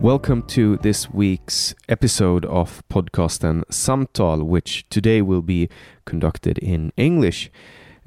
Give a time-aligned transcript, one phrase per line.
[0.00, 5.68] Welcome to this week's episode of Podcasten Samtal, which today will be
[6.06, 7.50] conducted in English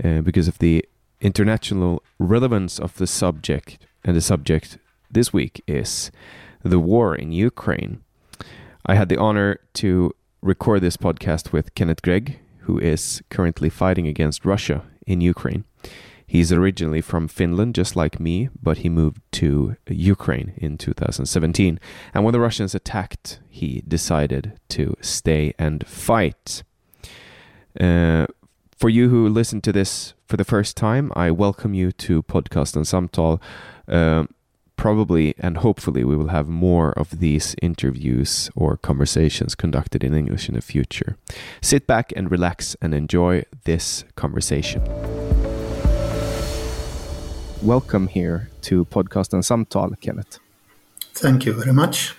[0.04, 0.84] uh, because of the
[1.22, 3.78] international relevance of the subject.
[4.04, 4.80] And the subject
[5.12, 6.10] this week is
[6.64, 8.02] the war in Ukraine.
[8.88, 14.08] I had the honor to record this podcast with Kenneth Gregg, who is currently fighting
[14.08, 15.64] against Russia in Ukraine.
[16.26, 21.80] He's originally from Finland, just like me, but he moved to Ukraine in 2017.
[22.14, 26.64] And when the Russians attacked, he decided to stay and fight.
[27.80, 28.28] Uh,
[28.78, 32.84] for you who listen to this for the first time, I welcome you to Podcasten
[32.84, 33.42] Samtal.
[33.88, 34.26] Uh,
[34.76, 40.50] probably and hopefully we will have more of these interviews or conversations conducted in English
[40.50, 41.16] in the future.
[41.62, 44.82] Sit back and relax and enjoy this conversation
[47.64, 50.40] welcome here to Podcasten Samtal, Kenneth.
[51.14, 52.14] Thank you very much.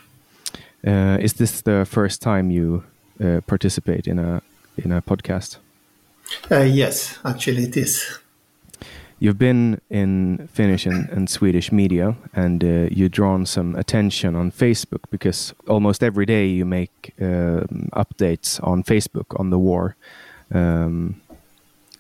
[0.87, 2.85] Uh, is this the first time you
[3.23, 4.43] uh, participate in a
[4.79, 5.59] in a podcast?
[6.51, 8.19] Uh, yes, actually, it is.
[9.19, 14.51] You've been in Finnish and, and Swedish media, and uh, you've drawn some attention on
[14.51, 19.97] Facebook because almost every day you make um, updates on Facebook on the war,
[20.53, 21.21] um,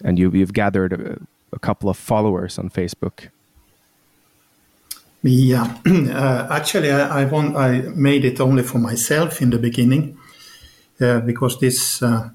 [0.02, 1.20] and you, have gathered a,
[1.52, 3.28] a couple of followers on Facebook.
[5.26, 10.18] Yeah, uh, actually, I, I, want, I made it only for myself in the beginning
[11.00, 12.28] uh, because this uh,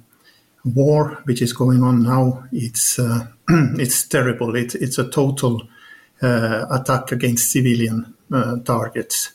[0.66, 4.55] war, which is going on now, it's uh, it's terrible.
[4.55, 5.67] It, it's a total
[6.23, 9.33] uh, attack against civilian uh, targets.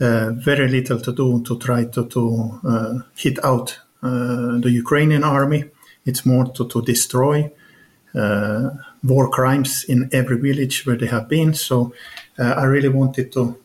[0.00, 5.70] very little to do to try to, to hit out the Ukrainian army.
[6.04, 7.52] It's more to, to destroy
[9.04, 11.54] war crimes in every village where they have been.
[11.54, 11.92] So
[12.38, 13.56] I really wanted to,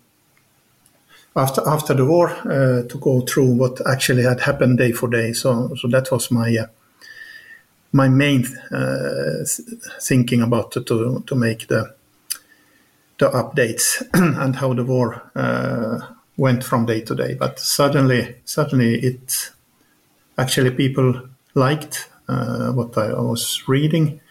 [1.36, 5.34] after after the war, uh, to go through what actually had happened day for day.
[5.34, 6.68] So so that was my uh,
[7.92, 8.46] my main
[10.02, 10.84] thinking about to,
[11.26, 11.96] to, make the
[13.18, 15.24] the updates and how the war
[16.38, 17.34] went from day to day.
[17.34, 19.52] But suddenly, suddenly, it
[20.38, 24.22] actually people liked uh, what I was reading,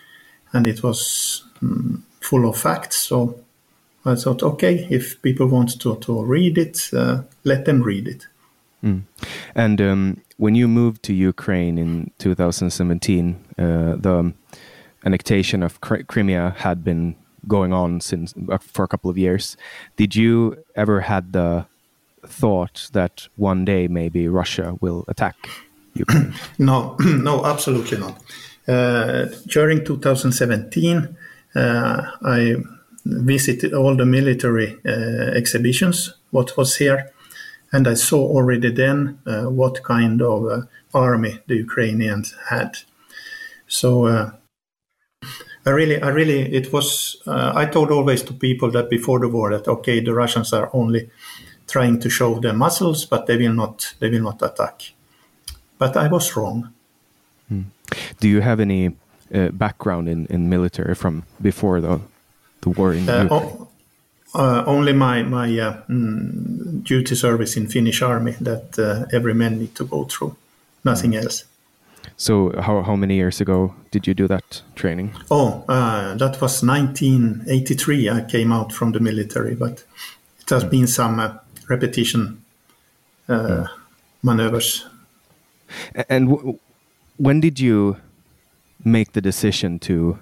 [0.53, 2.97] and it was um, full of facts.
[2.97, 3.41] So
[4.07, 8.27] I thought, okay, if people want to, to read it, uh, let them read it.
[8.85, 9.03] Mm.
[9.55, 13.63] And um, when you moved to Ukraine in 2017, uh,
[13.97, 14.33] the
[15.05, 17.17] annexation of Crimea had been
[17.49, 19.57] going on since uh, for a couple of years.
[19.97, 21.67] Did you ever had the
[22.27, 25.37] thought that one day maybe Russia will attack
[25.95, 26.35] Ukraine?
[26.59, 28.21] no, no, absolutely not.
[28.69, 31.17] Uh, during 2017,
[31.55, 32.57] uh, I
[33.25, 37.13] visited all the military uh, exhibitions, what was here,
[37.73, 40.61] and I saw already then uh, what kind of uh,
[40.95, 42.79] army the Ukrainians had.
[43.69, 44.07] So
[45.67, 47.17] I really, I really, it was.
[47.27, 51.11] I told always to people that before the war that okay, the Russians are only
[51.67, 54.93] trying to show their muscles, but they will not, they will not attack.
[55.79, 56.73] but I was wrong.
[57.49, 57.63] Hmm.
[58.21, 58.97] Do you have any
[59.35, 62.01] uh, background in, in military from before the
[62.67, 63.69] the war in uh, oh,
[64.35, 68.79] uh, only my my uh, mm, duty service in Finnish army that
[69.13, 70.37] every man need to go through.
[70.85, 71.23] Nothing mm.
[71.23, 71.45] else.
[72.17, 75.13] So how how many years ago did you do that training?
[75.31, 78.11] Oh, uh, that was 1983.
[78.11, 79.85] I came out from the military, but
[80.41, 80.71] it has mm.
[80.71, 82.43] been some repetition
[83.29, 83.69] mm.
[84.23, 84.87] maneuvers.
[86.09, 86.59] And
[87.17, 87.97] when did you
[88.85, 90.19] make the decision to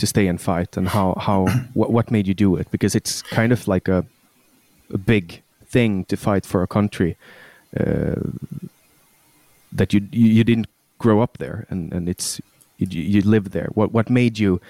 [0.00, 2.70] to stay and fight and how how what, what made you do it?
[2.70, 4.04] Because it's kind of like a,
[4.92, 7.16] a big thing to fight for a country
[7.78, 8.16] uh,
[9.72, 10.66] that you, you, didn't
[10.98, 12.40] grow up there and and it's
[12.78, 13.68] you, you live there.
[13.74, 14.60] What what made you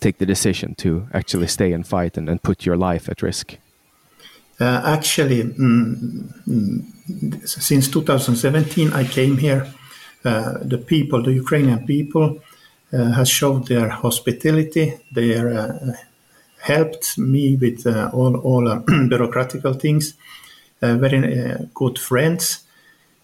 [0.00, 3.56] take the decision to actually stay and fight and, and put your life at risk?
[4.60, 9.66] Uh, actually mm, mm, since 2017 i came here
[10.24, 12.38] uh, the people the ukrainian people
[12.92, 14.98] has showed their hospitality.
[15.10, 15.94] They uh,
[16.60, 18.78] helped me with uh, all all
[19.08, 20.14] bureaucratic things.
[20.80, 22.64] very good friends.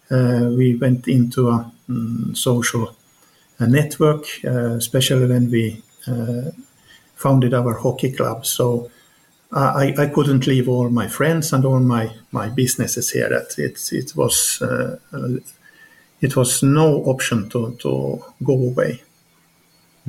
[0.09, 2.95] we went into a um, social
[3.59, 5.83] network, especially when we
[7.15, 8.45] founded our hockey club.
[8.45, 8.89] So
[9.51, 13.29] I, I, couldn't leave all my friends and all my, my businesses here.
[13.29, 14.97] That it it was uh,
[16.21, 19.01] it was no option to, to go away.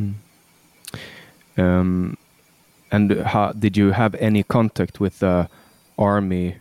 [0.01, 0.15] Mm.
[1.57, 2.17] Um,
[2.91, 5.49] and how, did you have any contact with the
[5.99, 6.57] army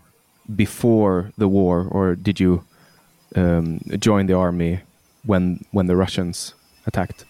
[0.56, 2.64] before the war, or did you
[3.36, 4.82] um, join the army
[5.26, 6.54] when when the Russians
[6.86, 7.26] attacked?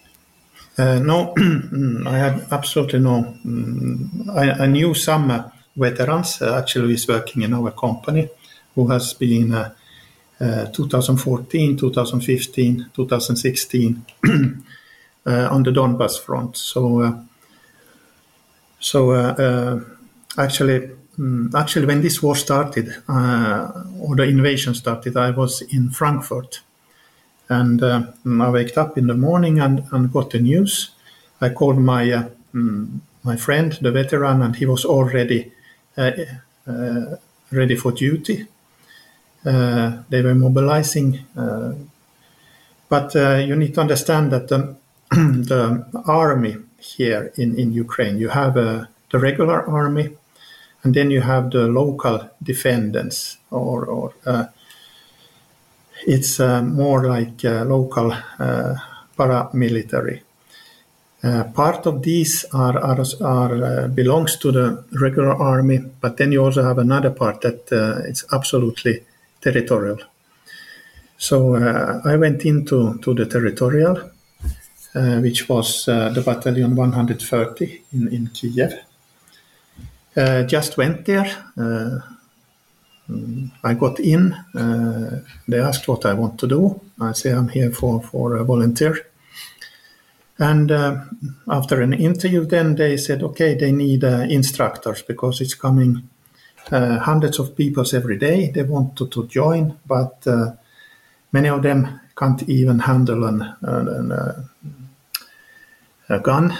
[0.78, 1.34] Uh, no,
[2.08, 3.36] I had absolutely no.
[3.46, 6.42] Mm, I, I, knew some uh, veterans.
[6.42, 8.30] Uh, actually, is working in our company,
[8.76, 9.74] who has been uh,
[10.40, 14.38] uh, 2014, 2015, 2016 Uh,
[15.26, 16.58] on the Donbas front.
[16.58, 17.24] So, uh,
[18.80, 19.82] so uh,
[20.38, 26.62] actually, um, actually, when this war started or the invasion started, I was in Frankfurt,
[27.50, 30.92] and I waked up in the morning and, and got the news.
[31.42, 35.52] I called my um, my friend, the veteran, and he was already
[37.52, 38.48] ready for duty.
[39.46, 41.20] Uh, they were mobilizing.
[41.36, 41.74] Uh,
[42.90, 44.78] but uh, you need to understand that um,
[45.50, 48.20] the army here in, in Ukraine.
[48.20, 50.16] You have uh, the regular army,
[50.84, 54.46] and then you have the local defendants, or, or uh,
[56.06, 58.76] it's uh, more like uh, local uh,
[59.18, 60.22] paramilitary.
[61.24, 66.44] Uh, part of these are, are, are belongs to the regular army, but then you
[66.46, 67.68] also have another part that
[68.08, 69.04] it's absolutely
[69.42, 69.98] territorial.
[71.18, 71.56] So
[72.06, 74.10] I went into to the territorial uh,
[74.94, 78.74] which was uh, the battalion 130 in, in Kiev.
[80.16, 81.32] Uh, just went there.
[81.58, 84.36] Mm, I got in.
[85.48, 86.82] they asked what I want to do.
[87.00, 89.06] I say I'm here for, for a volunteer.
[90.38, 91.04] And uh,
[91.50, 96.08] after an interview, then they said, okay, they need uh, instructors because it's coming
[96.72, 98.50] uh, hundreds of people every day.
[98.50, 100.26] They want to, to join, but
[101.32, 104.49] many of them can't even handle an, an, an
[106.10, 106.58] a gun.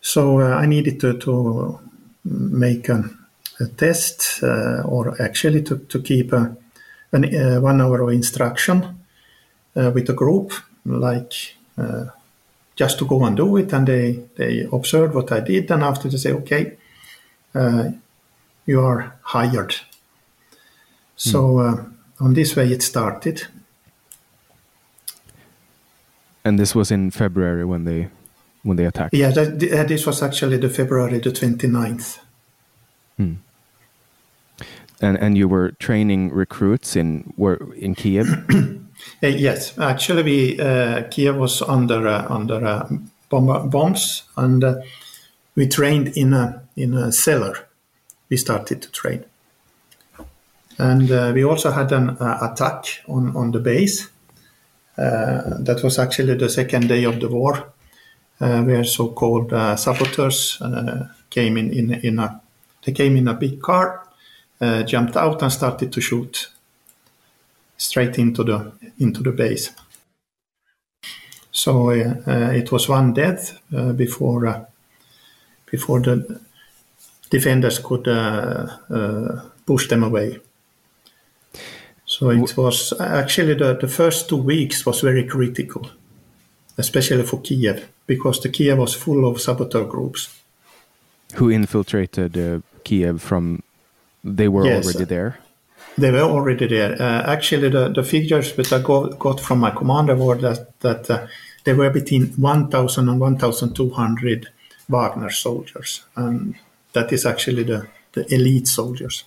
[0.00, 1.78] So uh, I needed to, to
[2.24, 3.04] make a,
[3.60, 6.56] a test uh, or actually to, to keep a,
[7.12, 8.98] an, uh, one hour of instruction
[9.74, 10.52] with a group,
[10.84, 11.54] like
[12.76, 13.72] just to go and do it.
[13.72, 15.70] And they, they observed what I did.
[15.70, 16.76] And after they say, okay,
[18.66, 19.76] you are hired.
[21.16, 21.84] So uh,
[22.20, 23.46] on this way it started.
[26.44, 28.08] And this was in February when they
[28.62, 29.14] when they attacked.
[29.14, 32.18] Yeah, that, uh, this was actually the February the 29th.
[33.16, 33.34] Hmm.
[35.00, 38.28] And and you were training recruits in were in Kiev.
[39.22, 42.88] uh, yes, actually, we uh, Kiev was under uh, under uh,
[43.28, 44.76] bomb, bombs, and uh,
[45.56, 47.66] we trained in a in a cellar.
[48.28, 49.24] We started to train,
[50.78, 54.08] and we also had an attack on on the base.
[54.96, 57.81] that was actually the second day of the war uh,
[58.42, 62.40] Uh, where so-called uh, saboteurs uh, came in, in, in a
[62.84, 64.02] they came in a big car,
[64.60, 66.50] uh, jumped out and started to shoot
[67.76, 69.70] straight into the into the base.
[71.52, 73.60] So uh, it was one death
[73.96, 74.66] before
[75.70, 76.40] before the
[77.30, 78.08] defenders could
[79.66, 80.40] push them away.
[82.04, 85.90] So it was actually the, the first two weeks was very critical,
[86.82, 90.28] especially for Kiev, because the Kiev was full of saboteur groups.
[91.34, 93.62] Who infiltrated uh, Kiev from?
[94.24, 95.38] They were yes, already there.
[95.96, 96.92] They were already there.
[97.00, 101.10] Uh, actually, the, the figures that I got, got from my commander were that that
[101.10, 101.26] uh,
[101.64, 104.48] there were between 1,000 and 1,200
[104.88, 106.54] Wagner soldiers, and
[106.92, 109.24] that is actually the, the elite soldiers.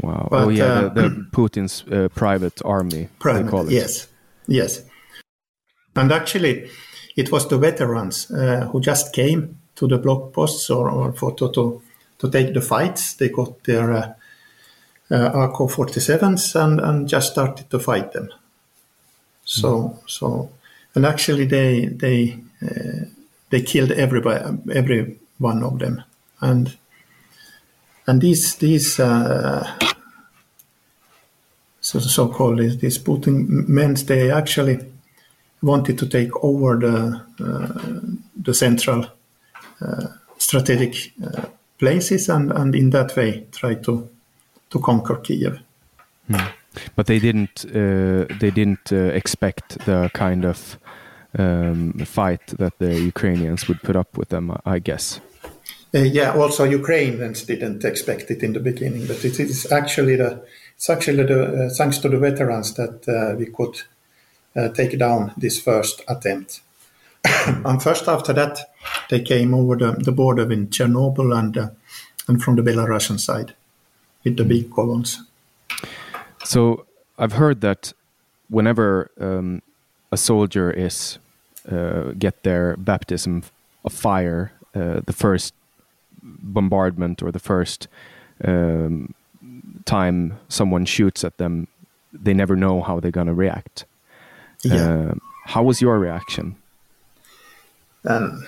[0.00, 0.28] Wow!
[0.30, 3.08] But, oh yeah, uh, the, the Putin's uh, private army.
[3.18, 4.08] Private, yes,
[4.48, 4.82] yes.
[5.96, 6.70] And actually,
[7.16, 11.34] it was the veterans uh, who just came to the block posts or, or for
[11.34, 11.82] to, to,
[12.18, 13.14] to take the fights.
[13.14, 14.12] They got their uh,
[15.10, 18.30] uh, AK-47s and, and just started to fight them.
[19.44, 19.98] So mm.
[20.06, 20.50] so,
[20.94, 23.06] and actually they they uh,
[23.50, 26.04] they killed everybody, every one of them,
[26.40, 26.76] and
[28.06, 29.66] and these these uh,
[31.80, 34.78] so so-called these Putin men they actually
[35.62, 38.00] wanted to take over the uh,
[38.36, 39.06] the central
[39.80, 40.06] uh,
[40.38, 41.46] strategic uh,
[41.78, 44.08] places and and in that way try to
[44.70, 45.58] to conquer Kiev.
[46.28, 46.36] Hmm.
[46.94, 50.78] But they didn't they didn't uh, expect the kind of
[51.38, 55.20] um, fight that the Ukrainians would put up with them, I guess.
[55.92, 60.42] Uh, yeah, also Ukrainians didn't expect it in the beginning, but it is actually the
[60.76, 63.82] it's actually the uh, thanks to the veterans that uh, we could
[64.74, 66.60] take down this first attempt.
[67.24, 68.72] and first after that,
[69.10, 71.70] they came over the, the border in Chernobyl and uh,
[72.28, 73.54] and from the Belarusian side
[74.24, 75.22] with the big columns.
[76.44, 76.86] So
[77.18, 77.92] I've heard that
[78.48, 79.62] whenever um,
[80.12, 81.18] a soldier is
[81.70, 83.42] uh, get their baptism
[83.84, 85.54] of fire, uh, the first
[86.22, 87.88] bombardment or the first
[88.44, 89.14] um,
[89.84, 91.66] time someone shoots at them,
[92.12, 93.84] they never know how they're gonna react.
[94.62, 95.10] Yeah.
[95.10, 95.14] Uh,
[95.46, 96.56] how was your reaction?
[98.04, 98.46] Um,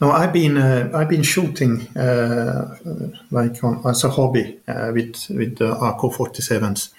[0.00, 2.76] no, I've been uh, I've been shooting uh,
[3.30, 6.90] like on, as a hobby uh, with with the AK-47s.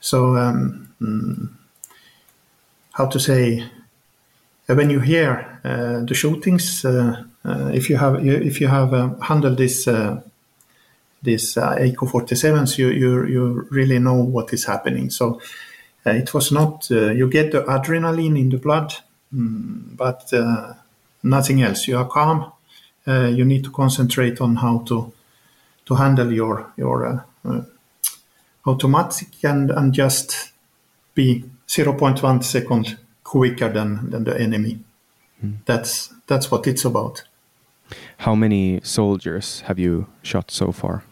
[0.00, 1.48] So um, mm,
[2.92, 3.64] how to say
[4.66, 9.58] when you hear uh, the shootings, uh, uh, if you have if you have handled
[9.58, 9.88] this
[11.22, 15.10] these AK-47s, you, you you really know what is happening.
[15.10, 15.40] So
[16.04, 18.94] it was not you get the adrenaline in the blood,
[19.34, 20.32] mm, but
[21.22, 21.88] nothing else.
[21.88, 22.52] You are calm.
[23.06, 25.12] Uh, you need to concentrate on how to
[25.86, 27.62] to handle your your uh, uh,
[28.66, 30.52] automatic and and just
[31.14, 34.78] be 0.1 second quicker than than the enemy.
[35.44, 35.56] Mm.
[35.66, 37.24] That's that's what it's about.
[38.18, 41.02] How many soldiers have you shot so far?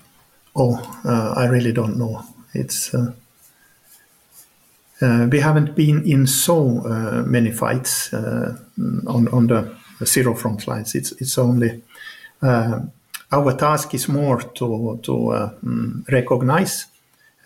[0.54, 2.24] Oh, uh, I really don't know.
[2.54, 3.12] It's uh, uh,
[5.00, 6.82] we haven't been in so
[7.26, 10.94] many fights on on the zero front lines.
[10.94, 11.82] It's it's only
[12.42, 12.80] uh,
[13.32, 16.86] our task is more to to uh, mm, recognize,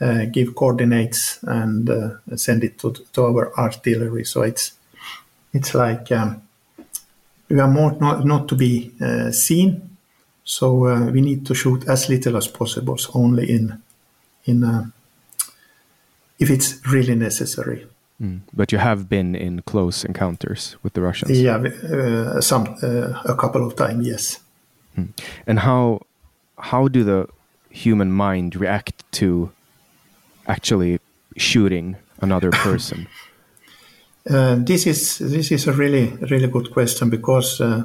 [0.00, 1.90] uh, give coordinates, and
[2.36, 4.24] send it to to our artillery.
[4.24, 4.72] So it's
[5.52, 6.42] it's like um,
[7.48, 8.92] we are more not, not to be
[9.30, 9.90] seen.
[10.46, 13.82] So we need to shoot as little as possible, so only in
[14.44, 14.92] in
[16.38, 17.86] if it's really necessary.
[18.20, 18.40] Mm.
[18.52, 21.40] But you have been in close encounters with the Russians.
[21.40, 24.40] Yeah, uh, some uh, a couple of times, yes.
[24.96, 25.08] Mm.
[25.46, 26.00] And how
[26.58, 27.26] how do the
[27.70, 29.50] human mind react to
[30.46, 31.00] actually
[31.36, 33.08] shooting another person?
[34.30, 37.84] uh, this is this is a really really good question because uh,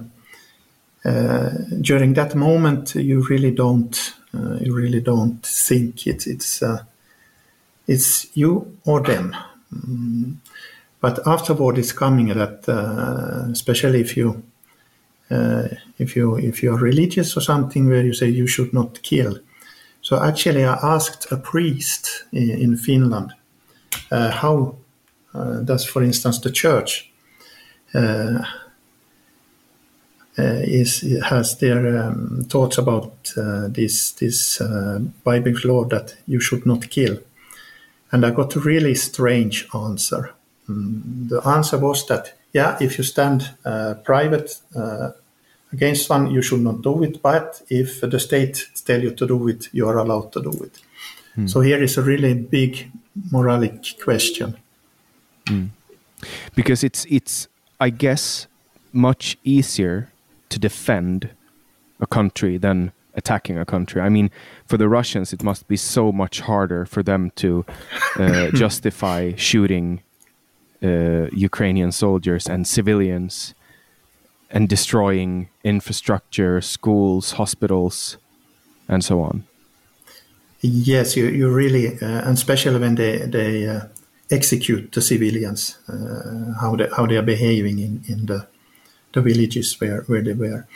[1.06, 1.50] uh,
[1.82, 6.64] during that moment you really don't uh, you really don't think it, it's it's
[8.36, 9.36] you or them
[9.74, 10.38] Mm.
[11.00, 14.44] But afterward, it's coming that, uh, especially if you
[15.32, 15.68] uh,
[15.98, 19.40] if you if you are religious or something, where you say you should not kill.
[20.02, 23.34] So actually, I asked a priest in, in Finland
[24.12, 24.76] uh, how
[25.34, 27.12] uh, does, for instance, the church
[27.94, 28.42] uh,
[30.38, 33.34] uh, is has their um, thoughts about
[33.74, 34.62] this this
[35.24, 37.20] Bible law that you should not kill.
[38.12, 40.34] And I got a really strange answer.
[40.68, 45.12] Mm, the answer was that, yeah, if you stand uh, private uh,
[45.72, 47.22] against one, you should not do it.
[47.22, 50.80] But if the state tell you to do it, you are allowed to do it.
[51.38, 51.50] Mm.
[51.50, 52.92] So here is a really big
[53.32, 54.58] moralic question.
[55.46, 55.70] Mm.
[56.56, 57.48] Because it's it's
[57.80, 58.48] I guess
[58.92, 60.12] much easier
[60.50, 61.30] to defend
[62.00, 64.02] a country than attacking a country.
[64.02, 64.30] I mean,
[64.66, 67.66] for the Russians, it must be so much harder for them to
[68.18, 70.02] uh, justify shooting
[70.84, 73.54] uh, Ukrainian soldiers and civilians
[74.50, 78.18] and destroying infrastructure, schools, hospitals,
[78.88, 79.44] and so on.
[80.62, 83.82] Yes, you, you really, uh, and especially when they they uh,
[84.30, 88.48] execute the civilians, uh, how they how they are behaving in, in the
[89.14, 90.68] the villages where where they were.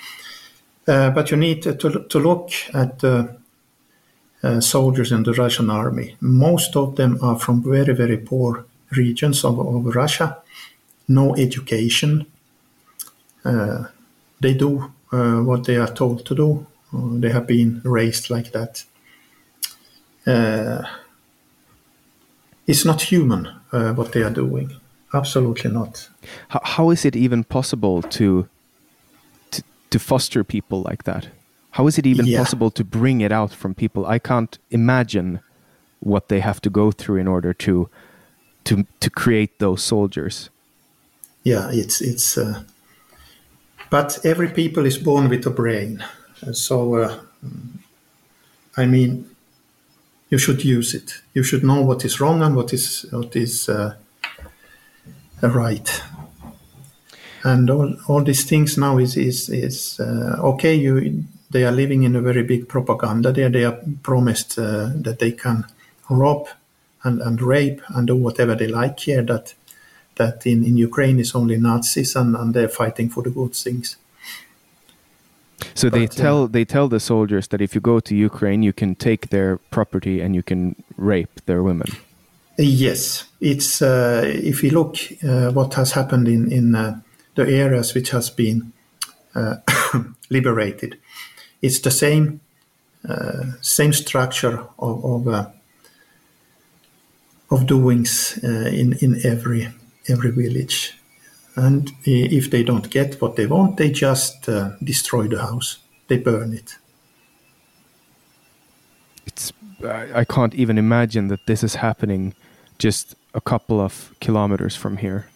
[0.88, 1.74] Uh, but you need to
[2.10, 3.36] to look at the
[4.44, 6.16] uh, soldiers in the Russian army.
[6.20, 8.66] Most of them are from very very poor
[8.98, 10.38] regions of, of Russia,
[11.08, 12.26] no education.
[13.46, 13.86] Uh,
[14.40, 14.92] they do
[15.46, 16.66] what they are told to do.
[17.22, 18.84] they have been raised like that
[20.26, 20.84] uh,
[22.68, 24.72] it's not human uh, what they are doing.
[25.14, 26.10] Absolutely not.
[26.50, 28.48] How, how is it even possible to,
[29.94, 31.30] to, foster people like that?
[31.72, 32.38] How is it even yeah.
[32.38, 34.06] possible to bring it out from people?
[34.06, 35.40] I can't imagine
[36.00, 37.90] what they have to go through in order to
[38.66, 40.50] to to create those soldiers.
[41.44, 42.38] Yeah, it's it's.
[42.38, 42.64] Uh,
[43.90, 46.04] but every people is born with a brain,
[46.52, 47.20] so uh,
[48.78, 49.30] I mean,
[50.30, 51.22] you should use it.
[51.34, 53.96] You should know what is wrong and what is what is uh,
[55.42, 56.02] right.
[57.44, 60.76] And all, all these things now is is is uh, okay.
[60.76, 63.32] You they are living in a very big propaganda.
[63.32, 65.66] There they are promised uh, that they can
[66.10, 66.48] rob
[67.04, 69.24] and, and rape and do whatever they like here.
[69.24, 69.54] That
[70.16, 73.98] that in, in Ukraine is only Nazis and, and they're fighting for the good things.
[75.76, 78.74] So but, they tell they tell the soldiers that if you go to Ukraine, you
[78.74, 81.88] can take their property and you can rape their women.
[82.58, 87.00] Yes, it's uh, if you look uh, what has happened in in uh,
[87.36, 88.74] the areas which has been
[89.36, 89.56] uh,
[90.30, 91.00] liberated,
[91.62, 92.40] it's the same
[93.08, 95.48] uh, same structure of of, uh,
[97.50, 99.70] of doings in in every
[100.08, 100.98] every village.
[101.56, 104.50] And if they don't get what they want, they just
[104.84, 105.78] destroy the house.
[106.08, 106.78] They burn it.
[109.28, 112.34] It's I can't even imagine that this is happening
[112.80, 115.28] just a couple of kilometers from here.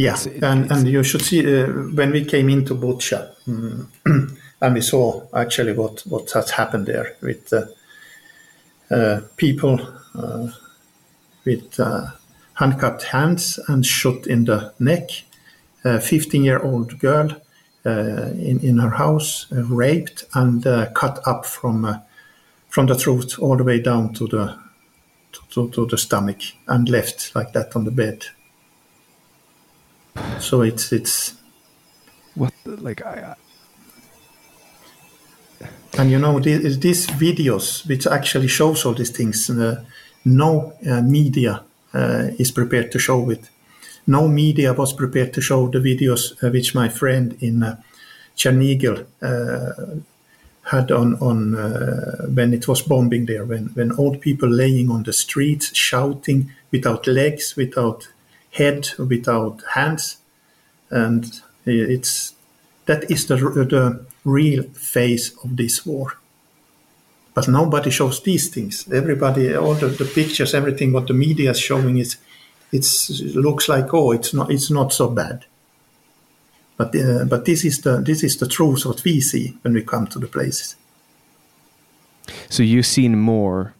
[0.00, 3.92] Yeah, it's, and, and you should see uh, when we came into Bucha, um,
[4.62, 7.66] and we saw actually what, what has happened there with uh,
[8.90, 9.78] uh, people
[10.14, 10.48] uh,
[11.44, 12.06] with uh,
[12.54, 15.10] handcuffed hands and shot in the neck.
[15.84, 17.36] A 15 year old girl
[17.84, 21.98] uh, in, in her house, uh, raped and uh, cut up from, uh,
[22.70, 24.58] from the throat all the way down to the,
[25.50, 28.24] to, to the stomach and left like that on the bed.
[30.40, 31.34] So it's, it's,
[32.34, 33.34] what like I,
[35.98, 39.84] and you know these, these videos which actually shows all these things uh,
[40.24, 43.50] no uh, media uh, is prepared to show it.
[44.06, 47.76] No media was prepared to show the videos uh, which my friend in uh,
[48.36, 49.06] Chernihiv
[50.70, 55.02] had on on uh, when it was bombing there when when old people laying on
[55.02, 58.08] the streets shouting without legs without
[58.52, 60.18] head without hands
[60.90, 62.34] and it's
[62.86, 66.20] that is the the real face of this war
[67.34, 68.90] but nobody shows these things.
[68.92, 72.16] Everybody, all the, the pictures, everything what the media is showing is,
[72.72, 75.44] it's it looks like oh, it's not it's not so bad.
[76.76, 79.82] But uh, but this is the this is the truth what we see when we
[79.82, 80.76] come to the places.
[82.48, 83.74] So you've seen more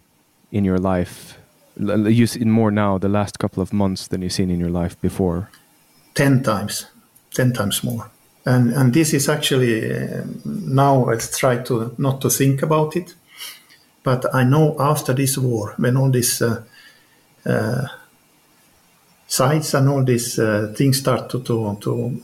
[0.51, 1.40] in your life.
[1.81, 5.01] You've seen more now the last couple of months than you've seen in your life
[5.01, 5.51] before.
[6.15, 6.87] Ten times,
[7.35, 8.11] ten times more.
[8.45, 13.15] And and this is actually uh, now let's try to not to think about it
[14.03, 16.63] but I know after this war, when all these uh,
[17.45, 17.87] uh,
[19.41, 22.23] and all these uh, things start to, to, to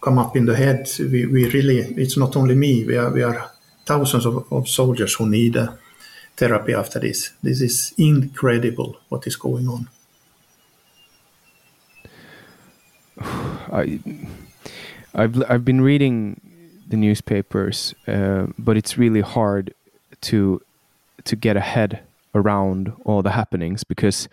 [0.00, 3.22] come up in the head, we, we really, it's not only me, we are, we
[3.22, 3.50] are
[3.84, 5.72] thousands of, of soldiers who need uh,
[6.40, 7.32] therapy after this.
[7.42, 9.88] This is incredible what is going on.
[13.20, 14.00] I,
[15.14, 16.40] I've I've been reading
[16.88, 19.74] the newspapers, uh, but it's really hard
[20.22, 20.60] to
[21.24, 22.00] to get ahead
[22.34, 24.28] around all the happenings because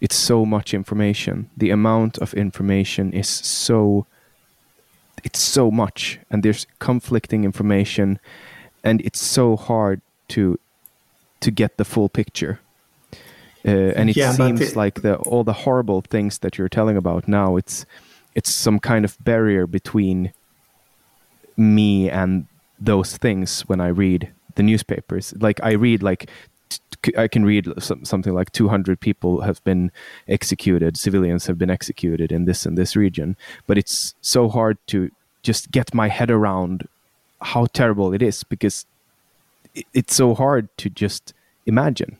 [0.00, 1.50] it's so much information.
[1.56, 4.06] The amount of information is so
[5.22, 8.18] it's so much and there's conflicting information
[8.82, 10.58] and it's so hard to
[11.40, 12.60] to get the full picture.
[13.66, 16.96] Uh, and it yeah, seems it, like the all the horrible things that you're telling
[16.96, 17.84] about now it's
[18.34, 20.32] it's some kind of barrier between
[21.58, 22.46] me and
[22.80, 25.34] those things when I read the newspapers.
[25.38, 26.30] Like I read like
[27.16, 29.90] I can read something like 200 people have been
[30.28, 35.10] executed, civilians have been executed in this and this region, but it's so hard to
[35.42, 36.86] just get my head around
[37.40, 38.84] how terrible it is because
[39.94, 41.34] it's so hard to just
[41.66, 42.16] imagine.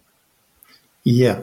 [1.05, 1.43] Yeah.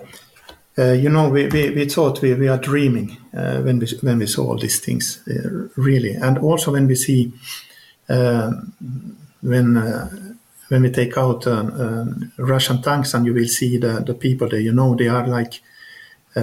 [0.80, 4.20] Uh, you know, we, we, we thought we, we are dreaming uh, when we when
[4.20, 7.34] we saw all these things, uh, really, and also when we see
[8.10, 8.52] uh,
[9.42, 10.08] when uh,
[10.68, 12.06] when we take out uh,
[12.38, 15.62] Russian tanks and you will see the, the people there, you know, they are like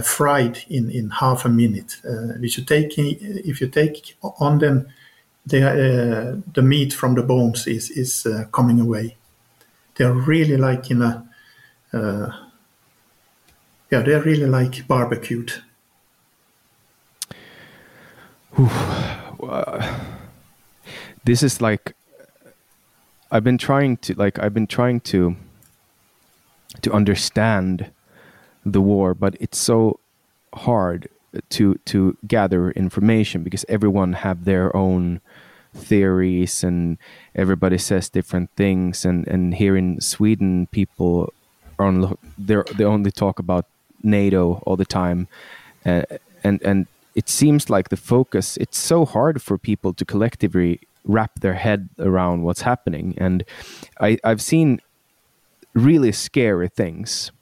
[0.02, 1.98] fried in, in half a minute.
[2.02, 4.88] if you take if you take on them,
[5.46, 9.16] they, the meat from the bones is is coming away.
[9.96, 11.26] They are really like in a
[11.92, 12.30] uh,
[13.90, 15.52] yeah, they're really like barbecued.
[21.24, 21.94] this is like
[23.30, 25.36] I've been trying to like I've been trying to
[26.82, 27.90] to understand
[28.64, 30.00] the war, but it's so
[30.54, 31.08] hard
[31.50, 35.20] to to gather information because everyone have their own
[35.74, 36.98] theories and
[37.34, 41.32] everybody says different things and and here in Sweden people
[41.78, 43.66] are on they they only talk about
[44.04, 45.26] NATO all the time,
[45.84, 46.02] uh,
[46.44, 48.56] and and it seems like the focus.
[48.58, 53.44] It's so hard for people to collectively wrap their head around what's happening, and
[54.00, 54.80] I, I've seen
[55.72, 57.32] really scary things.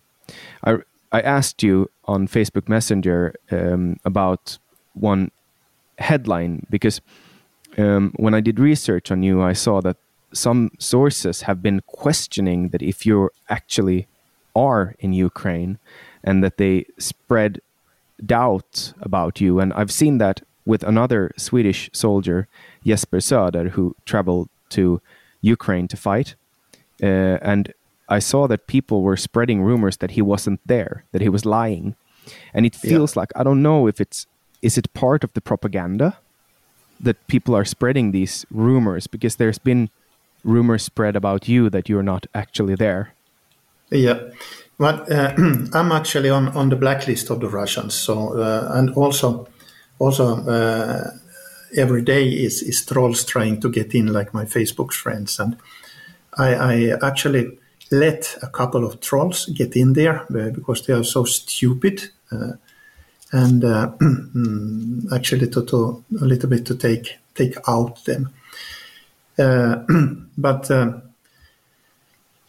[0.64, 0.78] I
[1.10, 4.58] I asked you on Facebook Messenger um, about
[4.94, 5.30] one
[5.98, 7.00] headline because
[7.78, 9.96] um, when I did research on you, I saw that
[10.32, 14.06] some sources have been questioning that if you actually
[14.54, 15.78] are in Ukraine,
[16.24, 17.60] and that they spread
[18.24, 19.60] doubt about you.
[19.60, 22.46] And I've seen that with another Swedish soldier,
[22.84, 25.00] Jesper Söder, who traveled to
[25.40, 26.34] Ukraine to fight.
[27.02, 27.72] Uh, and
[28.08, 31.96] I saw that people were spreading rumors that he wasn't there, that he was lying.
[32.54, 33.20] And it feels yeah.
[33.20, 34.26] like I don't know if it's
[34.60, 36.18] is it part of the propaganda
[37.02, 39.90] that people are spreading these rumors because there's been
[40.44, 43.14] rumors spread about you that you're not actually there.
[43.90, 44.20] Yeah,
[44.78, 45.34] but uh,
[45.72, 47.94] I'm actually on, on the blacklist of the Russians.
[47.94, 49.48] So uh, and also
[49.98, 51.10] also uh,
[51.76, 55.56] every day is is trolls trying to get in, like my Facebook friends, and
[56.38, 57.58] I, I actually
[57.90, 62.10] let a couple of trolls get in there uh, because they are so stupid.
[63.32, 63.92] Uh, and uh,
[65.14, 68.30] actually, to, to a little bit to take take out them,
[70.38, 70.70] but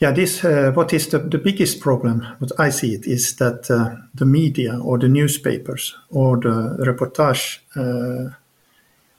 [0.04, 2.28] yeah, this uh, what is the, the biggest problem?
[2.40, 7.60] What I see it is that uh, the media or the newspapers or the reportage
[7.78, 8.36] uh,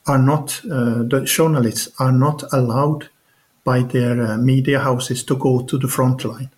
[0.07, 3.09] are not uh, the journalists are not allowed
[3.65, 6.51] by their uh, media houses to go to the front line.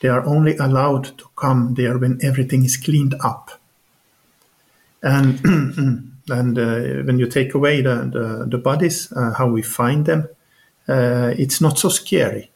[0.00, 3.61] They are only allowed to come there when everything is cleaned up.
[5.02, 5.40] And
[6.28, 10.28] and uh, when you take away the the, the bodies, how we find them,
[10.88, 12.52] it's not so scary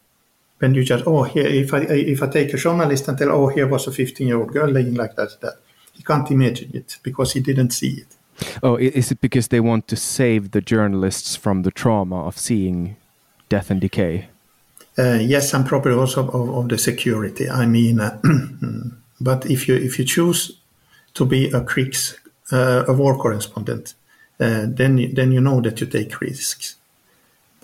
[0.58, 3.48] when you just oh here if I if I take a journalist and tell oh
[3.48, 5.54] here was a 15 year old girl laying like that that
[5.92, 8.06] he can't imagine it because he didn't see it.
[8.62, 12.96] Oh, is it because they want to save the journalists from the trauma of seeing
[13.48, 14.28] death and decay?
[14.98, 17.48] Uh, yes, and probably also of, of the security.
[17.48, 18.20] I mean, uh,
[19.20, 20.58] but if you if you choose
[21.14, 21.64] to be a uh,
[22.52, 23.94] a war correspondent,
[24.40, 26.76] uh, then then you know that you take risks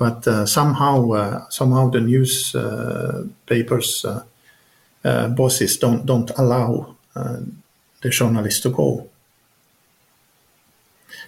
[0.02, 8.70] but uh, somehow uh, somehow the newspapers uh, bosses don't don't allow the journalists to
[8.70, 9.08] go.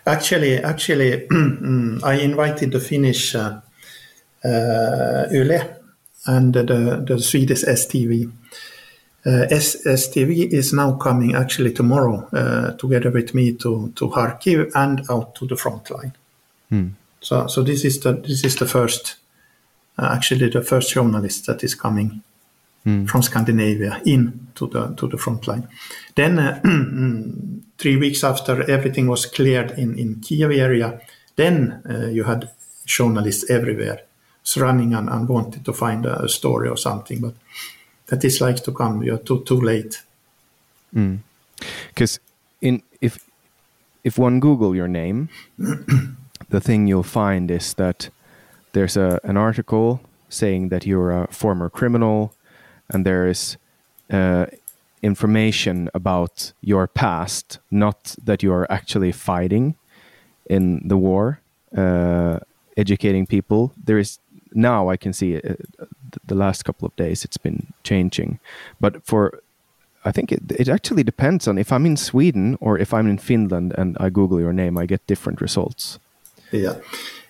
[0.07, 1.29] Actually, actually,
[2.03, 3.61] I invited the Finnish uh,
[4.45, 5.77] Yle
[6.27, 8.33] and the, the Swedish STV.
[9.27, 15.01] Uh, STV is now coming actually tomorrow uh, together with me to, to Kharkiv and
[15.09, 16.13] out to the front line.
[16.69, 16.89] Hmm.
[17.21, 19.17] So, so this is the this is the first,
[19.99, 22.23] uh, actually the first journalist that is coming
[22.85, 23.09] mm.
[23.09, 25.69] from Scandinavia in to the to the front line.
[26.15, 26.61] Then uh,
[27.79, 31.01] three weeks after everything was cleared in in Kiev area,
[31.37, 32.51] then uh, you had
[32.85, 34.03] journalists everywhere
[34.57, 37.35] running and, and wanted to find a, a, story or something, but
[38.07, 39.03] that is like to come.
[39.03, 40.03] You're too too late.
[41.89, 42.17] Because
[42.61, 42.67] hmm.
[42.67, 43.19] in if
[44.05, 45.29] if one Google your name.
[46.49, 48.11] the thing you'll find is that
[48.73, 52.35] there's a, an article saying that you're a former criminal,
[52.89, 53.57] and there is
[54.11, 54.47] uh,
[55.03, 59.77] information about your past, not that you are actually fighting
[60.51, 61.41] in the war,
[61.77, 62.39] uh,
[62.77, 63.73] educating people.
[63.83, 64.19] There is
[64.53, 65.87] now I can see it, uh,
[66.27, 68.39] the last couple of days it's been changing.
[68.81, 69.41] But for
[70.05, 73.19] I think it, it actually depends on if I'm in Sweden or if I'm in
[73.19, 75.99] Finland and I Google your name, I get different results.
[76.53, 76.75] Yeah.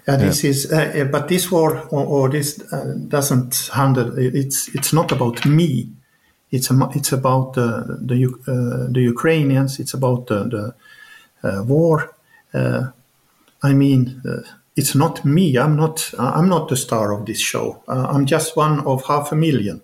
[0.07, 0.51] Uh, this yeah.
[0.51, 4.13] is, uh, but this war or, or this uh, doesn't handle.
[4.19, 5.89] It's it's not about me.
[6.51, 9.81] It's a, it's about the the, uh, the Ukrainians.
[9.81, 12.15] It's about the, the uh, war.
[12.53, 12.91] Uh,
[13.63, 14.23] I mean,
[14.77, 15.57] it's not me.
[15.57, 16.13] I'm not.
[16.19, 17.83] I'm not the star of this show.
[17.89, 19.81] I'm just one of half a million.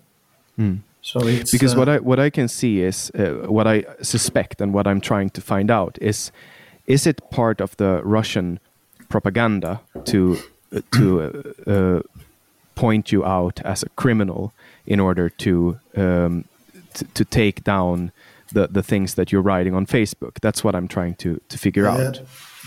[0.59, 0.79] Mm.
[1.01, 1.19] So
[1.51, 5.31] because what I what I can see is what I suspect and what I'm trying
[5.31, 6.31] to find out is
[6.85, 8.59] is it part of the Russian
[9.09, 10.37] propaganda to
[10.91, 12.01] to uh, uh,
[12.75, 14.53] point you out as a criminal
[14.85, 16.45] in order to um,
[17.13, 18.11] to take down
[18.53, 20.39] the the things that you're writing on Facebook.
[20.41, 22.21] That's what I'm trying to to figure uh, out.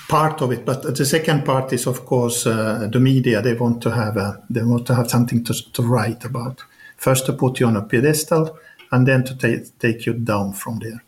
[0.08, 3.40] Part of it, but the second part is, of course, uh, the media.
[3.40, 6.62] They want to have a, they want to have something to to write about.
[6.96, 8.58] First, to put you on a pedestal,
[8.92, 11.02] and then to take take you down from there.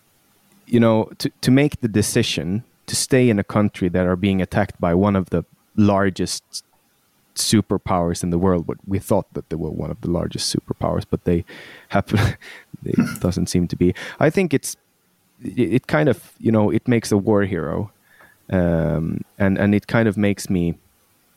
[0.66, 4.40] You know, to to make the decision to stay in a country that are being
[4.40, 5.44] attacked by one of the
[5.76, 6.64] largest
[7.35, 8.66] superpowers in the world.
[8.66, 11.44] But we thought that they were one of the largest superpowers, but they
[11.88, 12.18] happen.
[12.85, 13.94] it doesn't seem to be.
[14.18, 14.76] I think it's
[15.42, 17.90] it, it, kind of you know it makes a war hero,
[18.50, 20.74] um, and and it kind of makes me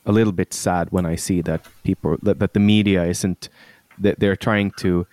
[0.05, 3.49] a little bit sad when I see that people that, that the media isn't
[3.97, 5.05] that they're trying to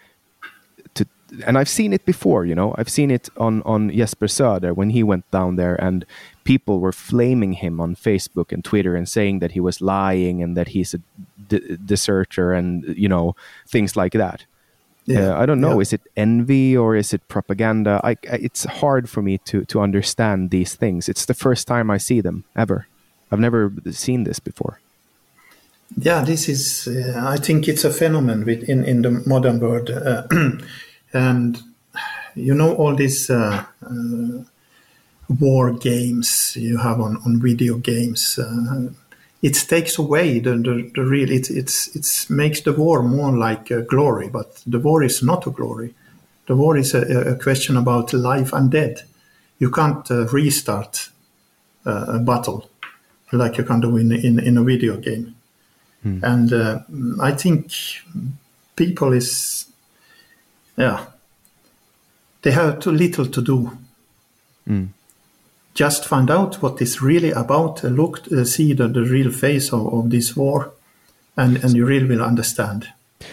[0.94, 1.06] to
[1.44, 2.74] and I've seen it before, you know.
[2.78, 6.04] I've seen it on on Jesper Söder when he went down there, and
[6.44, 10.56] people were flaming him on Facebook and Twitter and saying that he was lying and
[10.56, 11.00] that he's a
[11.48, 13.34] deserter and you know
[13.68, 14.46] things like that.
[15.06, 15.74] Yeah, uh, I don't know.
[15.74, 15.82] Yeah.
[15.82, 18.00] Is it envy or is it propaganda?
[18.02, 21.08] I, it's hard for me to to understand these things.
[21.08, 22.86] It's the first time I see them ever.
[23.30, 24.80] I've never seen this before.
[25.96, 26.88] Yeah, this is.
[26.88, 29.90] Uh, I think it's a phenomenon in in the modern world.
[29.90, 30.26] Uh,
[31.12, 31.62] and
[32.34, 34.42] you know all these uh, uh,
[35.40, 38.88] war games you have on, on video games uh,
[39.48, 43.70] it takes away the, the, the real it it's it's makes the war more like
[43.70, 45.94] a glory but the war is not a glory
[46.46, 49.02] the war is a, a question about life and death
[49.58, 51.10] you can't uh, restart
[51.86, 52.68] uh, a battle
[53.32, 55.34] like you can do in in, in a video game
[56.04, 56.22] mm.
[56.22, 56.80] and uh,
[57.20, 57.72] i think
[58.76, 59.66] people is
[60.76, 61.06] yeah,
[62.42, 63.78] they have too little to do.
[64.68, 64.88] Mm.
[65.76, 67.84] Just find out what it's really about.
[67.84, 70.72] Look, uh, see the, the real face of, of this war,
[71.36, 72.88] and, and you really will understand.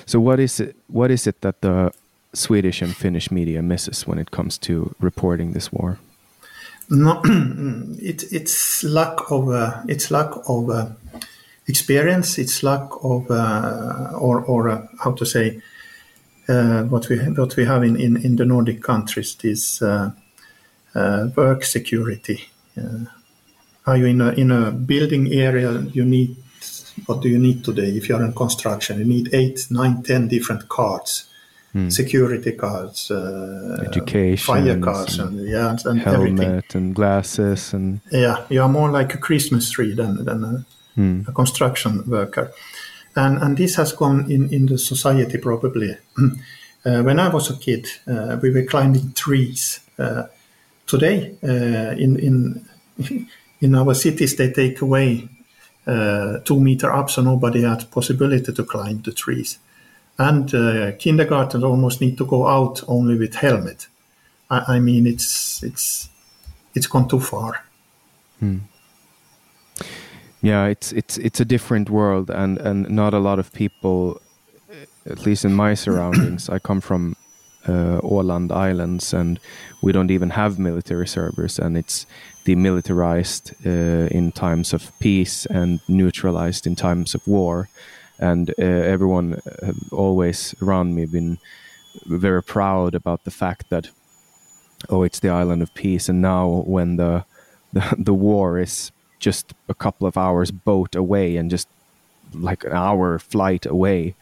[0.05, 0.75] So, what is it?
[0.87, 1.91] What is it that the
[2.33, 5.99] Swedish and Finnish media misses when it comes to reporting this war?
[6.89, 7.21] No,
[8.01, 10.87] it, it's lack of uh, it's lack of uh,
[11.67, 12.37] experience.
[12.37, 15.61] It's lack of uh, or or uh, how to say
[16.49, 20.11] uh, what we what we have in, in, in the Nordic countries is uh,
[20.95, 22.49] work security.
[23.85, 25.79] are you in a in a building area?
[25.91, 26.35] You need
[27.05, 27.89] what do you need today?
[27.89, 31.29] If you are in construction, you need eight, nine, ten different cards.
[31.73, 31.89] Hmm.
[31.89, 36.63] security cards, uh, education, fire cards, and, and yeah, and helmet everything.
[36.75, 41.21] and glasses, and yeah, you are more like a Christmas tree than than a, hmm.
[41.27, 42.53] a construction worker
[43.15, 45.97] and and this has gone in in the society probably.
[46.85, 49.79] Uh, when I was a kid, uh, we were climbing trees.
[50.87, 52.65] Today, uh, in in
[53.61, 55.27] in our cities, they take away
[55.87, 59.59] uh, two meter up, so nobody has possibility to climb the trees.
[60.17, 63.87] And uh, kindergarten almost need to go out only with helmet.
[64.49, 66.09] I, I mean, it's it's
[66.75, 67.65] it's gone too far.
[68.39, 68.59] Hmm
[70.43, 74.21] yeah it's it's it's a different world and and not a lot of people
[75.09, 77.15] at least in my surroundings i come from
[77.67, 79.39] uh, Åland Islands, and
[79.81, 82.05] we don't even have military servers, and it's
[82.45, 87.69] demilitarized uh, in times of peace and neutralized in times of war.
[88.19, 89.41] And uh, everyone
[89.91, 91.37] always around me been
[92.05, 93.89] very proud about the fact that,
[94.89, 96.09] oh, it's the island of peace.
[96.09, 97.25] And now, when the
[97.73, 101.67] the, the war is just a couple of hours boat away and just
[102.33, 104.15] like an hour flight away.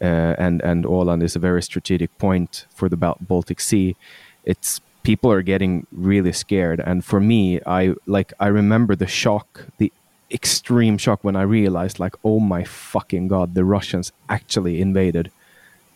[0.00, 3.96] Uh, and and Åland is a very strategic point for the Baltic Sea.
[4.44, 9.66] It's people are getting really scared, and for me, I like I remember the shock,
[9.78, 9.92] the
[10.30, 15.30] extreme shock when I realized like, oh my fucking god, the Russians actually invaded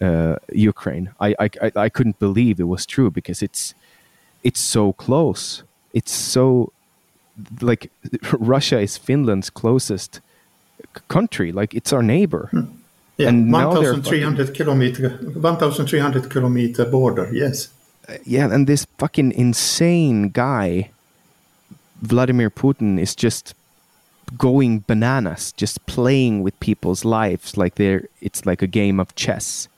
[0.00, 1.10] uh, Ukraine.
[1.20, 3.74] I, I I couldn't believe it was true because it's
[4.42, 5.62] it's so close.
[5.92, 6.72] It's so
[7.60, 7.90] like
[8.32, 10.20] Russia is Finland's closest
[11.08, 11.52] country.
[11.52, 12.48] Like it's our neighbor.
[12.50, 12.79] Hmm.
[13.20, 17.28] Yeah, And now they're 1,300 kilometer, 1,300 kilometer border.
[17.32, 17.68] Yes.
[18.24, 20.90] yeah, and this fucking insane guy,
[22.02, 23.54] Vladimir Putin, is just
[24.38, 29.68] going bananas, just playing with people's lives like they're it's like a game of chess.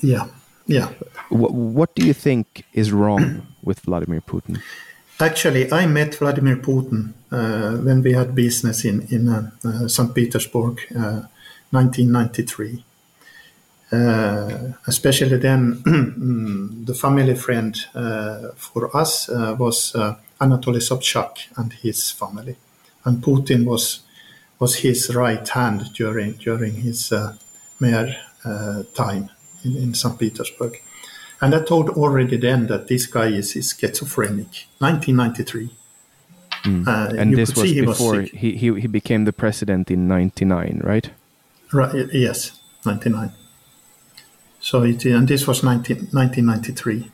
[0.00, 0.26] Yeah.
[0.66, 0.88] Yeah.
[1.30, 4.60] What, what do you think is wrong with Vladimir Putin?
[5.18, 10.14] Actually, I met Vladimir Putin uh, when we had business in in uh, uh, St.
[10.14, 11.22] Petersburg, uh,
[11.70, 12.84] 1993.
[13.92, 21.48] Uh, especially then, mm, the family friend uh, for us uh, was uh, Anatoly Sobchak
[21.56, 22.56] and his family,
[23.04, 24.00] and Putin was
[24.60, 27.34] was his right hand during during his uh,
[27.80, 29.28] mayor uh, time
[29.64, 30.16] in, in St.
[30.18, 30.80] Petersburg.
[31.40, 34.66] And I told already then that this guy is, is schizophrenic.
[34.78, 35.70] 1993.
[36.86, 38.34] Uh, And this was before sick.
[38.34, 41.10] he, he he became the president in '99, right?
[41.72, 43.32] Right, yes, 99.
[44.60, 47.10] So it, and this was 19, 1993.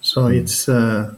[0.00, 1.14] So it's, uh,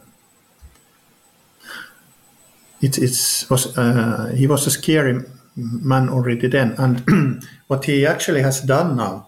[2.81, 5.21] it, it's was, uh, he was a scary
[5.55, 6.75] man already then.
[6.77, 9.27] And what he actually has done now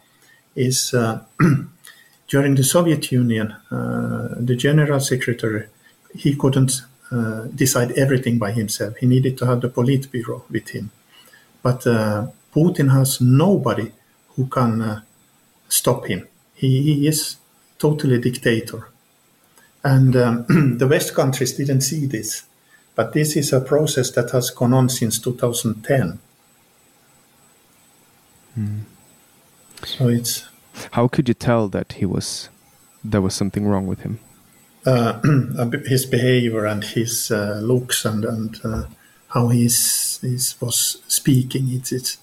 [0.55, 1.23] is uh,
[2.27, 5.67] during the Soviet Union, uh, the general secretary,
[6.15, 8.95] he couldn't uh, decide everything by himself.
[8.97, 10.91] He needed to have the Politburo with him.
[11.63, 13.91] But uh, Putin has nobody
[14.35, 15.01] who can uh,
[15.67, 16.27] stop him.
[16.53, 17.37] He, he is
[17.77, 18.87] totally dictator.
[19.83, 20.45] And um,
[20.77, 22.43] the West countries didn't see this.
[22.95, 26.19] But this is a process that has gone on since 2010.
[29.83, 30.47] So it's
[30.91, 32.49] How could you tell that he was
[33.03, 34.19] there was something wrong with him?
[34.85, 35.19] uh,
[35.85, 38.83] his behavior and his uh, looks and, and uh,
[39.33, 41.69] how he's, he's was speaking.
[41.71, 42.17] It's, it's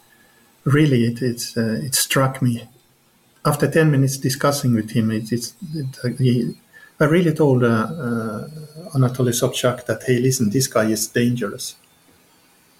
[0.65, 2.69] really it it, uh, it struck me.
[3.45, 6.57] After ten minutes discussing with him, it, it's it, he,
[7.01, 8.49] I really told uh, uh,
[8.95, 11.77] Anatoly Sobchak that hey, listen, this guy is dangerous,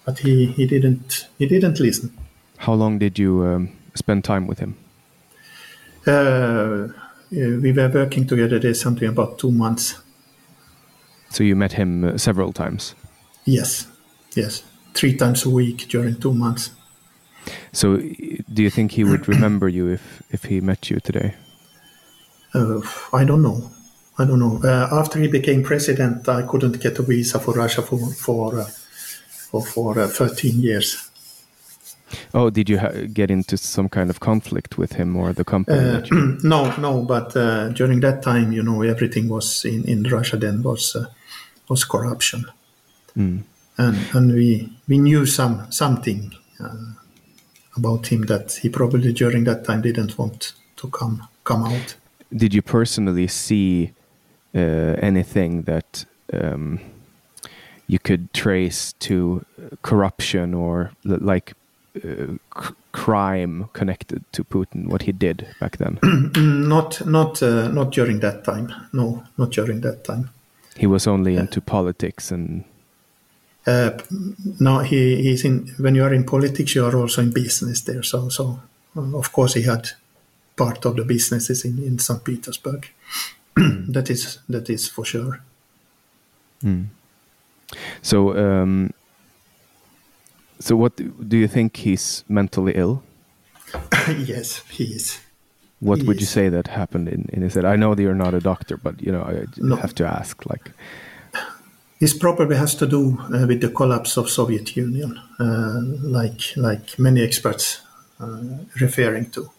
[0.05, 2.15] but he, he didn't he didn't listen.
[2.57, 4.75] How long did you um, spend time with him?
[6.05, 6.87] Uh,
[7.31, 8.59] we were working together.
[8.59, 9.95] There's something about two months.
[11.29, 12.95] So you met him uh, several times.
[13.45, 13.87] Yes,
[14.35, 14.63] yes,
[14.93, 16.71] three times a week during two months.
[17.71, 21.35] So do you think he would remember you if if he met you today?
[22.53, 22.81] Uh,
[23.13, 23.71] I don't know.
[24.17, 24.59] I don't know.
[24.63, 28.65] Uh, after he became president, I couldn't get a visa for Russia for for uh,
[29.51, 31.09] for, for uh, 13 years.
[32.33, 35.79] Oh, did you ha- get into some kind of conflict with him or the company?
[35.79, 36.01] Uh,
[36.43, 37.01] no, no.
[37.03, 40.37] But uh, during that time, you know, everything was in, in Russia.
[40.37, 41.05] Then was uh,
[41.69, 42.45] was corruption,
[43.17, 43.43] Mm.
[43.79, 46.93] And and we we knew some something uh,
[47.77, 51.95] about him that he probably during that time didn't want to come come out.
[52.31, 53.91] Did you personally see
[54.55, 54.59] uh,
[55.01, 56.79] anything that um,
[57.87, 59.43] you could trace to
[59.81, 61.53] corruption or l- like
[62.03, 62.33] uh,
[62.91, 64.87] crime connected to Putin?
[64.91, 65.99] What he did back then?
[66.69, 68.67] Not not uh, not during that time.
[68.93, 70.29] No, not during that time.
[70.77, 72.63] he was only into politics and
[73.67, 73.91] Uh,
[74.59, 75.67] no, he, he's in.
[75.77, 78.03] When you are in politics, you are also in business there.
[78.03, 78.59] So, so
[78.95, 79.89] of course, he had
[80.55, 82.23] part of the businesses in, in St.
[82.23, 82.87] Petersburg.
[83.55, 85.41] that is that is for sure.
[88.01, 88.37] so.
[88.37, 88.91] Um,
[90.61, 90.95] so, what
[91.29, 93.01] do you think he's mentally ill?
[94.17, 95.19] yes, he is.
[95.79, 97.63] What would you say that happened in, in his head?
[97.63, 99.77] I know that you're not a doctor, but you know I No.
[99.77, 100.45] have to ask.
[100.45, 100.71] Like,
[101.99, 106.97] This probably has to do uh, with the collapse of Soviet Union, uh, like like
[106.97, 107.81] many experts
[108.19, 108.39] uh,
[108.79, 109.49] referring to.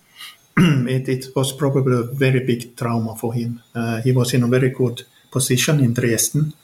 [0.89, 3.63] it, it was probably a very big trauma for him.
[3.75, 6.55] Uh, he was in a very good position in Dresden,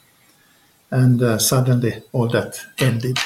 [0.90, 3.18] and uh, suddenly all that ended.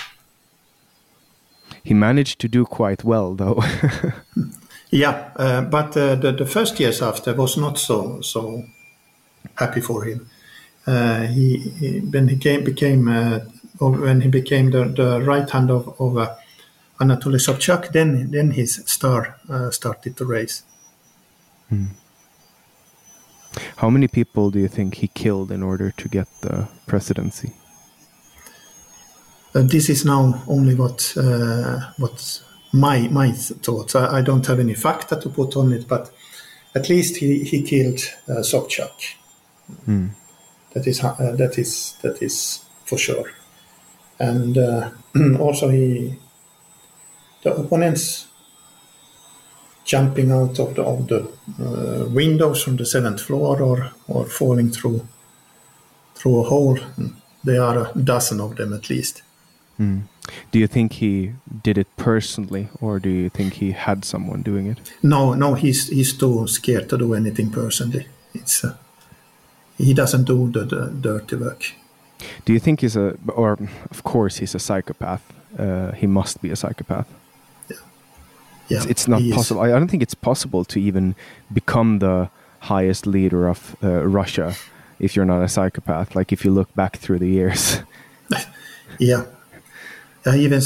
[1.82, 3.62] he managed to do quite well, though.
[4.90, 8.64] Yeah, uh, but uh, the, the first years after was not so so
[9.54, 10.28] happy for him.
[10.86, 13.40] Uh, he, he when he came became uh,
[13.78, 16.34] when he became the, the right hand of, of uh,
[17.00, 20.62] Anatoly Sobchak, then then his star uh, started to raise.
[23.76, 27.52] How many people do you think he killed in order to get the presidency?
[29.54, 33.94] Uh, this is now only what uh, what my my thoughts.
[33.94, 36.10] I, I don't have any facta to put on it, but
[36.74, 39.16] at least he he killed uh, Sobchak.
[40.72, 43.32] That is uh, that is that is for sure,
[44.18, 44.90] and uh,
[45.38, 46.16] also he
[47.42, 48.28] the opponents
[49.84, 51.20] jumping out of the, of the
[51.58, 55.06] uh, windows from the seventh floor or, or falling through
[56.14, 56.78] through a hole.
[57.42, 59.22] There are a dozen of them at least.
[59.80, 60.02] Mm.
[60.52, 64.66] Do you think he did it personally, or do you think he had someone doing
[64.66, 64.78] it?
[65.02, 68.06] No, no, he's he's too scared to do anything personally.
[68.34, 68.76] It's uh,
[69.80, 71.72] he doesn't do the, the, dirty work.
[72.44, 73.58] Do you think he's a, or
[73.90, 75.22] of course he's a psychopath.
[75.58, 77.08] Uh, he must be a psychopath.
[77.68, 77.76] Yeah,
[78.68, 78.76] yeah.
[78.78, 79.62] It's, it's not possible.
[79.62, 81.14] I, I, don't think it's possible to even
[81.52, 84.54] become the highest leader of uh, Russia
[84.98, 86.14] if you're not a psychopath.
[86.14, 87.80] Like if you look back through the years.
[88.98, 89.24] yeah,
[90.26, 90.62] uh, even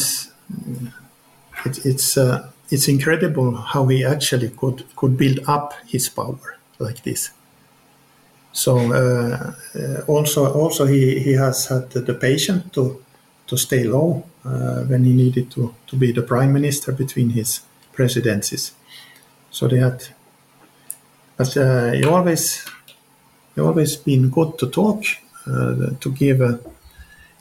[1.64, 7.02] it, it's uh, it's incredible how he actually could could build up his power like
[7.04, 7.30] this.
[8.54, 13.02] So uh, uh also also he, he has had the patience to
[13.46, 17.60] to stay low uh, when he needed to, to be the prime minister between his
[17.92, 18.72] presidencies.
[19.50, 20.08] So they had,
[21.36, 22.64] but uh, he always
[23.54, 25.04] he always been good to talk
[26.00, 26.40] to give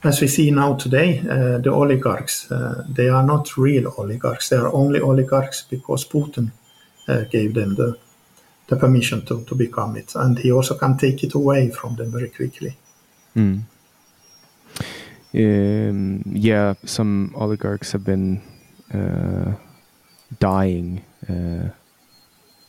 [0.04, 4.50] as we see now today, uh, the oligarchs, uh, they are not real oligarchs.
[4.50, 6.52] They are only oligarchs because Putin
[7.08, 7.98] uh, gave them the,
[8.68, 10.16] the permission to, to become it.
[10.16, 12.78] And he also can take it away from them very quickly.
[13.36, 13.64] Mm.
[15.36, 18.42] Um, yeah, some oligarchs have been
[18.94, 19.54] uh,
[20.40, 21.70] dying uh,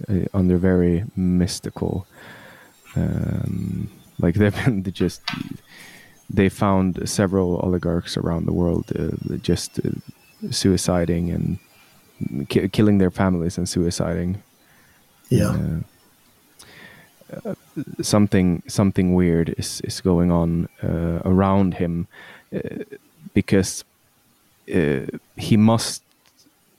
[0.08, 2.06] uh, under very mystical,
[2.96, 5.22] um, like they've been just
[6.30, 9.90] they found several oligarchs around the world uh, just uh,
[10.46, 14.36] suiciding and ki- killing their families and suiciding.
[15.38, 15.56] Yeah.
[17.44, 17.54] Uh,
[18.02, 22.06] something something weird is is going on uh, around him
[22.54, 22.84] uh,
[23.32, 23.84] because
[24.72, 25.06] uh,
[25.36, 26.02] he must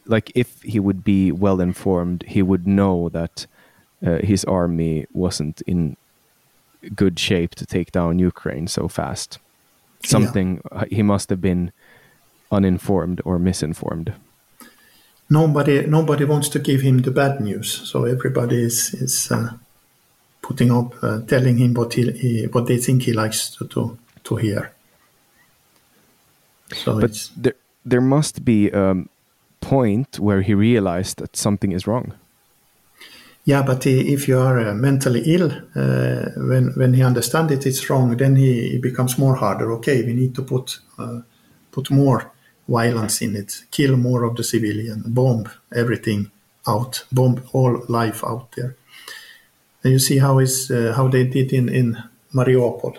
[0.05, 3.47] like if he would be well informed he would know that
[4.21, 5.97] his army wasn't in
[6.93, 9.39] good shape to take down Ukraine so fast.
[10.03, 10.81] Something yeah.
[10.81, 11.71] Uh, he must have been
[12.51, 14.13] uninformed or misinformed.
[15.29, 19.53] Nobody, nobody wants to give him the bad news, so everybody is is uh,
[20.41, 23.97] putting up, uh, telling him what he, he, what they think he likes to to,
[24.23, 24.71] to hear.
[26.73, 27.55] So but there
[27.85, 28.95] there must be a
[29.61, 32.13] point where he realized that something is wrong.
[33.45, 37.89] Yeah, but if you are uh, mentally ill, uh, when when he understands it, it's
[37.89, 38.17] wrong.
[38.17, 39.71] Then he, he, becomes more harder.
[39.73, 41.21] Okay, we need to put uh,
[41.71, 42.31] put more
[42.67, 46.31] violence in it, kill more of the civilian, bomb everything
[46.67, 48.75] out, bomb all life out there.
[49.83, 51.97] And you see how is uh, how they did in in
[52.33, 52.97] Mariupol.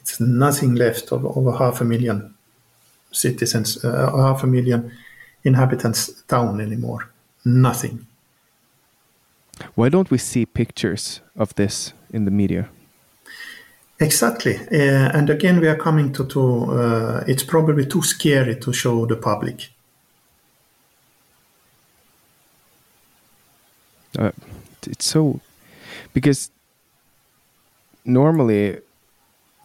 [0.00, 2.34] It's nothing left of over half a million
[3.10, 4.92] citizens, uh, half a million
[5.44, 7.10] inhabitants town anymore.
[7.44, 8.06] Nothing
[9.74, 12.68] why don't we see pictures of this in the media?
[14.00, 16.42] Exactly, uh, and again we are coming to to
[16.72, 19.70] uh, it's probably too scary to show the public.
[24.16, 24.30] Uh,
[24.86, 25.40] it's so
[26.14, 26.50] because
[28.04, 28.78] normally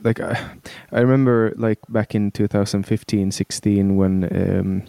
[0.04, 0.58] like I,
[0.92, 4.84] I remember like back in 2015 16 when um,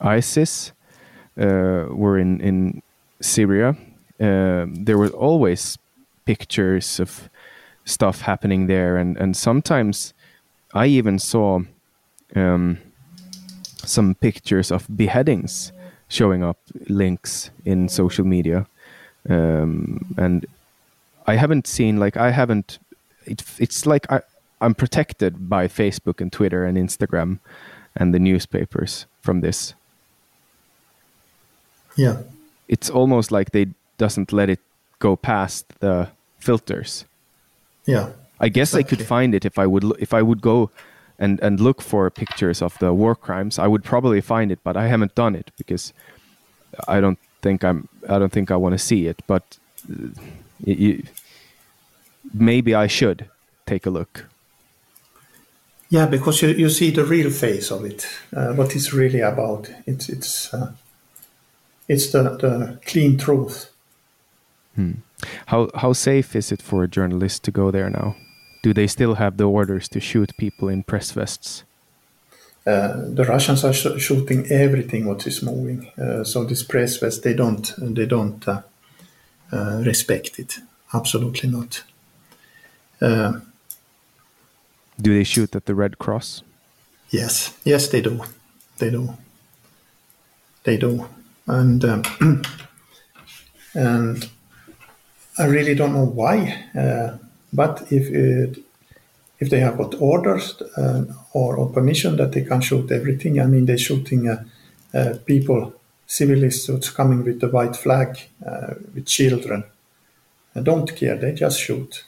[0.00, 0.72] isis
[1.36, 2.82] uh, were in in
[3.20, 3.76] syria
[4.20, 5.78] um, there were always
[6.24, 7.28] pictures of
[7.84, 10.14] stuff happening there, and and sometimes
[10.72, 11.60] I even saw
[12.34, 12.78] um,
[13.84, 15.72] some pictures of beheadings
[16.08, 16.58] showing up
[16.88, 18.66] links in social media,
[19.28, 20.46] um, and
[21.26, 22.78] I haven't seen like I haven't.
[23.26, 24.20] It, it's like I,
[24.60, 27.38] I'm protected by Facebook and Twitter and Instagram
[27.96, 29.74] and the newspapers from this.
[31.96, 32.22] Yeah,
[32.68, 33.68] it's almost like they
[33.98, 34.60] doesn't let it
[34.98, 36.08] go past the
[36.38, 37.04] filters.
[37.86, 38.10] Yeah.
[38.40, 38.80] I guess exactly.
[38.80, 40.70] I could find it if I would if I would go
[41.18, 43.58] and and look for pictures of the war crimes.
[43.58, 45.92] I would probably find it, but I haven't done it because
[46.88, 49.22] I don't think I'm I don't think I want to see it.
[49.26, 49.58] But
[50.66, 51.08] it, uh,
[52.32, 53.28] maybe I should
[53.66, 54.26] take a look.
[55.90, 59.70] Yeah, because you, you see the real face of it, uh, what it's really about.
[59.86, 60.72] It's it's uh,
[61.88, 63.70] it's the, the clean truth.
[64.74, 64.92] Hmm.
[65.46, 68.16] How how safe is it for a journalist to go there now?
[68.62, 71.64] Do they still have the orders to shoot people in press vests?
[72.66, 75.90] Uh, the Russians are sh- shooting everything what is moving.
[75.98, 78.62] Uh, so this press vest, they don't they don't uh,
[79.52, 80.60] uh respect it.
[80.92, 81.82] Absolutely not.
[83.00, 83.40] Uh,
[85.00, 86.42] do they shoot at the Red Cross?
[87.10, 88.22] Yes, yes, they do.
[88.78, 89.14] They do.
[90.64, 91.06] They do,
[91.46, 91.84] and.
[91.84, 92.02] Um,
[93.74, 94.28] and
[95.36, 96.64] I really don't know why.
[96.74, 97.18] Uh,
[97.52, 98.64] but if it,
[99.40, 103.46] if they have got orders uh, or, or, permission that they can shoot everything, I
[103.46, 104.44] mean they're shooting uh,
[104.94, 105.74] uh people,
[106.06, 108.16] civilians who's coming with the white flag,
[108.46, 109.64] uh, with children.
[110.54, 112.04] I don't care; they just shoot.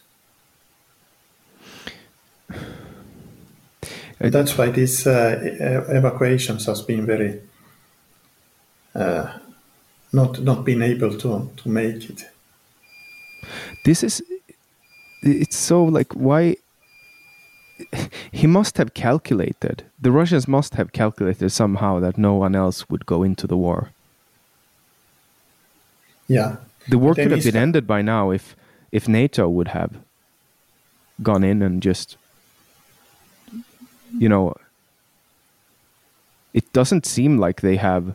[4.19, 7.41] And that's why these uh, evacuations has been very
[10.13, 12.25] not not being able to to make it
[13.85, 14.23] this is
[15.23, 16.57] it's so like why
[18.33, 23.07] he must have calculated the russians must have calculated somehow that no one else would
[23.07, 23.91] go into the war.
[26.29, 26.57] Yeah.
[26.89, 28.57] The war could have been ended by now if
[28.93, 29.93] if nato would have
[31.23, 32.17] gone in and just
[34.17, 34.55] you know
[36.53, 38.15] it doesn't seem like they have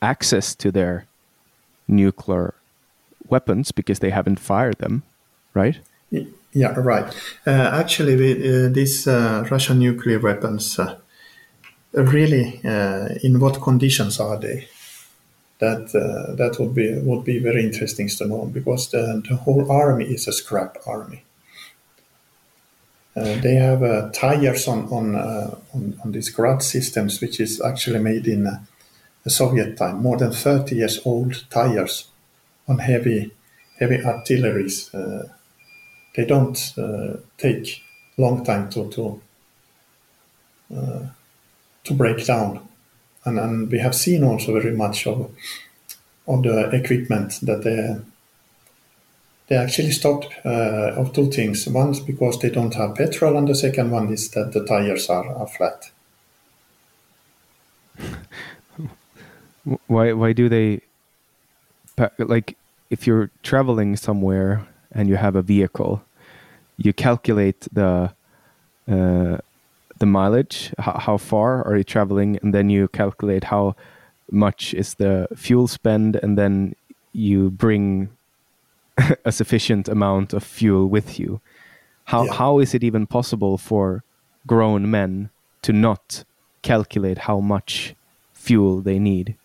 [0.00, 1.06] access to their
[1.88, 2.54] nuclear
[3.32, 5.02] weapons because they haven't fired them,
[5.54, 5.80] right?
[6.54, 7.04] Yeah, right.
[7.46, 10.96] Uh, actually, uh, these uh, Russian nuclear weapons, uh,
[11.94, 14.68] really, uh, in what conditions are they?
[15.58, 19.70] That uh, that would be would be very interesting to know because the, the whole
[19.70, 21.22] army is a scrap army.
[23.14, 25.14] they have tires on on,
[25.74, 28.42] on, on these Grad systems, which is actually made in
[29.22, 32.11] the Soviet time, more than 30 years old tires
[32.68, 33.32] on heavy
[33.78, 34.94] heavy artilleries.
[34.94, 35.28] Uh,
[36.14, 37.82] they don't uh, take
[38.16, 39.20] long time to to
[40.76, 41.06] uh,
[41.84, 42.60] to break down,
[43.24, 45.30] and, and we have seen also very much of
[46.26, 47.96] of the equipment that they
[49.48, 51.66] they actually stopped uh, of two things.
[51.66, 55.10] One is because they don't have petrol, and the second one is that the tires
[55.10, 55.90] are, are flat.
[59.86, 60.80] Why why do they
[62.18, 62.56] like
[62.90, 66.02] if you're traveling somewhere and you have a vehicle,
[66.76, 68.12] you calculate the
[68.88, 69.38] uh,
[69.98, 73.76] the mileage, how, how far are you traveling, and then you calculate how
[74.30, 76.74] much is the fuel spend, and then
[77.12, 78.08] you bring
[79.24, 81.40] a sufficient amount of fuel with you.
[82.06, 82.32] How yeah.
[82.34, 84.02] how is it even possible for
[84.46, 85.30] grown men
[85.62, 86.24] to not
[86.62, 87.94] calculate how much
[88.34, 89.36] fuel they need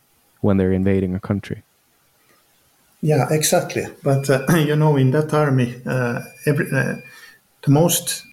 [0.42, 1.64] when they're invading a country?
[3.02, 3.88] Yeah, exactly.
[4.04, 6.96] But uh, you know, in that army, uh, every, uh,
[7.62, 8.26] the most,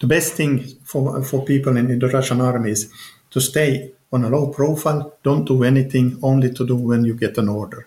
[0.00, 2.92] the best thing for for people in, in, the Russian army is
[3.30, 7.38] to stay on a low profile, don't do anything, only to do when you get
[7.38, 7.86] an order.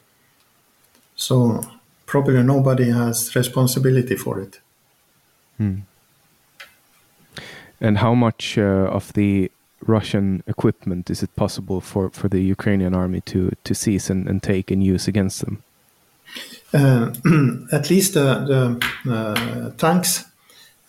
[1.16, 1.62] So
[2.06, 4.60] probably nobody has responsibility for it.
[5.58, 5.80] Hmm.
[7.80, 9.52] And how much uh, of the
[9.88, 14.44] Russian equipment is it possible for, for the Ukrainian army to, to seize and, and
[14.44, 15.64] take and use against them?
[16.74, 17.12] Uh,
[17.72, 20.26] at least the, the uh, tanks,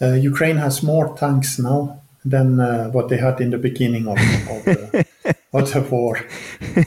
[0.01, 2.59] uh, Ukraine has more tanks now than
[2.93, 5.07] what they had in the beginning of, of, the,
[5.55, 6.21] of the war.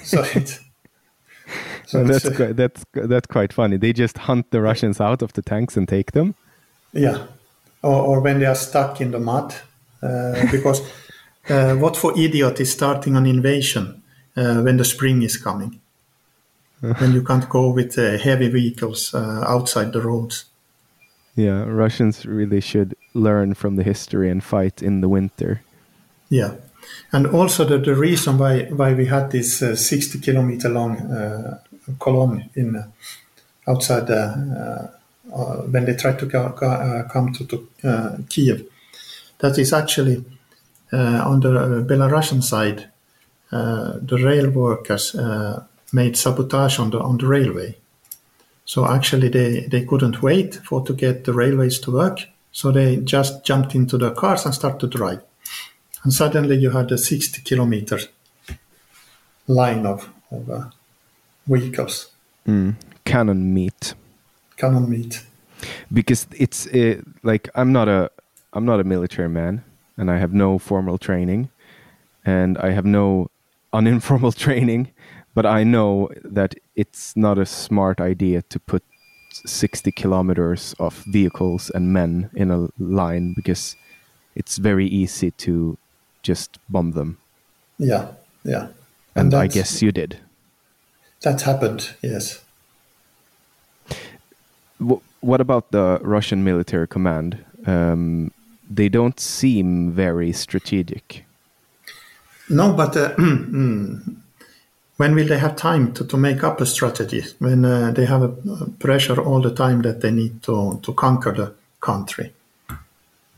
[0.03, 0.59] So it,
[1.85, 3.77] so that's quite, that's that's quite funny.
[3.77, 6.35] They just hunt the Russians out of the tanks and take them.
[6.91, 7.27] Yeah,
[7.81, 9.53] or, or when they are stuck in the mud,
[10.01, 10.81] uh, because
[11.49, 14.01] uh, what for idiot is starting an invasion
[14.35, 15.79] uh, when the spring is coming?
[16.99, 20.45] when you can't go with uh, heavy vehicles uh, outside the roads.
[21.35, 25.61] Yeah, Russians really should learn from the history and fight in the winter.
[26.29, 26.55] Yeah,
[27.13, 31.59] and also the, the reason why why we had this uh, 60 kilometer long uh,
[31.99, 32.87] column in uh,
[33.65, 34.87] outside uh,
[35.71, 36.51] when they tried to go,
[37.09, 38.67] come to, to Kiev,
[39.39, 40.25] that is actually
[40.91, 42.89] on the Belarusian side,
[43.49, 45.15] the rail workers
[45.93, 47.75] made sabotage on the on the railway.
[48.65, 52.21] So actually, they, they couldn't wait for to get the railways to work.
[52.51, 55.21] So they just jumped into the cars and started to drive.
[56.03, 57.99] And suddenly, you had a 60 kilometer
[59.47, 60.65] line of, of uh,
[61.47, 62.09] vehicles.
[62.47, 62.75] Mm.
[63.05, 63.95] Cannon meat.
[64.57, 65.25] Cannon meat.
[65.91, 68.11] Because it's uh, like I'm not a
[68.53, 69.63] I'm not a military man,
[69.97, 71.49] and I have no formal training,
[72.25, 73.29] and I have no
[73.73, 74.91] uninformal training
[75.33, 78.83] but I know that it's not a smart idea to put
[79.45, 83.75] 60 kilometers of vehicles and men in a line because
[84.35, 85.77] it's very easy to
[86.21, 87.17] just bomb them.
[87.77, 88.07] Yeah,
[88.43, 88.67] yeah.
[89.15, 90.19] And, and I guess you did.
[91.21, 92.41] That happened, yes.
[95.23, 97.43] what about the Russian military command?
[97.65, 98.31] Um,
[98.69, 101.25] they don't seem very strategic.
[102.49, 104.15] No, but uh, mm,
[104.97, 108.21] when will they have time to, to make up a strategy when uh, they have
[108.21, 108.29] a
[108.79, 112.33] pressure all the time that they need to, to conquer the country?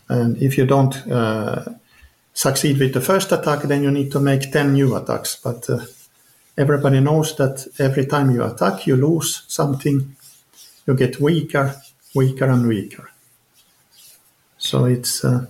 [0.10, 1.66] And if you don't uh,
[2.34, 5.36] succeed with the first attack, then you need to make 10 new attacks.
[5.36, 5.86] But uh,
[6.58, 10.16] everybody knows that every time you attack, you lose something,
[10.86, 11.76] you get weaker,
[12.14, 13.10] weaker, and weaker.
[14.58, 15.24] So it's.
[15.24, 15.45] Uh,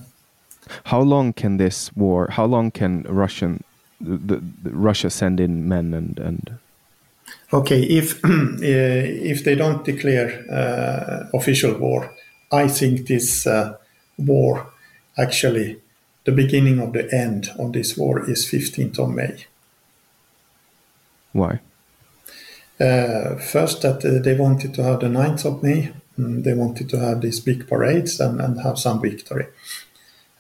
[0.86, 2.30] how long can this war?
[2.32, 3.64] How long can Russian,
[4.02, 6.58] the, the Russia send in men and and?
[7.52, 8.30] Okay, if uh,
[8.62, 12.14] if they don't declare uh, official war,
[12.52, 13.78] I think this uh,
[14.18, 14.72] war
[15.18, 15.80] actually
[16.26, 19.46] the beginning of the end of this war is 15th of May.
[21.32, 21.60] Why?
[22.80, 25.94] Uh, first, that they wanted to have the 9th of May.
[26.18, 29.48] Mm, they wanted to have these big parades and, and have some victory.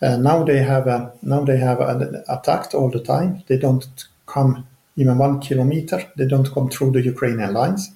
[0.02, 1.80] Uh, now they have uh, now they have
[2.28, 3.43] attacked all the time.
[3.48, 6.12] They don't come even one kilometer.
[6.18, 7.91] They don't come through the Ukrainian lines.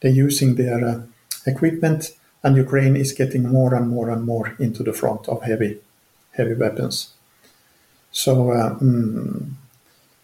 [0.00, 1.00] They're using their uh,
[1.46, 5.78] equipment, and Ukraine is getting more and more and more into the front of heavy
[6.32, 7.10] heavy weapons.
[8.10, 9.50] So uh, mm,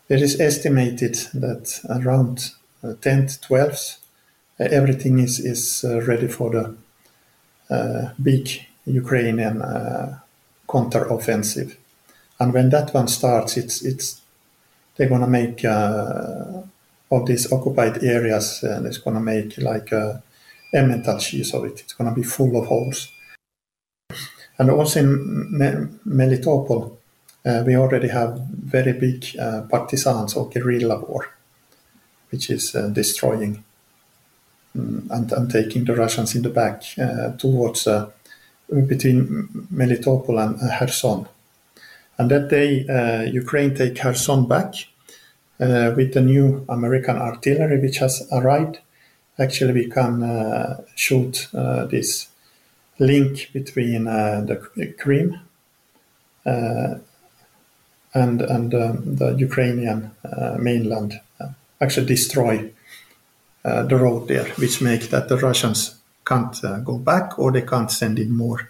[0.09, 2.53] it is estimated that around
[2.83, 3.99] 10th, uh, 12th,
[4.61, 8.49] uh, everything is, is ready for the big
[8.87, 9.63] Ukrainian
[10.75, 11.77] counter-offensive.
[12.41, 14.21] And when that one starts, it's it's
[14.97, 16.63] they're gonna make uh,
[17.11, 20.23] of these occupied areas, and it's gonna make like a
[20.75, 21.81] Emmental cheese of it.
[21.81, 23.09] It's gonna be full of holes.
[24.59, 25.11] And also in
[26.05, 26.97] Melitopol,
[27.47, 31.29] uh, we already have very big uh, partisans or guerrilla war,
[32.31, 33.63] which is uh, destroying
[34.75, 38.11] um, and, and, taking the Russians in the back uh, towards uh,
[38.69, 41.27] between Melitopol and uh, Kherson.
[42.19, 42.85] And that day,
[43.33, 44.75] Ukraine take Kherson back
[45.59, 48.79] with the new American artillery which has arrived.
[49.37, 50.23] Actually, we can
[50.95, 51.49] shoot
[51.91, 52.29] this
[52.99, 55.43] link between uh, the Crimea
[56.47, 56.95] uh,
[58.13, 61.21] and and um, the Ukrainian uh, mainland
[61.81, 62.71] actually destroy
[63.63, 68.19] the road there, which make that the Russians can't go back or they can't send
[68.19, 68.69] in more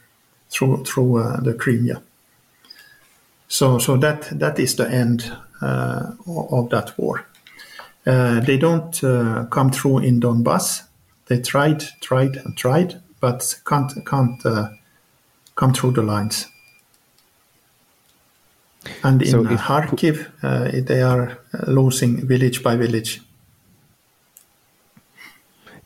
[0.51, 2.03] through through the Crimea.
[3.49, 5.33] So so that that is the end
[5.63, 7.27] of that war.
[8.07, 10.83] Uh, they don't uh, come through in Donbass.
[11.27, 14.69] They tried, tried, and tried, but can't can't uh,
[15.55, 16.47] come through the lines.
[19.03, 23.23] And in so Kharkiv, uh, they are losing village by village.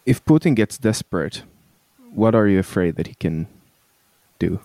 [0.05, 1.43] If Putin gets desperate,
[2.19, 3.47] what are you afraid that he can
[4.39, 4.61] do?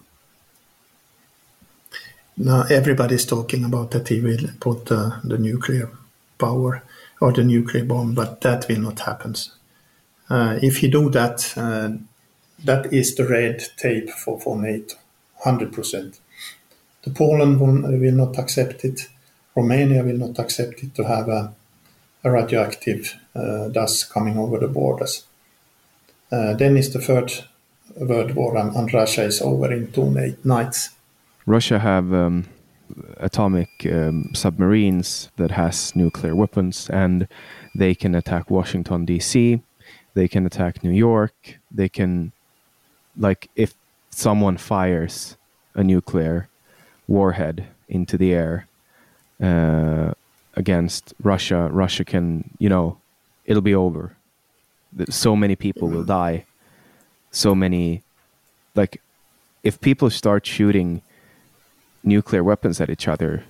[2.35, 5.91] Now everybody's talking about that he will put uh, the nuclear
[6.39, 6.83] power
[7.21, 9.35] or the nuclear bomb, but that will not happen.
[10.29, 11.91] Uh, if he do that, uh,
[12.65, 14.95] that is the red tape for, for NATO,
[15.45, 16.19] 100%.
[17.03, 19.09] The Poland will, will not accept it.
[19.55, 21.53] Romania will not accept it to have a,
[22.23, 25.23] a radioactive uh, dust coming over the borders.
[26.33, 27.31] Uh, then is the third
[27.95, 30.09] world war and, and, Russia is over in two
[30.43, 30.89] nights.
[31.45, 32.45] Russia have um,
[33.17, 37.27] atomic um, submarines that has nuclear weapons and
[37.75, 39.61] they can attack Washington D.C.
[40.15, 41.59] They can attack New York.
[41.69, 42.31] They can
[43.15, 43.75] like if
[44.09, 45.37] someone fires
[45.75, 46.49] a nuclear
[47.07, 48.67] warhead into the air
[49.39, 50.13] uh,
[50.55, 52.97] against Russia, Russia can, you know,
[53.45, 54.15] it'll be over.
[55.09, 56.45] So many people will die.
[57.31, 58.03] So many,
[58.75, 59.01] like,
[59.63, 61.01] if people start shooting
[62.03, 63.43] nuclear weapons at each other,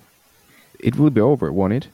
[0.78, 1.88] it will be over, won't it?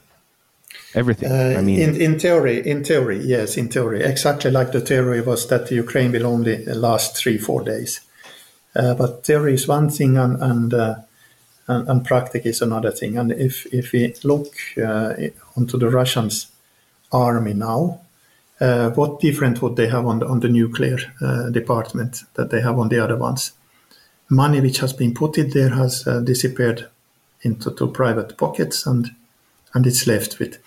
[0.93, 1.31] everything.
[1.31, 5.21] Uh, I mean, in, in theory, in theory, yes, in theory, exactly like the theory
[5.21, 8.01] was that Ukraine will only last three, four days.
[8.75, 10.95] Uh, but theory is one thing, and and, uh,
[11.67, 13.17] and, and practice is another thing.
[13.17, 15.13] And if if we look uh,
[15.57, 16.47] onto the Russians'
[17.11, 18.01] army now,
[18.95, 22.77] what different would they have on the, on the nuclear uh, department that they have
[22.77, 23.53] on the other ones?
[24.29, 26.87] Money which has been put in there has disappeared
[27.41, 29.11] into private pockets and
[29.73, 30.57] and it's left with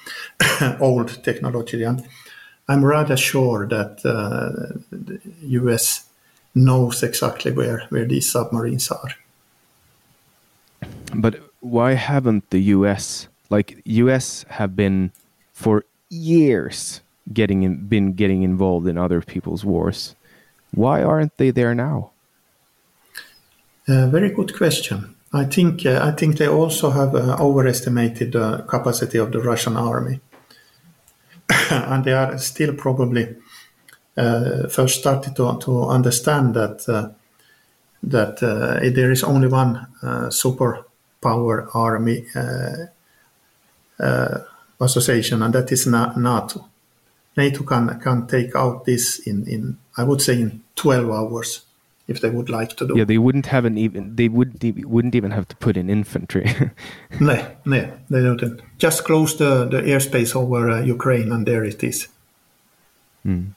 [0.81, 1.83] old technology.
[1.83, 2.07] And
[2.69, 6.09] I'm rather sure that uh, the US
[6.55, 9.11] knows exactly where, where these submarines are.
[11.15, 15.13] But why haven't the US, like US have been
[15.53, 17.01] for years
[17.33, 20.15] getting in, been getting involved in other people's wars.
[20.73, 22.11] Why aren't they there now?
[23.87, 25.15] Uh, very good question.
[25.33, 29.77] I think uh, I think they also have uh, overestimated the capacity of the Russian
[29.77, 30.21] army.
[31.71, 33.37] and they are still probably
[34.17, 37.09] uh, first started to, to understand that uh,
[38.03, 39.87] that uh, there is only one
[40.31, 42.27] superpower army
[44.79, 46.69] association, and that is NATO.
[47.37, 51.63] NATO can can take out this in, in I would say in 12 hours
[52.07, 52.95] if they would like to do.
[52.97, 54.17] Yeah, they wouldn't have an even.
[54.17, 54.61] They would.
[54.61, 56.53] They wouldn't even have to put in infantry.
[57.21, 58.61] no, no, they don't.
[58.79, 62.09] Just close the the airspace over uh, Ukraine, and there it is.
[63.25, 63.55] Mm.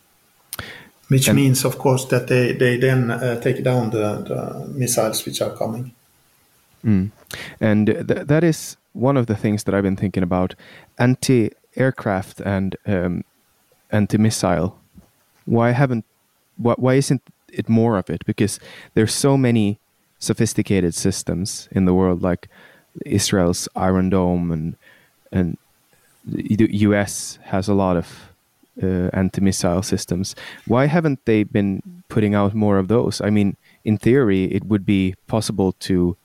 [1.10, 5.26] Which and, means, of course, that they they then uh, take down the, the, missiles
[5.26, 5.94] which are coming.
[6.86, 7.12] Mm.
[7.60, 10.56] And th- that is one of the things that I've been thinking about:
[10.98, 13.24] anti-aircraft and um,
[13.92, 14.78] anti-missile.
[15.46, 16.06] Why haven't?
[16.58, 17.22] Why, why isn't
[17.52, 18.60] it more of it because
[18.94, 19.80] there's so many
[20.20, 22.50] sophisticated systems in the world like
[23.06, 24.76] Israel's Iron Dome and
[25.32, 25.58] and
[26.26, 28.32] the US has a lot of
[28.82, 30.36] uh, anti-missile systems.
[30.66, 33.22] Why haven't they been putting out more of those?
[33.22, 36.18] I mean, in theory, it would be possible to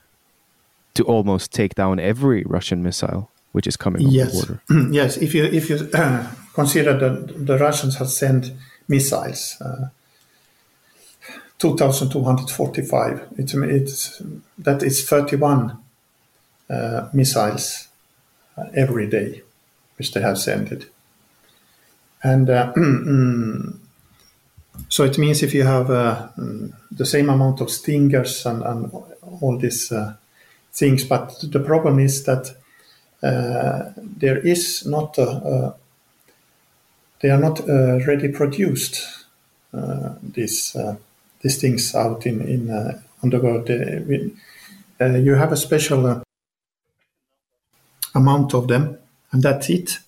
[0.95, 4.35] to almost take down every Russian missile which is coming yes.
[4.35, 4.89] over the border.
[4.95, 8.53] yes, if you if you uh, consider that the Russians have sent
[8.89, 9.57] missiles.
[9.61, 9.89] Uh,
[11.63, 13.29] 2,245.
[13.39, 14.23] It's, it's,
[14.59, 15.79] that is 31
[16.69, 17.87] uh, missiles
[18.59, 19.43] uh, every day,
[19.97, 20.91] which they have sent it.
[22.25, 22.73] And uh,
[24.89, 26.31] so it means if you have uh,
[26.91, 28.93] the same amount of stingers and, and
[29.41, 30.17] all these uh,
[30.73, 32.57] things, but the problem is that
[33.23, 35.75] there is not a,
[37.21, 37.61] they are not
[38.07, 39.27] ready produced.
[40.23, 40.77] this
[41.43, 43.69] these things out in in uh, on the world.
[43.69, 46.23] Uh, uh, you have a special
[48.15, 48.99] amount of them,
[49.33, 49.99] and that's it.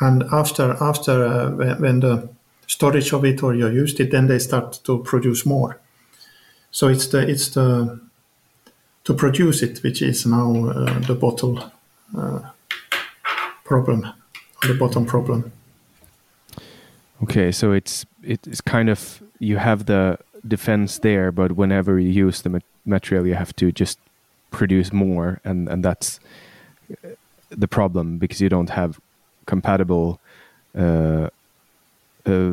[0.00, 2.28] And after after when the
[2.66, 5.80] storage of it or you used it, then they start to produce more.
[6.70, 8.00] So it's the it's the
[9.04, 11.72] to produce it which is now uh, the bottle
[12.14, 12.40] uh,
[13.64, 14.06] problem,
[14.62, 15.52] the bottom problem.
[17.22, 22.42] Okay, so it's it's kind of you have the defense there, but whenever you use
[22.42, 23.98] the material, you have to just
[24.50, 26.20] produce more, and and that's
[26.90, 27.08] uh,
[27.50, 29.00] the problem because you don't have
[29.46, 30.20] compatible.
[30.76, 31.28] Uh,
[32.26, 32.52] uh,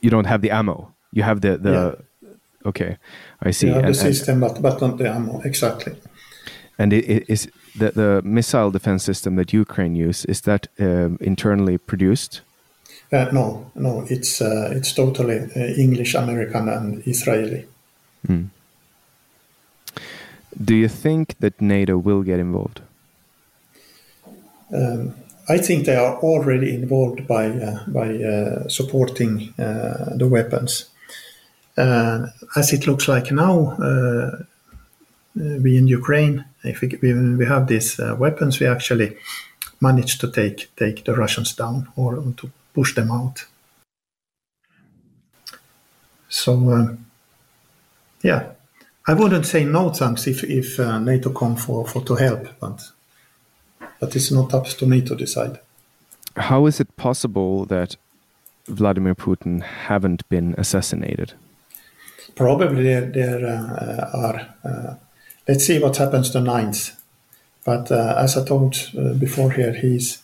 [0.00, 0.92] you don't have the ammo.
[1.12, 1.72] You have the the.
[1.72, 2.28] Yeah.
[2.64, 2.96] Okay,
[3.42, 3.66] I see.
[3.66, 5.96] You have and, the system, but but not the ammo exactly.
[6.82, 11.16] And it, it is the the missile defense system that Ukraine use is that um,
[11.20, 12.42] internally produced?
[13.12, 17.66] Uh, no, no, it's uh, it's totally uh, English, American, and Israeli.
[18.26, 18.48] Mm.
[20.64, 22.80] Do you think that NATO will get involved?
[24.74, 25.14] Um,
[25.48, 30.90] I think they are already involved by uh, by uh, supporting uh, the weapons.
[32.56, 33.76] as it looks like now,
[35.34, 36.88] we in Ukraine, if we,
[37.36, 39.16] we have these weapons, we actually
[39.80, 43.46] managed to take take the Russians down or to push them out.
[46.28, 46.96] So, uh,
[48.22, 48.52] yeah,
[49.06, 52.92] I wouldn't say no thanks if, if uh, NATO come for, for to help, but
[54.00, 55.60] but it's not up to me to decide.
[56.36, 57.96] How is it possible that
[58.66, 61.34] Vladimir Putin haven't been assassinated?
[62.34, 64.54] Probably there, there uh, are.
[64.64, 64.94] Uh,
[65.48, 66.96] let's see what happens the 9th.
[67.64, 70.22] But uh, as I told uh, before here, he's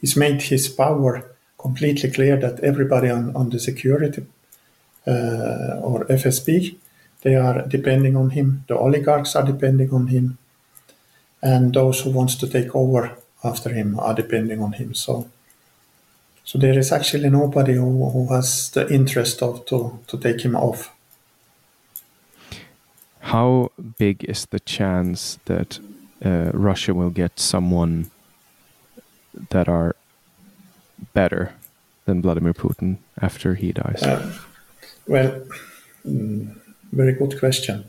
[0.00, 4.24] he's made his power completely clear that everybody on, on the security
[5.06, 6.76] uh, or FSB,
[7.22, 8.64] they are depending on him.
[8.68, 10.38] The oligarchs are depending on him,
[11.42, 14.94] and those who wants to take over after him are depending on him.
[14.94, 15.28] So,
[16.44, 20.56] so there is actually nobody who, who has the interest of to to take him
[20.56, 20.90] off.
[23.28, 25.78] How big is the chance that
[26.24, 28.10] uh, Russia will get someone
[29.50, 29.94] that are
[31.12, 31.52] better
[32.06, 34.02] than Vladimir Putin after he dies?
[34.02, 34.32] Uh,
[35.06, 35.42] well,
[36.06, 36.56] mm,
[36.90, 37.84] very good question.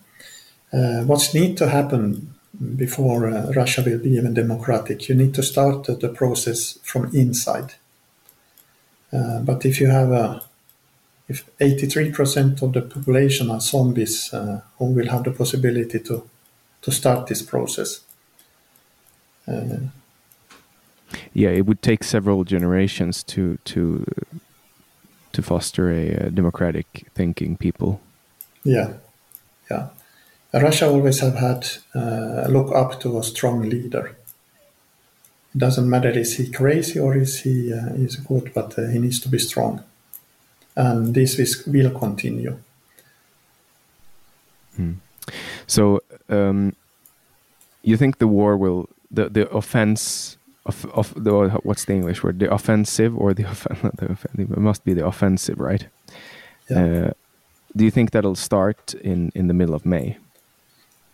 [0.73, 2.35] Uh, what's need to happen
[2.75, 5.07] before uh, Russia will be even democratic?
[5.07, 7.75] You need to start the process from inside.
[9.13, 10.48] Uh, but if you have a
[11.29, 16.23] if 83% of the population are zombies, uh, who will have the possibility to
[16.81, 18.01] to start this process?
[19.47, 19.77] Uh,
[21.33, 24.05] yeah, it would take several generations to to
[25.31, 27.99] to foster a, a democratic thinking people.
[28.63, 28.93] Yeah,
[29.69, 29.89] yeah.
[30.53, 34.15] Russia always have had uh, look up to a strong leader.
[35.53, 38.99] it doesn't matter is he crazy or is he uh, is good, but uh, he
[38.99, 39.83] needs to be strong,
[40.79, 42.57] and this is, will continue.
[44.75, 44.93] Hmm.
[45.67, 46.73] So um,
[47.83, 51.31] you think the war will the the offense of of the
[51.63, 53.43] what's the English word the offensive or the,
[53.99, 55.85] the offensive it must be the offensive right?
[56.69, 56.83] Yeah.
[56.83, 57.11] Uh,
[57.75, 60.17] do you think that'll start in in the middle of May?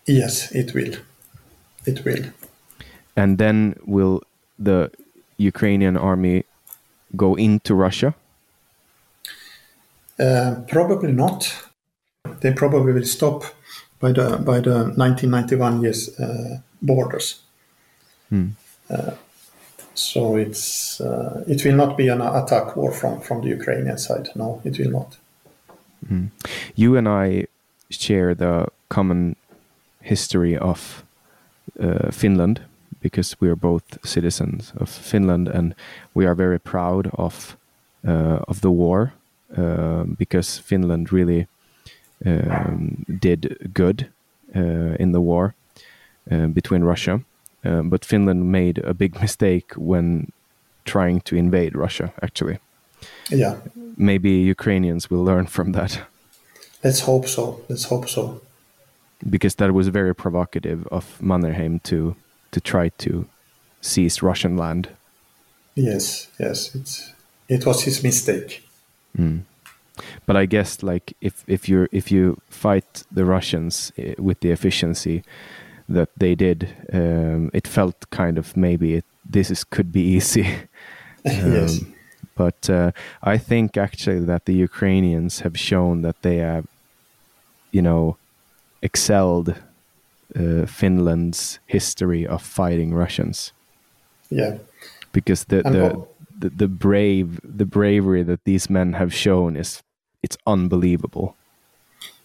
[0.06, 0.96] Yes, it will.
[1.86, 2.26] It will.
[3.16, 4.22] And then will
[4.60, 4.92] the
[5.38, 6.44] Ukrainian army
[7.16, 8.14] go into Russia?
[10.20, 11.54] Uh, probably not.
[12.42, 13.44] They probably will stop
[14.00, 17.42] by the by the 1991 years uh, borders.
[18.30, 18.50] Hmm.
[18.90, 19.12] Uh,
[19.94, 24.30] so it's uh, it will not be an attack war from from the Ukrainian side.
[24.36, 25.18] No, it will not.
[26.08, 26.26] Hmm.
[26.76, 27.48] You and I
[27.90, 29.36] share the common
[30.02, 31.04] history of
[31.80, 32.62] uh, Finland
[33.02, 35.76] because we are both citizens of Finland and
[36.14, 37.58] we are very proud of
[38.08, 39.14] uh, of the war
[40.18, 41.48] because Finland really
[42.26, 44.08] um, did good
[44.56, 45.54] uh, in the war
[46.32, 47.22] uh, between Russia,
[47.64, 50.32] um, but Finland made a big mistake when
[50.86, 52.14] trying to invade Russia.
[52.22, 52.60] Actually,
[53.30, 53.56] yeah,
[53.98, 56.02] maybe Ukrainians will learn from that.
[56.84, 57.62] Let's hope so.
[57.70, 58.42] Let's hope so.
[59.30, 62.16] Because that was very provocative of Mannerheim to
[62.52, 63.26] to try to
[63.82, 64.90] seize Russian land.
[65.76, 67.14] Yes, yes, it's
[67.48, 68.65] it was his mistake.
[69.18, 69.44] Mm
[70.26, 74.52] but I guess like if if you if you fight the Russians eh, with the
[74.52, 75.24] efficiency
[75.88, 80.46] that they did, um, it felt kind of maybe it, this is could be easy.
[81.26, 81.80] um, yes.
[82.36, 82.92] But uh,
[83.24, 86.66] I think actually that the Ukrainians have shown that they have,
[87.72, 88.18] you know,
[88.82, 89.56] excelled
[90.36, 93.54] uh, Finland's history of fighting Russians.
[94.30, 94.58] Yeah.
[95.14, 96.06] Because the, the
[96.38, 99.84] the, the brave the bravery that these men have shown is
[100.24, 101.36] it's unbelievable.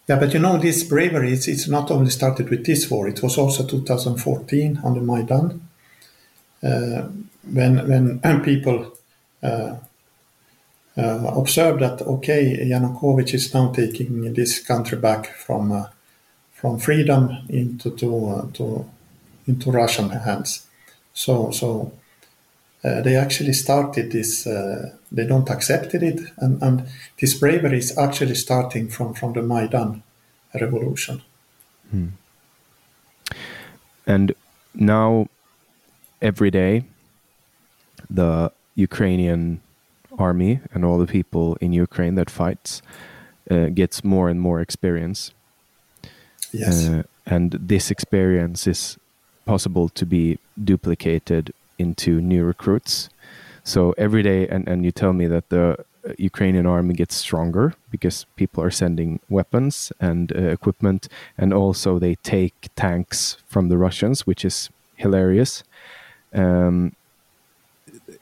[0.07, 1.31] Yeah, but you know this bravery.
[1.31, 3.07] It's, it's not only started with this war.
[3.07, 5.61] It was also 2014 on the Maidan,
[6.63, 7.07] uh,
[7.49, 8.91] when when people
[9.43, 9.75] uh,
[10.97, 15.85] uh, observed that okay, Yanukovych is now taking this country back from uh,
[16.51, 18.85] from freedom into to, uh, to
[19.47, 20.67] into Russian hands.
[21.13, 21.93] So so
[22.83, 24.47] uh, they actually started this.
[24.47, 26.87] Uh, they don't accepted it, and, and
[27.19, 30.03] this bravery is actually starting from from the Maidan
[30.59, 31.21] revolution.
[31.91, 32.07] Hmm.
[34.07, 34.33] And
[34.73, 35.27] now,
[36.21, 36.85] every day,
[38.09, 39.61] the Ukrainian
[40.17, 42.81] army and all the people in Ukraine that fights
[43.49, 45.31] uh, gets more and more experience.
[46.51, 46.87] Yes.
[46.87, 48.97] Uh, and this experience is
[49.45, 51.53] possible to be duplicated
[51.85, 53.09] into new recruits.
[53.63, 55.65] So every day, and, and you tell me that the
[56.07, 61.01] uh, Ukrainian army gets stronger because people are sending weapons and uh, equipment,
[61.37, 65.63] and also they take tanks from the Russians, which is hilarious.
[66.33, 66.95] Um,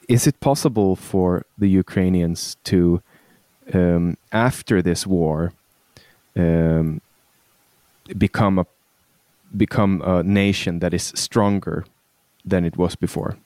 [0.08, 3.02] is it possible for the Ukrainians to,
[3.72, 5.52] um, after this war,
[6.36, 7.00] um,
[8.16, 8.66] become a
[9.56, 11.84] become a nation that is stronger
[12.44, 13.36] than it was before?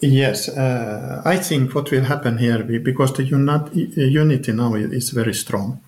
[0.00, 5.80] Yes, uh, I think what will happen here, because the unity now is very strong.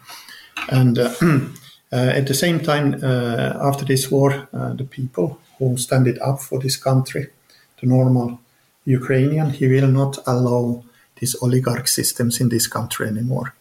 [0.70, 1.46] And uh, uh,
[1.92, 6.58] at the same time, uh, after this war, uh, the people who stand up for
[6.58, 7.28] this country,
[7.80, 8.40] the normal
[8.86, 10.84] Ukrainian, he will not allow
[11.20, 13.52] these oligarch systems in this country anymore.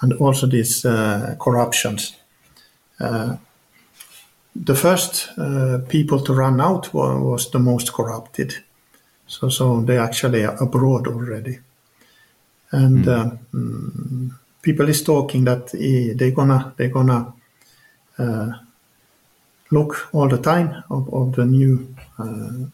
[0.00, 2.16] And also these uh, corruptions.
[4.56, 5.30] the first
[5.88, 8.63] people to run out was the most corrupted
[9.34, 11.58] so, so they actually are abroad already.
[12.70, 14.30] And mm.
[14.30, 15.72] uh, people is talking that
[16.18, 17.32] they're gonna they're gonna
[18.18, 18.52] uh,
[19.70, 22.66] look all the time of, of the new uh,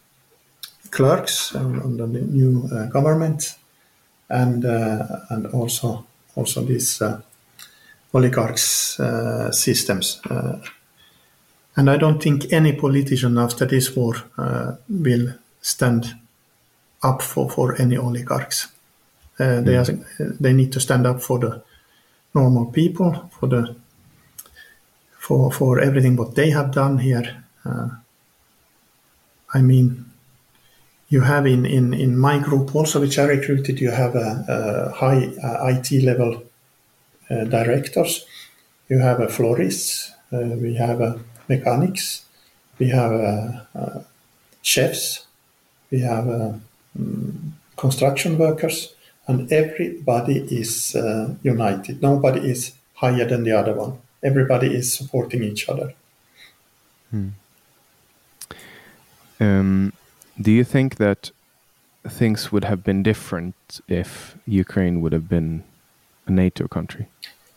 [0.91, 3.55] clerks and, the new uh, government,
[4.29, 6.05] and uh, and also
[6.35, 7.21] also these uh,
[8.13, 8.99] oligarchs
[9.51, 10.21] systems.
[11.75, 14.13] and I don't think any politician after this war
[14.89, 16.21] will stand
[17.03, 18.67] up for, for any oligarchs.
[19.39, 19.85] Uh, they, are,
[20.19, 21.63] they need to stand up for the
[22.33, 23.75] normal people, for the
[25.17, 27.43] for for everything what they have done here.
[27.63, 27.89] Uh,
[29.53, 30.05] I mean,
[31.09, 34.91] you have in, in, in my group also, which I recruited, you have a, a
[34.91, 36.43] high uh, IT level
[37.29, 38.25] uh, directors.
[38.89, 40.11] You have a florists.
[40.31, 42.25] Uh, we have a mechanics.
[42.79, 43.67] We have
[44.61, 45.25] chefs.
[45.91, 46.63] We have um,
[47.77, 48.93] construction workers,
[49.27, 52.01] and everybody is uh, united.
[52.01, 53.97] Nobody is higher than the other one.
[54.23, 55.93] Everybody is supporting each other.
[57.09, 57.29] Hmm.
[59.39, 59.93] Um,
[60.39, 61.31] do you think that
[62.07, 63.55] things would have been different
[63.87, 65.63] if Ukraine would have been
[66.27, 67.07] a NATO country?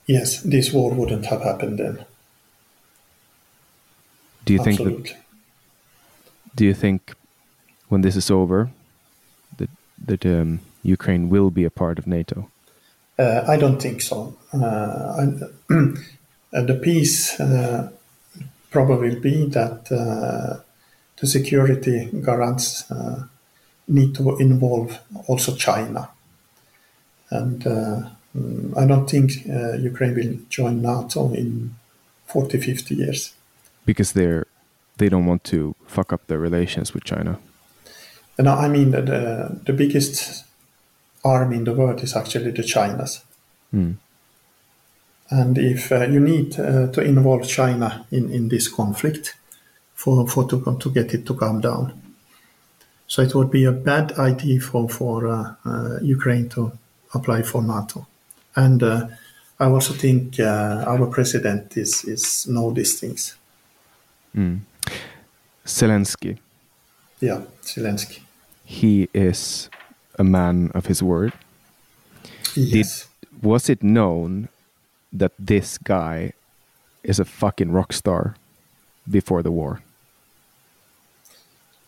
[0.06, 2.04] Yes, this war wouldn't have happened then.
[4.44, 4.94] Do you Absolutely.
[4.94, 5.16] think that,
[6.56, 7.14] do you think
[7.88, 8.70] when this is over
[10.06, 12.50] that um, Ukraine will be a part of NATO?
[13.18, 14.36] Uh, I don't think so.
[14.52, 15.24] Uh, I,
[16.62, 17.90] the peace uh,
[18.70, 20.60] probably will be that uh,
[21.16, 23.24] the security guarants uh,
[23.86, 24.98] need to involve
[25.28, 26.10] also China.
[27.30, 29.46] And uh, mm, I don't think
[29.80, 31.74] Ukraine will join NATO in
[32.26, 33.34] 40, 50 years.
[33.86, 34.46] Because they're
[34.96, 37.38] they don't want to fuck up their relations with China.
[38.38, 40.44] And I mean the the biggest
[41.24, 43.22] army in the world is actually the Chinas.
[43.72, 43.96] Mm.
[45.30, 49.36] And if uh, you need uh, to involve China in, in this conflict
[49.94, 52.00] for, for to, to get it to calm down.
[53.06, 56.72] So it would be a bad idea for, for uh, Ukraine to
[57.14, 58.06] apply for NATO.
[58.56, 63.36] And I also think our president is, is know these things.
[64.36, 64.60] Mm.
[65.64, 66.38] Zelensky.
[67.20, 68.23] Yeah, Zelensky.
[68.74, 69.70] He is
[70.18, 71.32] a man of his word.
[72.56, 73.06] Yes.
[73.30, 74.48] Did, was it known
[75.12, 76.32] that this guy
[77.04, 78.34] is a fucking rock star
[79.08, 79.80] before the war?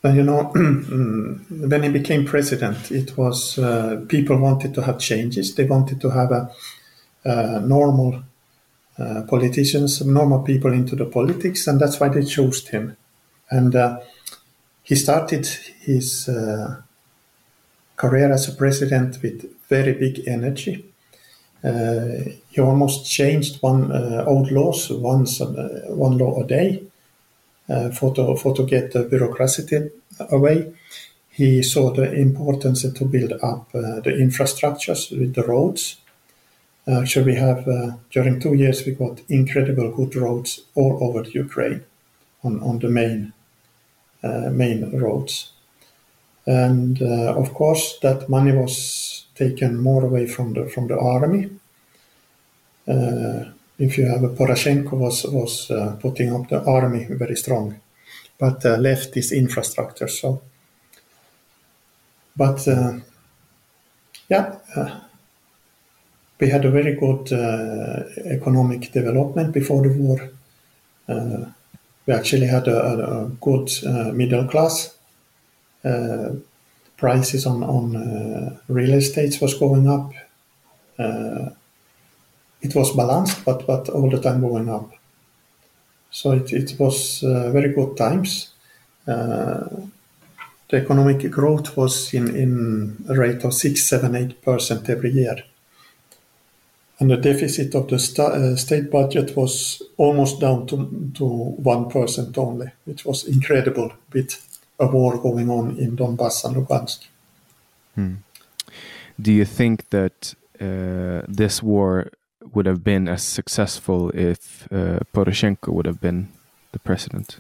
[0.03, 5.57] Well, you know, when he became president, it was uh, people wanted to have changes.
[5.57, 6.51] They wanted to have a,
[7.25, 8.23] a normal
[8.97, 12.97] uh, politicians, normal people into the politics, and that's why they chose him.
[13.51, 13.99] And uh,
[14.89, 15.47] he started
[15.81, 16.83] his uh,
[17.97, 20.85] career as a president with very big energy.
[21.65, 25.41] Uh, he almost changed one uh, old laws once
[25.89, 26.83] one law a day
[27.99, 29.91] for to for to get the bureaucracy
[30.31, 30.73] away.
[31.31, 35.97] He saw the importance to build up the infrastructures with the roads
[36.89, 41.85] Actually, we have uh, during two years we got incredible good roads all over Ukraine
[42.45, 43.36] on, on the main uh,
[44.51, 45.53] main roads,
[46.47, 51.51] and uh, of course that money was taken more away from the from the army.
[53.79, 55.71] if you have a Poroshenko was was
[56.01, 57.81] putting up the army very strong,
[58.39, 60.09] but left this infrastructure.
[60.09, 60.43] So,
[62.37, 62.67] but
[64.29, 64.57] yeah
[66.39, 70.31] we had a very good uh, economic development before the war.
[71.09, 71.51] Uh,
[72.07, 74.97] we actually had a, a good uh, middle class.
[75.85, 76.35] Uh,
[76.97, 80.13] prices on, on uh, real estates was going up.
[80.99, 81.51] Uh,
[82.63, 84.91] it was balanced, but, but all the time going up.
[86.11, 88.53] So it, it was very good times.
[89.05, 89.83] the
[90.73, 95.37] economic growth was in, in a rate of 6, 7, 8% every year
[96.99, 101.89] and the deficit of the sta uh, state budget was almost down to to one
[101.89, 102.71] percent only.
[102.87, 104.43] It was incredible with
[104.79, 107.07] a war going on in Donbass and Lugansk.
[107.95, 108.15] Hmm.
[109.21, 112.11] Do you think that uh, this war
[112.55, 116.29] would have been as successful if uh, Poroshenko would have been
[116.73, 117.39] the president?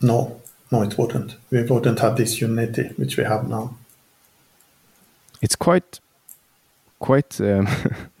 [0.00, 0.40] No,
[0.70, 1.36] no, it wouldn't.
[1.50, 3.76] We wouldn't have this unity which we have now.
[5.42, 6.00] It's quite,
[6.98, 7.40] quite.
[7.40, 7.68] Um,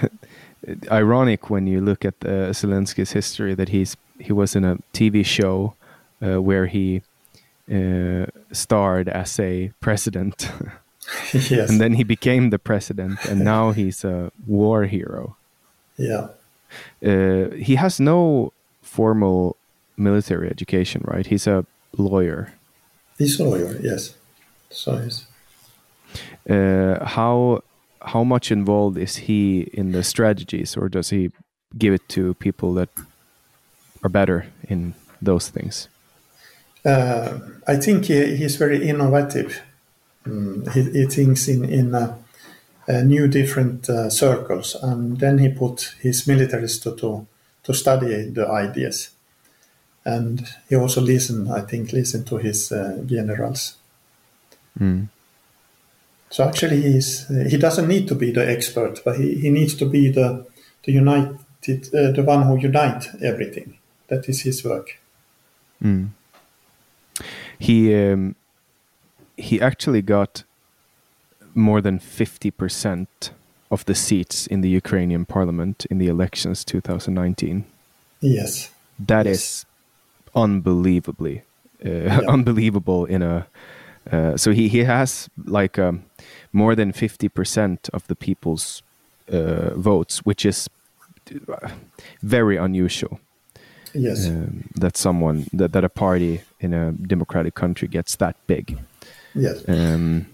[0.90, 5.24] ironic when you look at uh, Zelensky's history that he's he was in a TV
[5.24, 5.74] show
[6.22, 7.02] uh, where he
[7.72, 10.50] uh, starred as a president.
[11.32, 11.70] yes.
[11.70, 15.36] And then he became the president, and now he's a war hero.
[15.96, 16.28] Yeah.
[17.04, 19.56] Uh, he has no formal
[19.96, 21.26] military education, right?
[21.26, 21.66] He's a
[21.96, 22.52] lawyer.
[23.18, 24.14] He's a lawyer, yes.
[24.70, 25.26] So he's.
[26.48, 27.62] Uh, how
[28.04, 31.30] how much involved is he in the strategies, or does he
[31.78, 32.88] give it to people that
[34.02, 35.88] are better in those things?
[36.84, 39.62] Uh, I think he, he's very innovative.
[40.26, 42.16] Mm, he, he, thinks in in uh,
[42.88, 47.26] uh, new different uh, circles, and then he put his militaries to to,
[47.62, 49.10] to study the ideas,
[50.04, 51.50] and he also listen.
[51.50, 53.76] I think listen to his uh, generals.
[54.78, 55.08] Mm.
[56.32, 59.84] So actually, he's he doesn't need to be the expert, but he, he needs to
[59.84, 60.46] be the
[60.84, 63.76] the united uh, the one who unite everything.
[64.08, 64.98] That is his work.
[65.84, 66.08] Mm.
[67.58, 68.34] He um,
[69.36, 70.44] he actually got
[71.54, 73.06] more than 50%
[73.70, 77.66] of the seats in the Ukrainian parliament in the elections 2019.
[78.20, 78.70] Yes.
[78.98, 79.36] That yes.
[79.36, 79.66] is
[80.34, 81.42] unbelievably
[81.84, 82.20] uh, yeah.
[82.28, 83.46] unbelievable in a
[84.10, 86.04] uh, so he, he has like um,
[86.52, 88.82] more than 50% of the people's
[89.32, 90.68] uh, votes which is
[92.22, 93.20] very unusual.
[93.94, 94.28] Yes.
[94.28, 98.78] Um, that someone that, that a party in a democratic country gets that big.
[99.34, 99.68] Yes.
[99.68, 100.26] Um,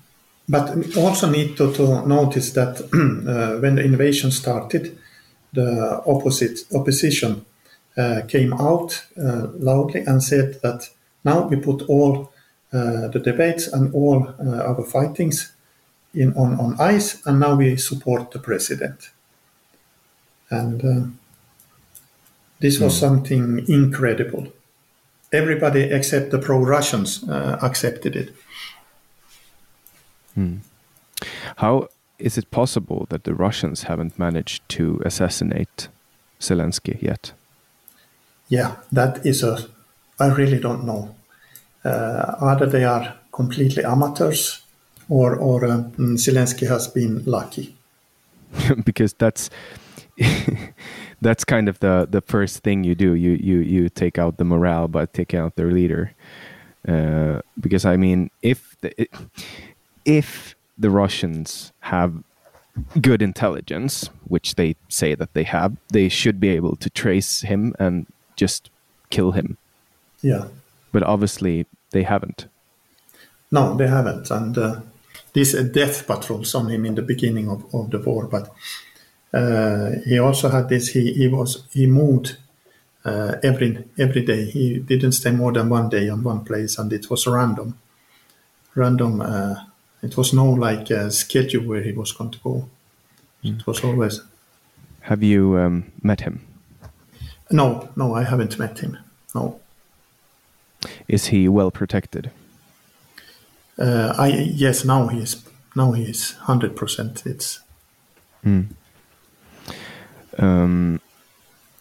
[0.48, 2.80] but also need to, to notice that
[3.28, 4.96] uh, when the invasion started
[5.52, 7.44] the opposite opposition
[7.96, 10.88] uh, came out uh, loudly and said that
[11.24, 12.32] now we put all
[12.72, 15.52] uh, the debates and all uh, our fightings
[16.14, 19.10] in on, on ice and now we support the president
[20.50, 21.06] and uh,
[22.60, 23.00] this was mm.
[23.00, 24.48] something incredible.
[25.32, 28.34] Everybody except the pro Russians uh, accepted it.
[30.36, 30.60] Mm.
[31.56, 31.88] How
[32.18, 35.88] is it possible that the Russians haven't managed to assassinate
[36.40, 37.32] Zelensky yet?
[38.48, 39.68] Yeah, that is a.
[40.18, 41.14] I really don't know.
[41.84, 44.62] Uh, either they are completely amateurs,
[45.08, 45.82] or or uh,
[46.16, 47.74] Zelensky has been lucky.
[48.84, 49.50] because that's
[51.20, 53.14] that's kind of the the first thing you do.
[53.14, 56.12] You you you take out the morale by taking out their leader.
[56.86, 59.08] Uh, because I mean, if the,
[60.04, 62.22] if the Russians have
[63.00, 67.74] good intelligence, which they say that they have, they should be able to trace him
[67.78, 68.06] and
[68.36, 68.70] just
[69.10, 69.58] kill him.
[70.22, 70.46] Yeah.
[70.92, 72.46] But obviously, they haven't.
[73.50, 74.80] No, they haven't, and uh,
[75.38, 78.50] these uh, death patrols on him in the beginning of, of the war, but
[79.32, 80.88] uh, he also had this.
[80.88, 82.36] He he was he moved
[83.04, 84.44] uh, every every day.
[84.50, 87.78] He didn't stay more than one day on one place, and it was random.
[88.74, 89.20] Random.
[89.20, 89.54] Uh,
[90.02, 92.68] it was no like a schedule where he was going to go.
[93.44, 93.60] Mm.
[93.60, 94.22] It was always.
[95.00, 96.40] Have you um, met him?
[97.50, 98.98] No, no, I haven't met him.
[99.34, 99.60] No.
[101.06, 102.30] Is he well protected?
[103.78, 105.42] Uh, I yes, now he is.
[105.76, 107.22] Now he is hundred percent.
[107.26, 107.60] It's.
[108.44, 108.68] Mm.
[110.38, 111.00] Um,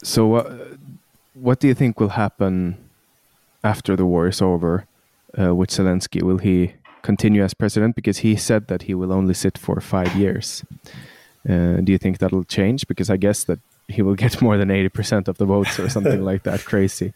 [0.04, 0.58] so, uh,
[1.34, 2.78] what do you think will happen
[3.64, 4.86] after the war is over
[5.40, 6.22] uh, with Zelensky?
[6.22, 7.96] Will he continue as president?
[7.96, 10.64] Because he said that he will only sit for five years.
[11.48, 12.88] Uh, do you think that'll change?
[12.88, 16.24] Because I guess that he will get more than 80% of the votes or something
[16.32, 16.66] like that.
[16.66, 17.14] Crazy.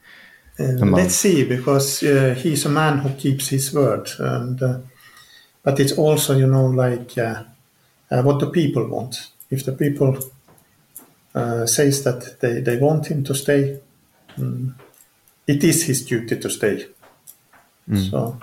[0.59, 4.09] Uh, let's see, because uh, he's a man who keeps his word.
[4.19, 4.79] And, uh,
[5.63, 7.43] but it's also, you know, like uh,
[8.09, 9.27] what the people want.
[9.49, 10.17] If the people
[11.33, 13.79] uh, says that they, they want him to stay.
[14.37, 14.73] Mm.
[15.47, 16.87] It is his duty to stay.
[17.89, 18.09] Mm.
[18.09, 18.39] So,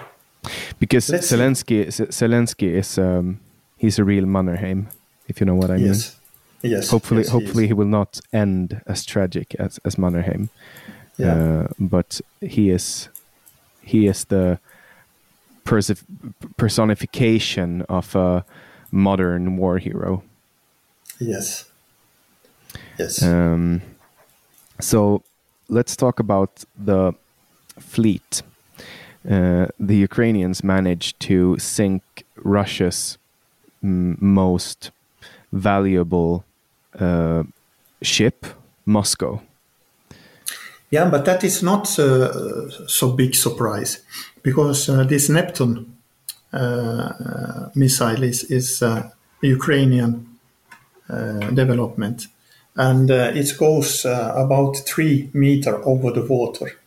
[0.79, 3.41] because Zelensky, Zelensky is um,
[3.77, 4.89] he's a real Mannerheim,
[5.29, 5.87] if you know what I mean.
[5.87, 6.17] Yes.
[6.63, 6.91] Yes.
[6.91, 10.51] Hopefully, yes, hopefully he, he, will not end as tragic as as Mannerheim.
[11.19, 11.35] Yeah.
[11.35, 13.09] Uh, but he is
[13.83, 14.59] he is the
[16.57, 18.45] personification of a
[18.91, 20.23] modern war hero.
[21.19, 21.65] Yes.
[22.99, 23.23] Yes.
[23.23, 23.83] Um,
[24.81, 25.23] so
[25.69, 27.13] let's talk about the
[27.79, 28.43] fleet.
[29.29, 32.03] Uh, the Ukrainians managed to sink
[32.37, 33.19] Russia's
[33.83, 34.91] most
[35.53, 36.45] valuable
[36.99, 37.43] uh,
[38.03, 38.47] ship,
[38.87, 39.43] Moscow.
[40.91, 44.01] Yeah, but that is not uh, so big surprise
[44.43, 45.97] because uh, this Neptune
[46.53, 48.83] uh, missile is, is
[49.43, 50.27] Ukrainian
[51.55, 52.27] development
[52.79, 56.79] and uh, it goes uh, about three meter over the water.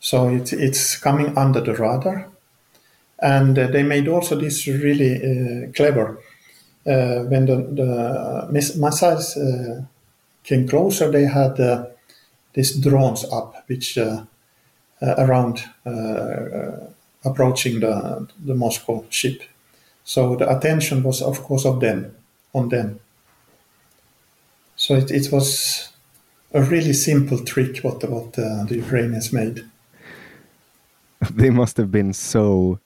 [0.00, 2.28] So it, it's coming under the radar.
[3.20, 6.18] And uh, they made also this really clever.
[6.84, 9.38] When the, the missiles
[10.42, 11.58] came closer, they had
[12.54, 13.98] these drones up, which
[15.02, 15.64] around
[17.24, 19.42] approaching the, the Moscow ship.
[20.04, 22.14] So the attention was, of course, of them,
[22.52, 23.00] on them.
[24.76, 25.88] So it, it was
[26.52, 29.64] a really simple trick what, what uh, the Ukrainians made.
[31.30, 32.78] They must have been so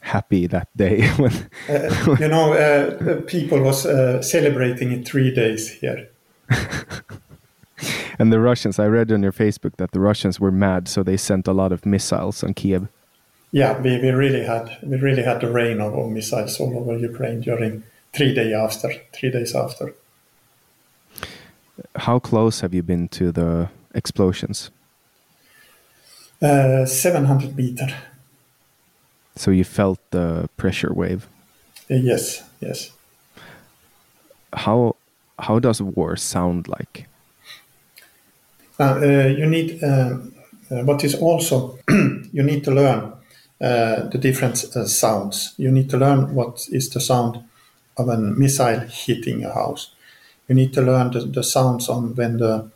[0.00, 1.32] happy that day when
[1.68, 6.08] uh, you know uh, people was uh, celebrating it three days here
[8.18, 11.16] and the russians i read on your facebook that the russians were mad so they
[11.16, 12.88] sent a lot of missiles on kiev
[13.52, 16.98] yeah we, we really had we really had the rain of, of missiles all over
[16.98, 17.82] ukraine during
[18.12, 19.94] three days after three days after
[21.96, 24.70] how close have you been to the explosions?
[26.42, 27.88] Uh, 700 meter.
[29.36, 31.28] So you felt the pressure wave.
[31.90, 32.90] Uh, yes, yes.
[34.52, 34.96] How
[35.38, 37.06] how does war sound like?
[38.80, 40.16] Uh, uh, you need uh,
[40.70, 41.78] uh, what is also
[42.32, 43.12] you need to learn
[43.58, 45.52] the different sounds.
[45.58, 47.44] You need to learn what is the sound
[47.98, 49.94] of a missile hitting a house.
[50.48, 52.70] You need to learn the, the sounds on when the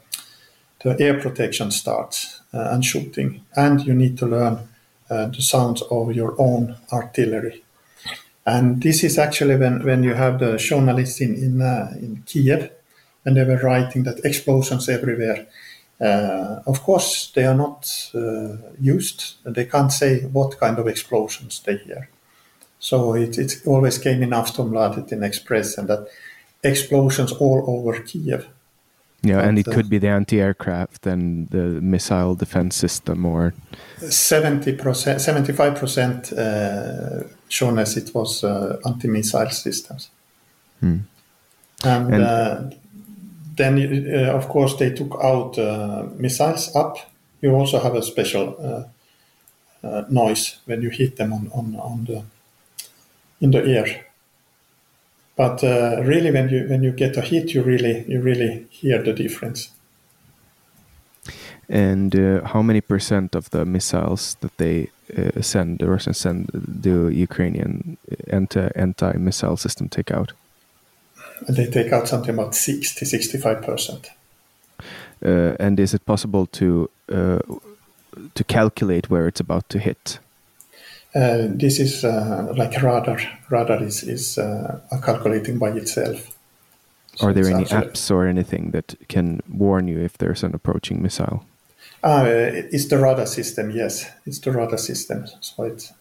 [0.82, 4.58] the air protection starts and shooting, and you need to learn
[5.08, 7.64] the sounds of your own artillery.
[8.44, 12.70] And this is actually when, when you have the journalists in in, uh, in Kiev,
[13.24, 15.46] and they were writing that explosions everywhere.
[16.00, 19.36] Uh, of course, they are not uh, used.
[19.44, 22.08] They can't say what kind of explosions they hear.
[22.78, 26.06] So it, it always came in Aftonbladet in Express and that
[26.62, 28.48] explosions all over Kiev.
[29.22, 33.54] Yeah, but, and it uh, could be the anti-aircraft and the missile defense system, or
[34.10, 40.10] seventy percent, seventy-five percent uh, shown as it was uh, anti-missile systems.
[40.80, 40.98] Hmm.
[41.84, 42.62] And, and uh,
[43.56, 43.78] then,
[44.12, 46.96] uh, of course, they took out uh, missiles up.
[47.40, 48.90] You also have a special
[50.08, 52.24] noise when you hit them on, on, on the
[53.40, 54.06] in the air.
[55.36, 59.02] But uh, really, when you when you get a hit, you really you really hear
[59.02, 59.70] the difference.
[61.68, 66.50] And uh, how many percent of the missiles that they uh, send, the Russians send,
[66.80, 67.96] do Ukrainian
[68.30, 70.32] anti anti missile system take out?
[71.48, 74.10] They take out something about 60, 65 percent.
[75.24, 77.38] Uh, and is it possible to uh,
[78.34, 80.18] to calculate where it's about to hit?
[81.14, 83.18] Uh, this is uh, like radar.
[83.48, 86.36] Radar is is uh, calculating by itself.
[87.16, 91.00] So Are there any apps or anything that can warn you if there's an approaching
[91.00, 91.44] missile?
[92.02, 93.70] Uh, it's the radar system.
[93.70, 95.26] Yes, it's the radar system.
[95.40, 95.92] So it's.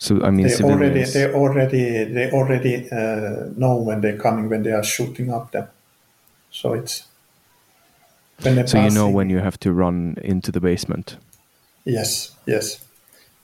[0.00, 4.62] So I mean, they already they already they already uh, know when they're coming when
[4.62, 5.68] they are shooting up them.
[6.50, 7.04] So it's.
[8.38, 8.84] so passing.
[8.84, 11.18] you know when you have to run into the basement.
[11.84, 12.34] Yes.
[12.46, 12.82] Yes.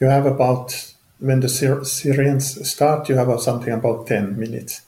[0.00, 4.82] You have about when the sirens start, you have something about 10 minutes.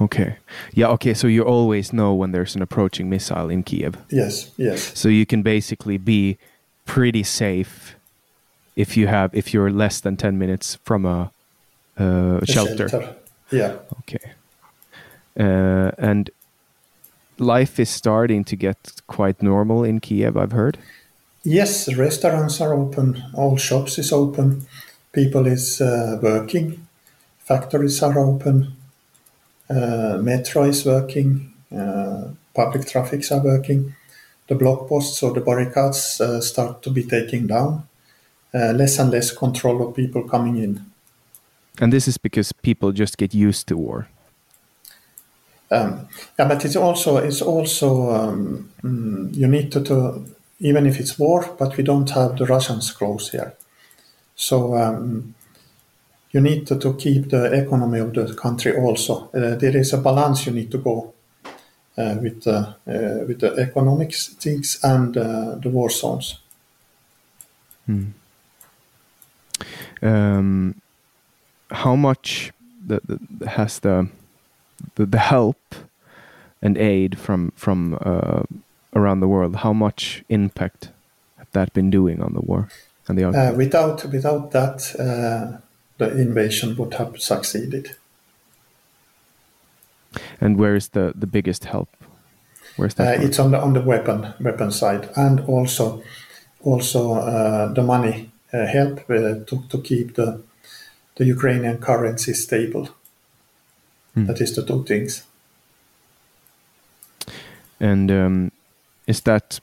[0.00, 0.36] Okay.
[0.72, 1.14] Yeah, okay.
[1.14, 3.96] So you always know when there's an approaching missile in Kiev.
[4.10, 4.98] Yes, yes.
[4.98, 6.38] So you can basically be
[6.84, 7.83] pretty safe
[8.76, 11.30] if you have if you're less than 10 minutes from a,
[11.98, 12.88] uh, a shelter.
[12.88, 13.16] shelter.
[13.50, 13.76] Yeah.
[14.00, 14.32] Okay.
[15.38, 16.30] Uh, and
[17.38, 20.78] life is starting to get quite normal in Kiev, I've heard.
[21.42, 24.66] Yes, restaurants are open, all shops is open
[25.14, 26.86] people is uh, working,
[27.38, 28.72] factories are open,
[29.70, 33.94] uh, metro is working, uh, public traffics are working,
[34.48, 37.86] the block posts or the barricades uh, start to be taken down,
[38.54, 40.84] less and less control of people coming in.
[41.80, 44.08] And this is because people just get used to war.
[45.70, 46.08] Um,
[46.38, 50.24] yeah, but it's also it's also um, mm, you need to, to
[50.60, 53.54] even if it's war, but we don't have the Russians close here.
[54.36, 55.34] So um,
[56.30, 59.30] you need to, to keep the economy of the country also.
[59.34, 61.12] Uh, there is a balance you need to go
[61.96, 66.38] uh, with, uh, with the economic things and uh, the war zones.
[67.86, 68.06] Hmm.
[70.04, 70.80] Um,
[71.70, 72.52] how much
[72.86, 74.08] the, the, has the,
[74.94, 75.74] the, the help
[76.60, 78.42] and aid from from uh,
[78.94, 79.56] around the world?
[79.56, 80.90] How much impact
[81.38, 82.68] have that been doing on the war?
[83.08, 85.58] and the uh, without without that, uh,
[85.98, 87.96] the invasion would have succeeded.
[90.40, 91.88] And where is the the biggest help?
[92.76, 93.18] Where's that?
[93.18, 96.02] Uh, it's on the on the weapon weapon side, and also
[96.62, 98.30] also uh, the money
[98.66, 100.40] help uh, to to keep the
[101.16, 102.88] the Ukrainian currency stable.
[104.14, 104.26] Hmm.
[104.26, 105.24] That is the two things.
[107.80, 108.52] And um,
[109.06, 109.60] is that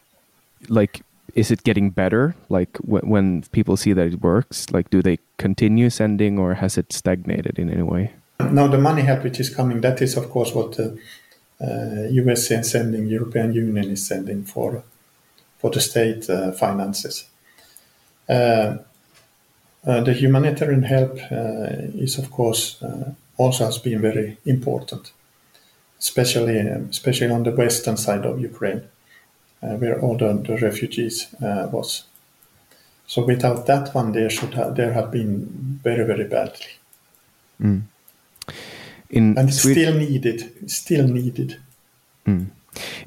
[0.70, 1.04] like
[1.36, 2.36] is it getting better?
[2.50, 6.78] Like w- when people see that it works, like do they continue sending or has
[6.78, 8.14] it stagnated in any way?
[8.40, 10.98] No, the money help which is coming, that is of course what the
[11.62, 14.84] uh, USA is sending, European Union is sending for
[15.60, 17.31] for the state uh, finances.
[18.32, 18.78] Uh,
[19.84, 25.12] the humanitarian help uh, is of course uh, also has been very important,
[26.00, 26.58] especially
[26.90, 28.84] especially on the western side of Ukraine.
[29.64, 32.06] Where all the, the refugees uh, was.
[33.06, 36.72] So without that one, there should have, there have been very very badly.
[37.62, 37.84] Mm.
[39.12, 41.58] In and still needed, still needed.
[42.26, 42.48] Mm.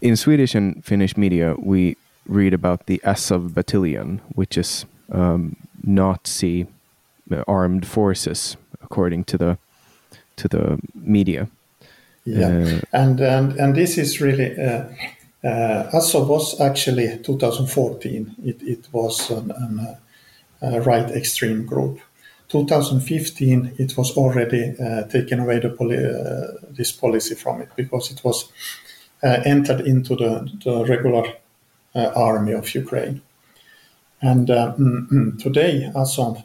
[0.01, 1.97] In Swedish and Finnish media, we
[2.29, 6.67] read about the Azov Battalion, which is um, Nazi
[7.47, 9.59] armed forces, according to the
[10.37, 11.49] to the media.
[12.25, 14.59] Yeah, uh, and and and this is really.
[14.59, 14.85] Uh,
[15.45, 18.35] uh, Azov was actually 2014.
[18.45, 19.97] It, it was an, an,
[20.63, 22.01] a right extreme group.
[22.49, 28.11] 2015, it was already uh, taken away the poli- uh, this policy from it because
[28.11, 28.51] it was
[29.23, 31.25] uh, entered into the, the regular
[31.95, 33.21] uh, army of Ukraine.
[34.25, 36.43] And uh, mm, mm, today, Azov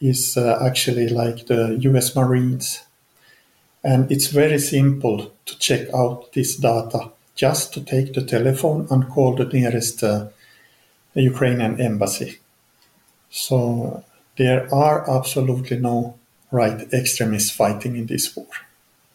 [0.00, 2.82] is uh, actually like the US Marines.
[3.84, 9.08] And it's very simple to check out this data just to take the telephone and
[9.08, 10.02] call the nearest
[11.14, 12.38] Ukrainian embassy.
[13.30, 14.02] So
[14.36, 16.16] there are absolutely no
[16.50, 18.46] right extremists fighting in this war.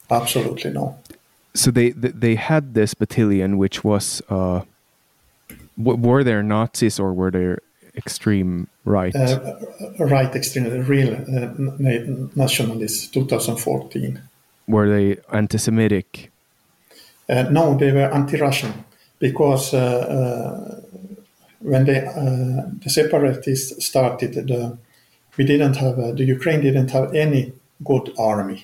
[0.09, 0.97] Absolutely no.
[1.53, 4.61] So they they had this battalion, which was uh,
[5.77, 7.59] were there Nazis or were there
[7.99, 9.15] extreme right?
[9.15, 9.37] Uh,
[9.99, 13.07] right extreme, real uh, nationalists.
[13.07, 14.21] 2014.
[14.67, 16.31] Were they anti-Semitic?
[17.29, 18.73] Uh, no, they were anti-Russian
[19.19, 20.81] because uh, uh,
[21.59, 21.99] when they,
[22.83, 24.77] the separatists started the
[25.39, 27.53] we didn't have uh, the Ukraine didn't have any
[27.91, 28.59] good army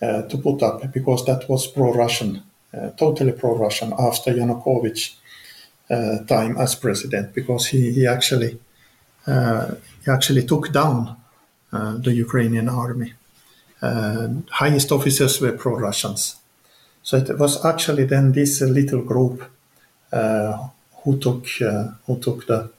[0.00, 2.42] uh, to put up because that was pro-Russian,
[2.72, 5.02] uh, totally pro-Russian after Yanukovych
[6.28, 8.58] time as president because he he actually
[9.26, 11.16] uh, he actually took down
[11.72, 13.12] uh, the Ukrainian army.
[14.60, 16.36] highest officers were pro-Russians,
[17.02, 19.36] so it was actually then this little group
[21.00, 21.46] who took
[22.06, 22.70] who took the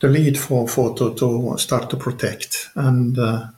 [0.00, 2.70] the lead for, for to, to start to protect.
[2.74, 3.48] And uh,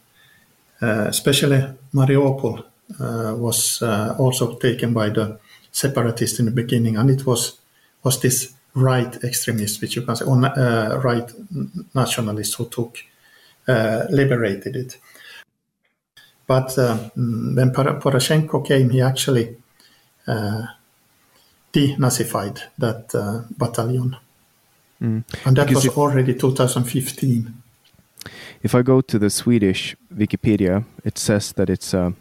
[0.83, 1.65] uh, especially
[1.95, 2.65] Mariupol
[3.01, 5.39] uh, was uh, also taken by the
[5.71, 7.59] separatists in the beginning, and it was
[8.03, 11.31] was this right extremists, which you can say, or uh, right
[11.95, 12.99] nationalists who took
[13.69, 14.99] uh, liberated it.
[16.47, 19.57] But when Poroshenko came, he actually
[21.73, 23.09] denazified that
[23.57, 24.17] battalion.
[25.01, 25.25] Mm.
[25.45, 27.63] And that because was already 2015.
[28.63, 32.15] If I go to the Swedish Wikipedia, it says that it's a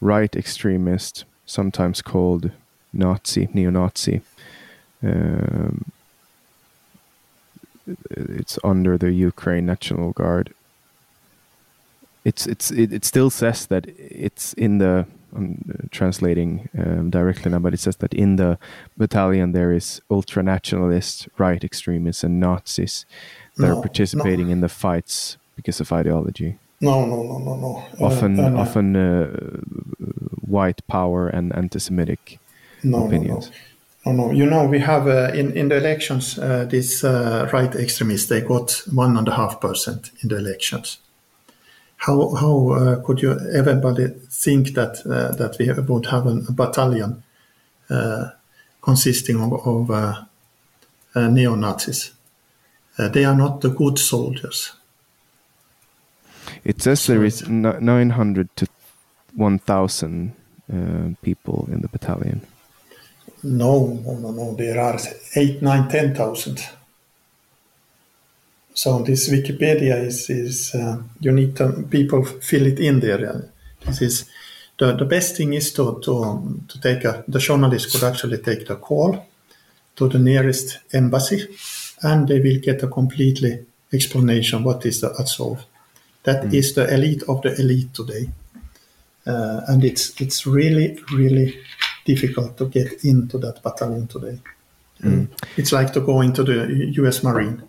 [0.00, 2.50] right extremist, sometimes called
[2.92, 4.22] Nazi, neo-Nazi.
[5.02, 5.84] Um,
[8.10, 10.52] it's under the Ukraine National Guard.
[12.24, 17.58] It's it's it, it still says that it's in the I'm translating um, directly now,
[17.58, 18.58] but it says that in the
[18.96, 23.04] battalion there is ultra nationalists, right extremists, and Nazis
[23.56, 24.52] that no, are participating no.
[24.52, 26.58] in the fights because of ideology.
[26.80, 27.84] No, no, no, no, no.
[28.00, 29.26] Often, uh, often uh,
[30.46, 32.38] white power and anti-Semitic
[32.84, 33.46] no, opinions.
[33.46, 33.56] No, no.
[34.06, 34.30] No, no.
[34.32, 38.28] You know, we have uh, in in the elections uh, these uh, right extremists.
[38.28, 40.98] They got one and a half percent in the elections
[41.98, 47.22] how how uh, could you everybody think that uh, that we would have a battalion
[47.90, 48.30] uh,
[48.80, 50.26] consisting of, of
[51.32, 52.12] neo Nazis?
[52.96, 54.72] They are not the good soldiers.
[56.64, 58.66] It says there is nine hundred to
[59.34, 60.32] one thousand
[61.22, 62.40] people in the battalion.
[63.48, 64.54] No, no, no, no.
[64.54, 64.98] There are
[65.34, 66.60] eight, nine, ten thousand.
[68.74, 73.50] So this Wikipedia is, is uh, you need to, people fill it in there.
[73.84, 74.30] This is
[74.78, 78.66] the, the best thing is to, to, to take a, the journalist could actually take
[78.66, 79.26] the call
[79.96, 81.48] to the nearest embassy
[82.02, 85.64] and they will get a completely explanation what is the Azov.
[86.22, 86.54] That mm.
[86.54, 88.30] is the elite of the elite today.
[89.26, 91.58] Uh, and it's it's really really
[92.08, 94.38] difficult to get into that battalion today.
[95.02, 95.28] Mm.
[95.56, 96.56] It's like to go into the
[97.00, 97.22] U.S.
[97.22, 97.62] Marine.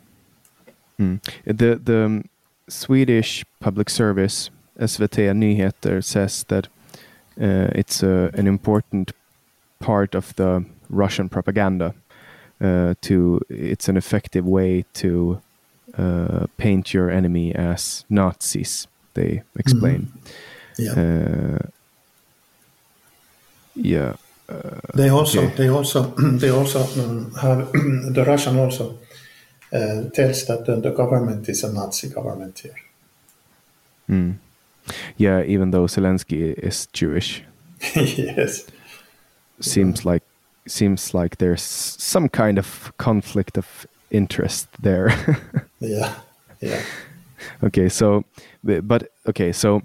[0.98, 1.20] Mm.
[1.45, 2.24] The the um,
[2.70, 4.49] Swedish public service
[4.80, 6.68] SVT Nyheter says that
[7.41, 9.11] uh, it's a, an important
[9.80, 11.94] part of the Russian propaganda.
[12.61, 15.40] Uh, to it's an effective way to
[15.98, 18.88] uh, paint your enemy as Nazis.
[19.14, 20.02] They explain.
[20.02, 20.84] Mm-hmm.
[20.84, 20.94] Yeah.
[20.95, 21.70] Uh,
[23.76, 24.16] yeah.
[24.50, 25.56] Uh, they also okay.
[25.56, 27.72] they also they also um, have
[28.14, 28.98] the Russian also
[29.72, 32.76] uh, tells that the, the, government is a Nazi government here.
[34.10, 34.38] Mm.
[35.18, 37.44] Yeah, even though Zelensky is Jewish.
[37.96, 38.66] yes.
[39.60, 40.12] Seems yeah.
[40.12, 40.24] like
[40.68, 45.14] seems like there's some kind of conflict of interest there.
[45.80, 46.16] yeah.
[46.60, 46.82] Yeah.
[47.64, 48.26] Okay, so
[48.64, 49.84] but okay, so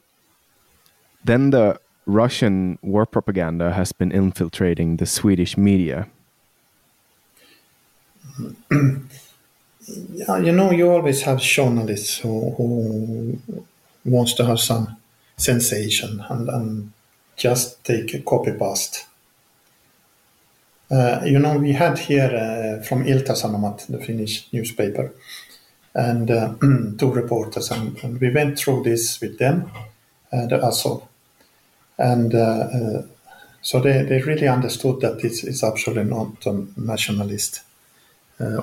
[1.24, 6.09] then the Russian war propaganda has been infiltrating the Swedish media.
[8.70, 13.39] you know, you always have journalists who, who
[14.05, 14.97] wants to have some
[15.36, 16.93] sensation and, and
[17.36, 19.06] just take a copy paste.
[20.90, 25.12] Uh, you know, we had here uh, from Ilta-Sanomat, the Finnish newspaper,
[25.94, 26.55] and uh,
[26.98, 29.70] two reporters, and, and, we went through this with them,
[30.32, 31.02] uh, the Azov,
[31.99, 33.03] and uh, uh,
[33.62, 37.62] so they, they really understood that it's, is absolutely not a nationalist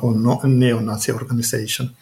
[0.02, 1.96] or not a neo-Nazi organization.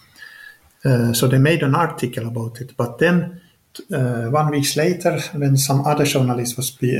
[1.14, 3.40] so they made an article about it, but then
[3.88, 6.98] one week later, when some other journalist was be,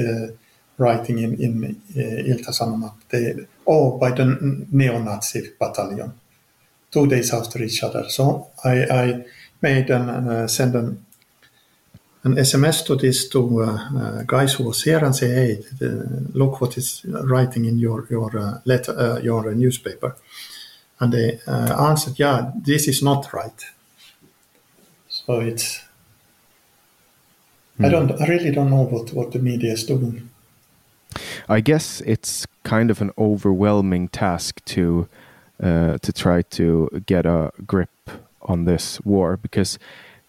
[0.80, 3.36] writing in, in uh, Ilta-Sanomat, they,
[3.68, 6.14] oh, by the neo-Nazi battalion,
[6.90, 8.10] two days after each other.
[8.10, 9.26] So I, I
[9.62, 11.06] made and uh, send an,
[12.30, 13.66] an SMS to these two uh,
[13.98, 15.64] uh, guys who was here and say, hey,
[16.34, 20.16] look what is writing in your your uh, letter, uh, your newspaper,
[21.00, 23.66] and they answered, yeah, this is not right.
[25.08, 25.82] So it's.
[27.80, 27.86] Mm.
[27.86, 27.92] I hmm.
[27.92, 28.22] don't.
[28.22, 30.30] I really don't know what, what the media is doing.
[31.48, 35.08] I guess it's kind of an overwhelming task to
[35.64, 38.10] uh, to try to get a grip
[38.42, 39.80] on this war because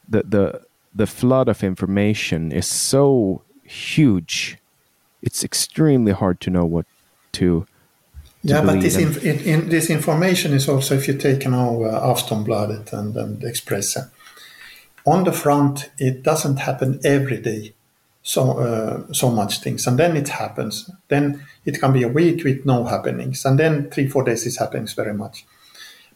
[0.09, 4.59] the the the flood of information is so huge.
[5.23, 6.87] It's extremely hard to know what
[7.33, 7.67] to.
[7.67, 7.67] to
[8.43, 12.93] yeah, but this in, in, this information is also if you take now uh, Aftonbladet
[12.93, 14.11] and, and Expressen.
[15.07, 17.75] On the front, it doesn't happen every day
[18.23, 22.45] so uh, so much things and then it happens then it can be a week
[22.45, 25.47] with no happenings and then three four days it happens very much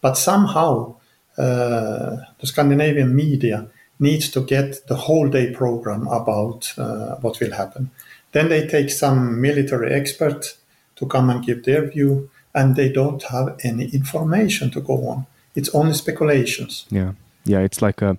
[0.01, 0.95] but somehow
[1.39, 3.67] uh, the scandinavian media
[3.99, 7.91] needs to get the whole day program about uh, what will happen.
[8.33, 10.57] Then they take some military expert
[10.97, 15.27] to come and give their view and they don't have any information to go on.
[15.55, 16.87] It's only speculations.
[16.91, 17.13] Yeah.
[17.45, 18.19] Yeah it's like a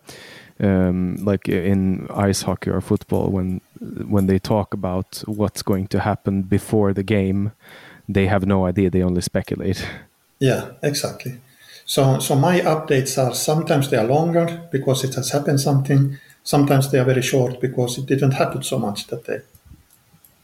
[0.59, 3.59] um, like in ice hockey or football when
[4.07, 7.51] when they talk about what's going to happen before the game
[8.07, 9.85] they have no idea they only speculate.
[10.39, 11.39] Yeah exactly
[11.85, 16.91] so so my updates are sometimes they are longer because it has happened something sometimes
[16.91, 19.39] they are very short because it didn't happen so much that day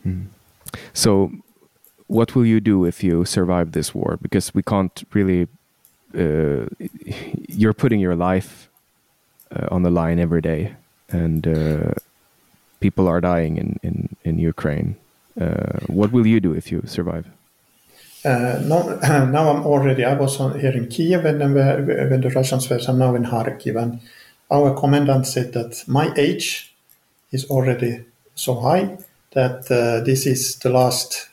[0.05, 0.26] mm.
[0.93, 1.31] so
[2.07, 5.47] what will you do if you survive this war because we can't really
[6.18, 6.65] uh,
[7.47, 8.69] you're putting your life
[9.55, 10.76] uh, on the line every day,
[11.09, 11.93] and uh,
[12.80, 14.95] people are dying in in in Ukraine.
[15.39, 17.26] Uh, what will you do if you survive?
[18.23, 18.99] Uh, no,
[19.31, 20.06] now I'm already.
[20.06, 22.80] I was here in Kiev when, when the Russians were.
[22.88, 23.99] I'm now in Kharkiv, and
[24.49, 26.73] our commandant said that my age
[27.31, 28.98] is already so high
[29.31, 31.30] that uh, this is the last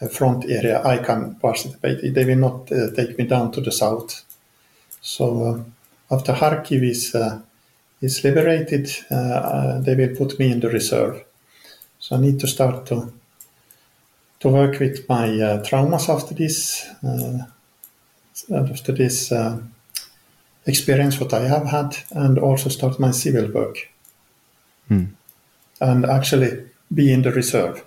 [0.00, 2.14] uh, front area I can participate.
[2.14, 4.24] They will not take me down to the south.
[5.00, 5.64] So
[6.10, 7.40] after Kharkiv is uh,
[8.00, 11.24] is liberated, uh, uh, they will put me in the reserve.
[11.98, 13.12] So I need to start to
[14.44, 15.28] to work with my
[15.64, 16.86] traumas after this
[18.50, 19.32] after this
[20.66, 23.76] experience what I have had, and also start my civil work.
[24.90, 25.08] Mm.
[25.80, 27.84] And actually be in the reserve.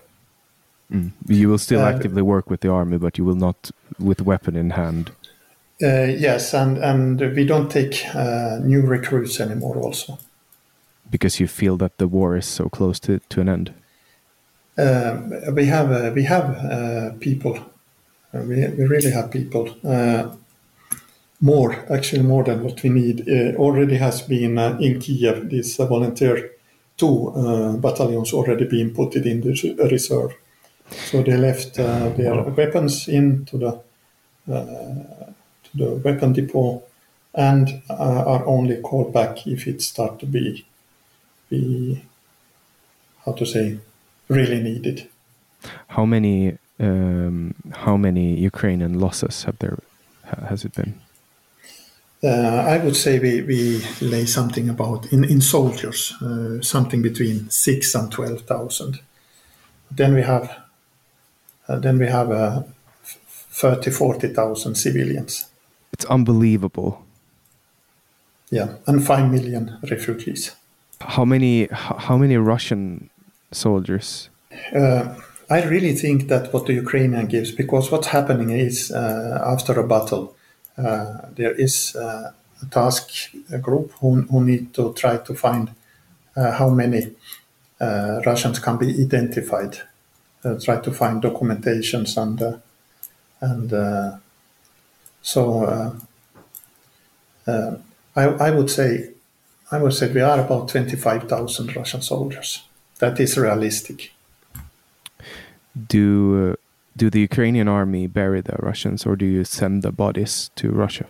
[0.91, 1.11] Mm.
[1.27, 4.55] You will still uh, actively work with the army, but you will not with weapon
[4.55, 5.11] in hand.
[5.81, 9.77] Uh, yes, and and we don't take uh, new recruits anymore.
[9.77, 10.17] Also,
[11.09, 13.73] because you feel that the war is so close to, to an end.
[14.77, 17.57] Uh, we have uh, we have uh, people.
[18.33, 19.67] Uh, we we really have people.
[21.39, 23.27] more actually more than what we need.
[23.57, 25.49] already has been in Kiev.
[25.49, 26.51] This volunteer
[26.97, 27.31] two
[27.79, 30.33] battalions already been put in the reserve.
[30.89, 33.71] So they left their weapons into the
[34.47, 36.83] to the weapon depot
[37.37, 40.65] and uh, are only called back if it start to be
[41.49, 42.03] be
[43.25, 43.79] how to say
[44.29, 45.07] really needed.
[45.87, 49.79] How many um, how many Ukrainian losses have there
[50.49, 50.93] has it been?
[52.23, 57.49] Uh, I would say we, we lay something about in, in soldiers uh, something between
[57.49, 58.99] six and twelve thousand.
[59.91, 60.57] Then we have
[61.67, 62.63] uh, then we have uh,
[63.51, 65.47] 30 40,000 civilians.
[65.91, 67.03] It's unbelievable.
[68.51, 70.55] Yeah, and five million refugees.
[71.01, 71.67] How many?
[71.71, 73.09] How many Russian
[73.51, 74.29] soldiers?
[74.75, 75.15] Uh,
[75.49, 79.87] I really think that what the Ukrainian gives, because what's happening is uh, after a
[79.87, 80.35] battle,
[80.77, 83.09] uh, there is uh, a task
[83.51, 85.71] a group who, who need to try to find
[86.35, 87.15] uh, how many
[87.79, 89.77] uh, Russians can be identified,
[90.63, 92.61] try to find documentations and
[93.39, 94.19] and
[95.21, 95.97] so
[98.15, 99.11] I, I would say
[99.71, 102.66] I would say we are about 25,000 Russian soldiers.
[102.99, 104.13] That is realistic.
[105.87, 106.55] Do uh,
[106.95, 111.05] do the Ukrainian army bury the Russians, or do you send the bodies to Russia?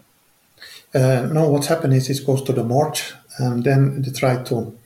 [0.94, 4.78] Uh, no, what's happened is it goes to the march, and then they try to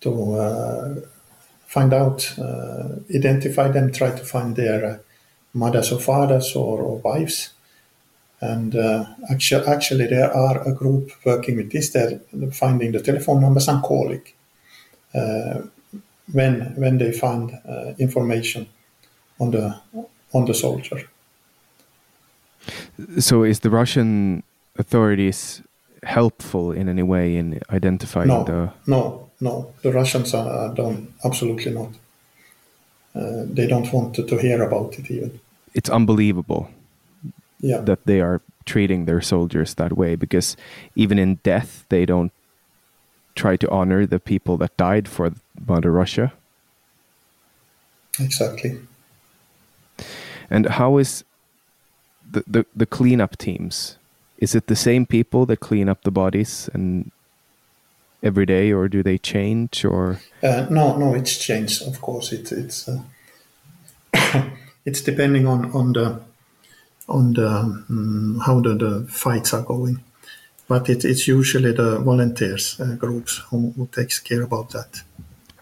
[0.00, 0.94] to uh,
[1.66, 4.98] find out, uh, identify them, try to find their uh,
[5.52, 7.50] mothers or fathers or, or wives.
[8.40, 11.90] And uh, actually, actually, there are a group working with this.
[11.90, 12.20] They're
[12.52, 14.22] finding the telephone numbers and calling
[15.12, 15.62] uh,
[16.32, 18.66] when when they find uh, information
[19.38, 19.74] on the
[20.32, 21.08] on the soldier.
[23.18, 24.42] So, is the Russian
[24.78, 25.62] authorities
[26.02, 28.72] helpful in any way in identifying no, the?
[28.86, 29.72] No, no.
[29.82, 31.90] The Russians are done absolutely not.
[33.14, 35.40] Uh, they don't want to, to hear about it even.
[35.74, 36.70] It's unbelievable
[37.60, 37.78] yeah.
[37.78, 40.56] that they are treating their soldiers that way because
[40.94, 42.32] even in death they don't
[43.38, 45.32] try to honor the people that died for
[45.66, 46.32] Mother Russia.
[48.18, 48.80] Exactly.
[50.50, 51.24] And how is
[52.28, 53.96] the, the, the cleanup teams?
[54.38, 57.10] Is it the same people that clean up the bodies and
[58.22, 59.84] every day, or do they change?
[59.84, 61.82] Or uh, no, no, it's changed.
[61.82, 63.02] Of course, it, it's uh,
[64.84, 66.20] it's depending on on the
[67.08, 70.02] on the um, how the, the fights are going.
[70.68, 75.02] But it, it's usually the volunteers uh, groups who, who takes care about that.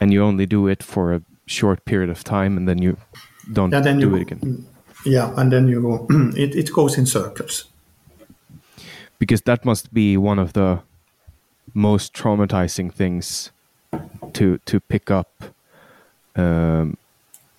[0.00, 2.96] And you only do it for a short period of time, and then you
[3.52, 4.66] don't yeah, then do you, it again.
[5.04, 6.06] Yeah, and then you go.
[6.36, 7.64] it it goes in circles.
[9.18, 10.80] Because that must be one of the
[11.72, 13.52] most traumatizing things
[14.32, 15.30] to to pick up
[16.34, 16.96] um,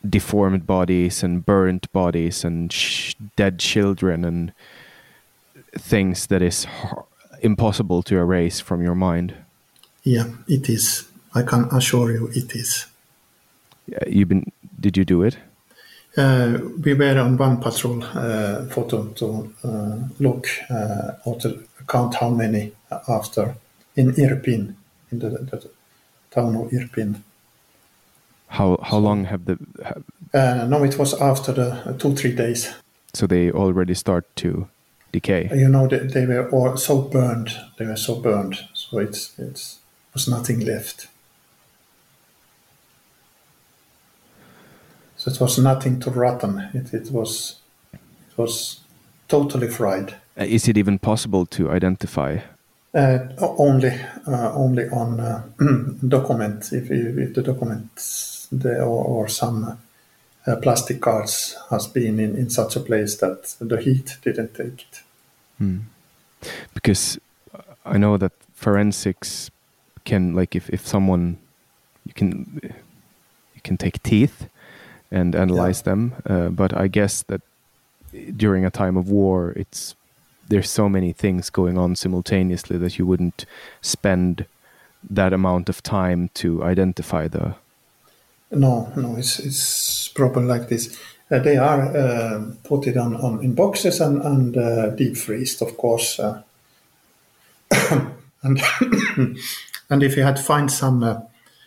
[0.08, 4.54] deformed bodies and burnt bodies and sh- dead children and
[5.78, 6.68] things that is
[7.42, 9.34] impossible to erase from your mind.
[10.04, 11.08] Yeah, it is.
[11.34, 12.86] I can assure you, it is.
[13.88, 14.52] Yeah, you've been.
[14.80, 15.38] Did you do it?
[16.18, 21.64] Uh, we were on one patrol uh, for to, to uh, look uh, or to
[21.88, 22.72] count how many
[23.08, 23.56] after
[23.96, 24.76] in Irpin,
[25.12, 25.70] in the, the
[26.32, 27.22] town of Irpin.
[28.48, 29.58] How how so, long have the?
[29.84, 30.04] Have...
[30.34, 32.74] Uh, no, it was after the uh, two three days.
[33.14, 34.68] So they already start to
[35.20, 35.50] decay.
[35.54, 37.50] You know, they, they were all so burned.
[37.78, 38.56] They were so burned.
[38.74, 39.80] So it's it's
[40.14, 41.08] was nothing left.
[45.18, 46.70] So it was nothing to rotten.
[46.74, 47.60] It it was
[47.94, 48.80] it was
[49.28, 50.16] totally fried.
[50.40, 52.40] Uh, is it even possible to identify?
[52.94, 53.92] Uh, only
[54.28, 55.44] uh, only on uh,
[56.08, 59.78] document if, if the documents the, or, or some
[60.48, 64.82] uh, plastic cards has been in, in such a place that the heat didn't take
[64.82, 65.02] it.
[65.58, 65.80] Hmm.
[66.74, 67.20] Because
[67.86, 69.50] I know that forensics
[70.06, 71.38] can, like, if, if someone
[72.06, 72.62] you can
[73.56, 74.48] you can take teeth
[75.12, 75.90] and analyze yeah.
[75.92, 77.42] them, uh, but I guess that
[78.36, 79.96] during a time of war, it's
[80.48, 83.46] there's so many things going on simultaneously that you wouldn't
[83.82, 84.46] spend
[85.10, 87.56] that amount of time to identify the
[88.52, 90.98] no, no, it's it's proper like this.
[91.30, 95.62] Uh, they are uh, put it on, on in boxes and and uh, deep freezed,
[95.62, 96.20] of course.
[96.20, 96.42] Uh.
[98.44, 98.62] and
[99.90, 101.20] and if you had find some uh,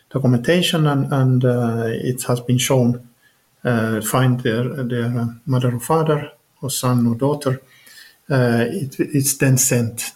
[0.09, 3.07] documentation and and uh, it has been shown,
[3.63, 6.31] find their their mother or father
[6.61, 7.61] or son or daughter,
[8.29, 10.13] it, it's then sent.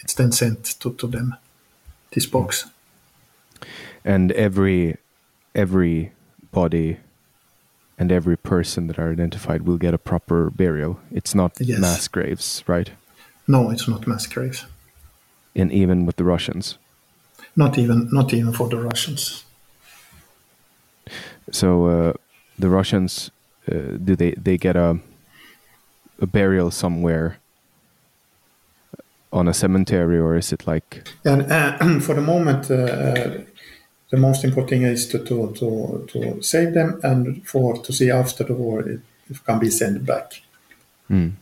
[0.00, 1.36] it's then sent to, to them.
[2.10, 2.66] This box.
[4.04, 4.98] And every
[5.54, 6.12] every
[6.50, 6.98] body
[8.02, 10.98] and every person that are identified will get a proper burial.
[11.12, 11.78] It's not yes.
[11.78, 12.90] mass graves, right?
[13.46, 14.66] No, it's not mass graves.
[15.54, 16.78] And even with the Russians.
[17.54, 19.44] Not even, not even for the Russians.
[21.52, 22.12] So uh,
[22.58, 23.30] the Russians,
[23.70, 24.98] uh, do they they get a
[26.18, 27.36] a burial somewhere
[29.30, 31.08] on a cemetery, or is it like?
[31.24, 33.38] And uh, for the moment, uh, uh,
[34.12, 38.10] the most important thing is to, to, to, to save them and for to see
[38.10, 40.42] after the war it, it can be sent back.
[41.10, 41.32] Mm.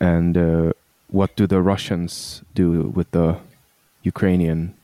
[0.00, 0.72] And uh,
[1.06, 3.36] what do the Russians do with the
[4.02, 4.74] Ukrainian?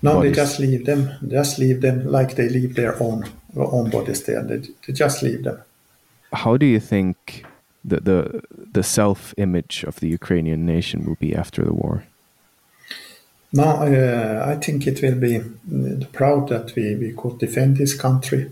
[0.00, 0.30] No, bodies?
[0.30, 1.10] they just leave them.
[1.26, 4.42] Just leave them like they leave their own own bodies there.
[4.42, 5.58] They, they just leave them.
[6.32, 7.44] How do you think
[7.84, 8.42] the the
[8.72, 12.04] the self image of the Ukrainian nation will be after the war?
[13.54, 17.94] No, uh, I think it will be uh, proud that we, we could defend this
[17.94, 18.50] country,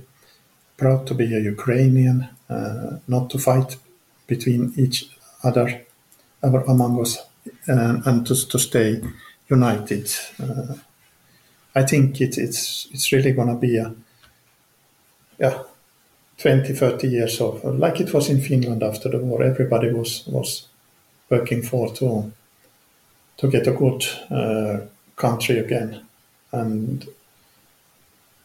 [0.76, 3.76] proud to be a Ukrainian, uh, not to fight
[4.26, 5.08] between each
[5.42, 5.86] other
[6.42, 7.18] among us,
[7.66, 9.00] and, to, stay
[9.48, 10.10] united.
[11.74, 13.94] I think it, it's it's really going to be a
[15.38, 15.62] yeah
[16.38, 19.42] 20, 30 years of like it was in Finland after the war.
[19.42, 20.68] Everybody was was
[21.30, 22.32] working for to
[23.40, 24.80] to get a good uh,
[25.16, 26.00] country again,
[26.52, 27.08] and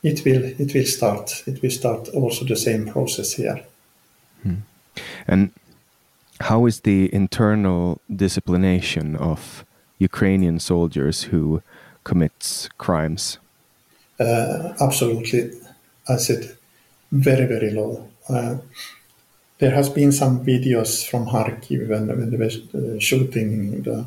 [0.03, 3.59] it will it will start it will start also the same process here.
[4.43, 4.55] Hmm.
[5.27, 5.51] And
[6.39, 9.65] how is the internal disciplination of
[9.99, 11.61] Ukrainian soldiers who
[12.03, 13.37] commits crimes?
[14.17, 15.51] Uh, absolutely,
[16.07, 16.55] I said
[17.11, 18.07] very very low.
[18.29, 18.55] Uh,
[19.59, 22.51] there has been some videos from Kharkiv when, when they were
[22.95, 24.05] uh, shooting the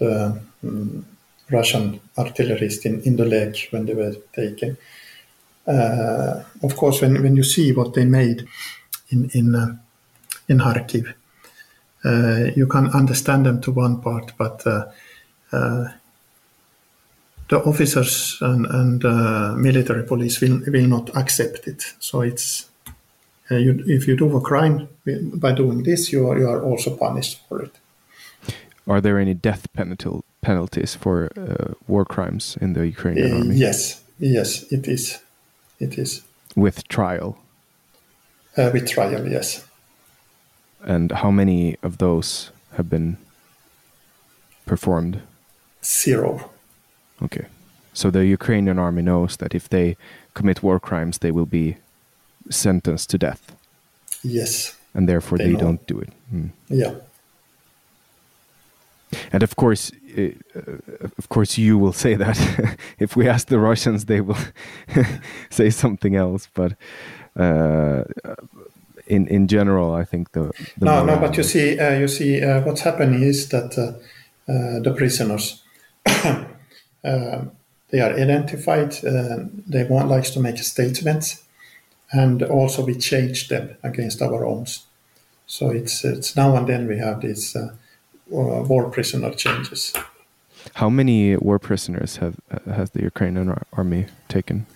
[0.00, 1.06] the um,
[1.50, 4.76] Russian artillerists in, in the leg when they were taken.
[5.66, 8.46] Uh, of course, when, when you see what they made
[9.10, 9.76] in in uh,
[10.48, 11.14] in Kharkiv,
[12.04, 14.86] uh, you can understand them to one part, but uh,
[15.52, 15.88] uh,
[17.48, 21.94] the officers and, and uh, military police will, will not accept it.
[21.98, 22.70] So it's
[23.50, 24.88] you, if you do a crime
[25.34, 27.72] by doing this, you are, you are also punished for it.
[28.90, 30.10] Are there any death penalty,
[30.42, 33.54] penalties for uh, war crimes in the Ukrainian uh, army?
[33.54, 35.20] Yes, yes, it is.
[35.78, 36.22] It is.
[36.56, 37.38] With trial?
[38.56, 39.64] Uh, with trial, yes.
[40.82, 43.16] And how many of those have been
[44.66, 45.22] performed?
[45.84, 46.50] Zero.
[47.22, 47.46] Okay.
[47.92, 49.96] So the Ukrainian army knows that if they
[50.34, 51.76] commit war crimes, they will be
[52.50, 53.42] sentenced to death.
[54.24, 54.76] Yes.
[54.94, 56.12] And therefore they, they don't do it.
[56.30, 56.48] Hmm.
[56.68, 56.94] Yeah.
[59.32, 60.30] And of course, uh,
[61.18, 62.38] of course, you will say that.
[62.98, 64.38] if we ask the Russians, they will
[65.50, 66.48] say something else.
[66.54, 66.72] But
[67.36, 68.04] uh,
[69.06, 71.18] in in general, I think the, the no, no.
[71.18, 73.92] But you see, uh, you see, uh, what's happening is that uh,
[74.52, 75.62] uh, the prisoners
[76.04, 78.92] they are identified.
[79.66, 81.44] they want likes to make statements,
[82.12, 84.66] and also we change them against our own.
[85.46, 87.56] So it's it's now and then we have these
[88.30, 89.92] war prisoner changes.
[90.74, 92.34] How many war prisoners have
[92.66, 94.66] has the Ukrainian army taken?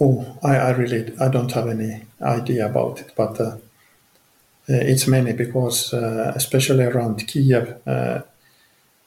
[0.00, 3.56] Oh, I, I really I don't have any idea about it, but uh,
[4.68, 8.22] it's many because uh, especially around Kiev, uh,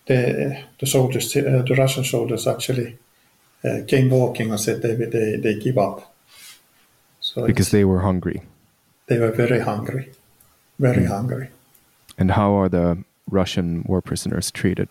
[0.05, 2.97] the the soldiers, uh, the Russian soldiers actually
[3.63, 6.13] uh, came walking and said they they they give up.
[7.19, 8.41] So because they were hungry.
[9.07, 10.11] They were very hungry,
[10.79, 11.07] very mm.
[11.07, 11.49] hungry.
[12.17, 13.03] And how are the
[13.33, 14.87] Russian war prisoners treated?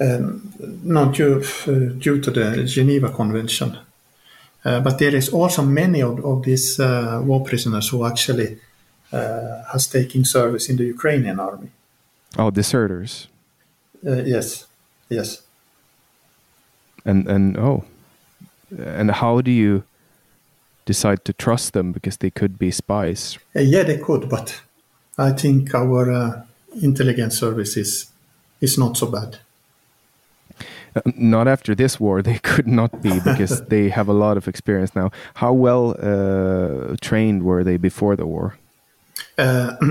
[0.00, 0.52] Um,
[0.82, 3.78] not due, uh, due to the Geneva Convention.
[4.64, 8.58] Uh, but there is also many of, of these uh, war prisoners who actually
[9.12, 11.68] uh, has taken service in the Ukrainian army.
[12.38, 13.28] Oh, deserters.
[14.06, 14.66] Uh, yes,
[15.08, 15.42] yes.
[17.04, 17.84] And and oh,
[18.78, 19.82] and how do you
[20.86, 23.38] decide to trust them because they could be spies?
[23.54, 24.62] Uh, yeah, they could, but
[25.18, 26.46] I think our
[26.80, 28.10] intelligence services
[28.60, 29.38] is not so bad.
[30.94, 34.48] Uh, not after this war, they could not be because they have a lot of
[34.48, 35.10] experience now.
[35.34, 38.56] How well uh, trained were they before the war?
[39.38, 39.76] Uh,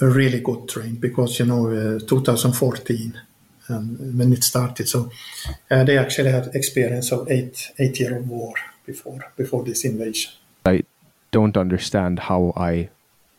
[0.00, 3.20] really good trained because you know uh, 2014
[3.68, 5.10] um, when it started, so
[5.70, 10.32] uh, they actually had experience of eight eight year of war before before this invasion.
[10.66, 10.82] I
[11.30, 12.90] don't understand how I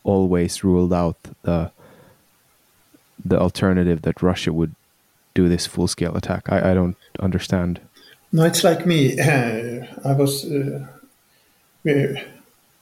[0.04, 1.70] always ruled out the
[3.24, 4.74] the alternative that Russia would
[5.34, 6.52] do this full scale attack.
[6.52, 7.80] I, I don't understand.
[8.32, 9.18] No, it's like me.
[9.18, 10.44] Uh, I was.
[10.44, 10.86] Uh,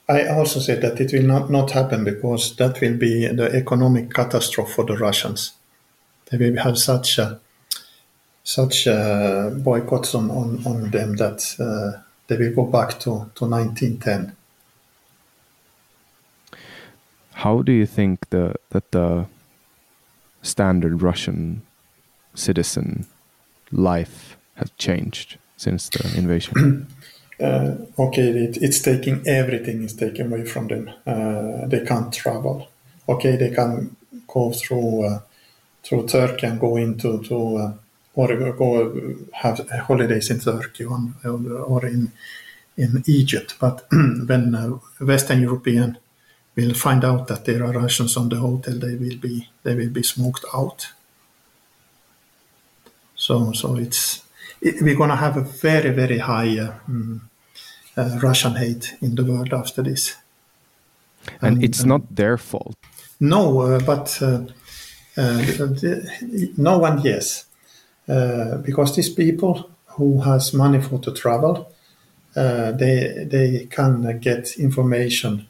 [0.08, 4.12] I also said that it will not, not happen because that will be the economic
[4.12, 5.52] catastrophe for the Russians.
[6.26, 7.40] They will have such a,
[8.44, 13.46] such a boycotts on, on, on them that uh, they will go back to, to
[13.46, 14.36] 1910
[17.42, 19.26] how do you think the that the
[20.42, 21.62] standard Russian
[22.34, 23.06] citizen
[23.70, 26.86] life has changed since the invasion?
[27.40, 30.90] uh, okay, it, it's taking everything is taken away from them.
[31.06, 32.68] Uh, they can't travel.
[33.08, 33.96] Okay, they can
[34.26, 35.18] go through uh,
[35.82, 37.72] through Turkey and go into to uh,
[38.14, 38.68] or go
[39.32, 42.12] have holidays in Turkey or, or in
[42.76, 43.56] in Egypt.
[43.58, 45.98] But when uh, Western European
[46.54, 49.90] will find out that there are Russians on the hotel, they will be they will
[49.90, 50.88] be smoked out.
[53.14, 54.22] So so it's
[54.60, 57.20] it, we're gonna have a very very high uh, mm,
[57.96, 60.16] uh, Russian hate in the world after this.
[61.40, 62.74] And, and it's not their fault.
[63.20, 64.44] No, uh, but uh,
[66.56, 67.46] no one yes,
[68.06, 71.70] because these people who has money for to travel,
[72.34, 75.46] they they can get information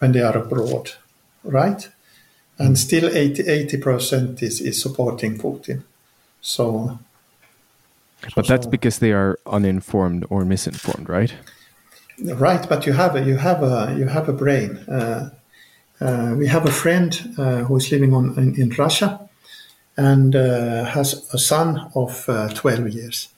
[0.00, 0.92] when they are abroad,
[1.44, 1.88] right?
[2.58, 5.84] And still 80 percent is, is supporting Putin.
[6.42, 6.98] So,
[8.34, 11.34] but that's because they are uninformed or misinformed, right?
[12.22, 14.76] Right, but you have a, you have a you have a brain.
[14.88, 15.30] Uh,
[16.00, 19.20] uh, we have a friend uh, who is living on in, in Russia
[19.96, 23.28] and uh, has a son of uh, 12 years.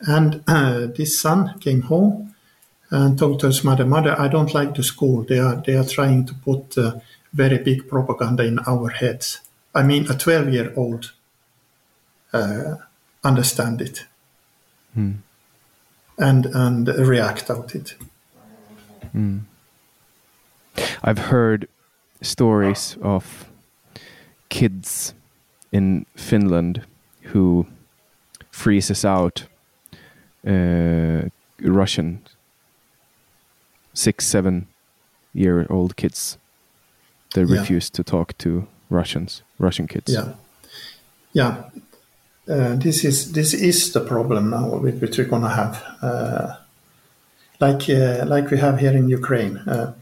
[0.00, 2.33] And uh, this son came home
[2.94, 5.24] and told to his mother, "Mother, I don't like the school.
[5.24, 6.76] They are they are trying to put
[7.32, 9.40] very big propaganda in our heads.
[9.74, 11.12] I mean, a 12 year old
[13.22, 14.06] understand it."
[14.94, 15.12] Hmm
[16.18, 17.96] and and react out it.
[19.14, 19.42] Mm.
[21.02, 21.68] I've heard
[22.22, 23.50] stories of
[24.48, 25.14] kids
[25.72, 26.86] in Finland
[27.32, 27.66] who
[28.50, 29.46] freezes out
[30.46, 31.28] uh,
[31.60, 32.20] Russian
[33.94, 34.66] six, seven
[35.32, 36.36] year old kids.
[37.34, 37.58] They yeah.
[37.58, 40.12] refuse to talk to Russians, Russian kids.
[40.12, 40.34] Yeah,
[41.32, 41.64] yeah.
[42.48, 45.82] Uh, this is this is the problem now which we're gonna have.
[46.02, 46.56] Uh,
[47.60, 49.94] like uh, like we have here in Ukraine, uh,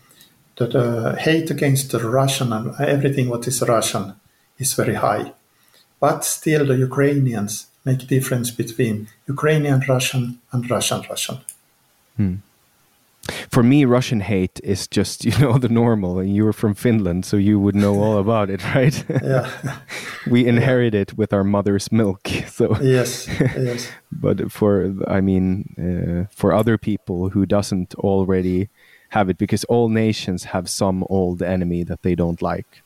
[0.56, 4.14] that uh, hate against the Russian and everything what is Russian
[4.58, 5.32] is very high,
[6.00, 11.38] but still the Ukrainians make difference between Ukrainian Russian and Russian Russian.
[12.16, 12.36] Hmm
[13.50, 17.24] for me, Russian hate is just you know the normal, and you were from Finland,
[17.24, 19.04] so you would know all about it, right?
[19.08, 19.50] Yeah,
[20.30, 22.28] we inherit it with our mother's milk.
[22.46, 23.88] So yes, yes.
[24.10, 25.46] but for I mean,
[25.78, 28.68] uh, for other people who doesn't already
[29.10, 32.82] have it, because all nations have some old enemy that they don't like.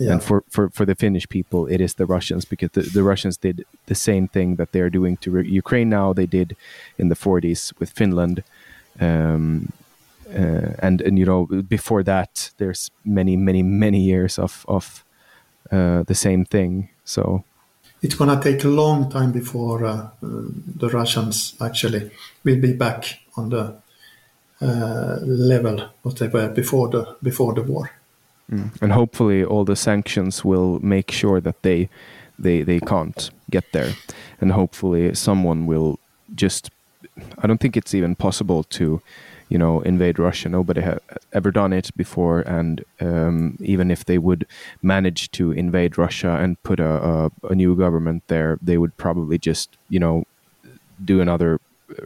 [0.00, 0.12] Yeah.
[0.12, 3.36] And for, for, for the Finnish people, it is the Russians because the, the Russians
[3.36, 6.12] did the same thing that they're doing to Ukraine now.
[6.12, 6.56] They did
[6.98, 8.42] in the 40s with Finland
[9.00, 9.72] um,
[10.28, 15.04] uh, and and you know before that there's many many many years of of
[15.72, 16.88] uh, the same thing.
[17.04, 17.44] So
[18.02, 22.10] it's gonna take a long time before uh, the Russians actually
[22.44, 23.74] will be back on the
[24.62, 27.90] uh, level what they were before the before the war.
[28.52, 28.82] Mm.
[28.82, 31.88] and hopefully all the sanctions will make sure that they
[32.36, 33.94] they they can't get there.
[34.40, 35.98] And hopefully someone will
[36.34, 36.70] just
[37.38, 39.00] I don't think it's even possible to,
[39.48, 40.48] you know, invade Russia.
[40.48, 40.98] Nobody has
[41.32, 44.46] ever done it before, and um, even if they would
[44.82, 49.38] manage to invade Russia and put a, a, a new government there, they would probably
[49.38, 50.24] just, you know,
[51.04, 51.58] do another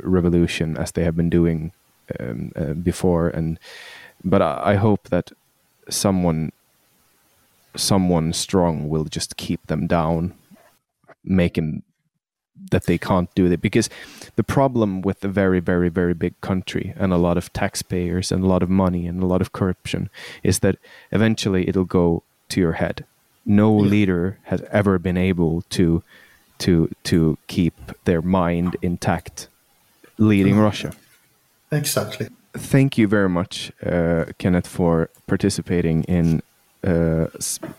[0.02, 1.72] revolution as they have been doing
[2.20, 3.28] um, uh, before.
[3.28, 3.58] And
[4.22, 5.32] but I, I hope that
[5.88, 6.52] someone,
[7.76, 10.34] someone strong, will just keep them down,
[11.24, 11.82] making
[12.70, 13.60] that they can't do it.
[13.60, 13.88] Because
[14.36, 18.44] the problem with a very very very big country and a lot of taxpayers and
[18.44, 20.10] a lot of money and a lot of corruption
[20.42, 20.76] is that
[21.10, 23.04] eventually it'll go to your head.
[23.46, 23.88] No yeah.
[23.88, 26.02] leader has ever been able to
[26.58, 27.74] to to keep
[28.04, 29.48] their mind intact
[30.18, 30.92] leading russia.
[31.72, 32.28] Exactly.
[32.56, 36.40] Thank you very much uh, kenneth for participating in
[36.84, 37.26] uh,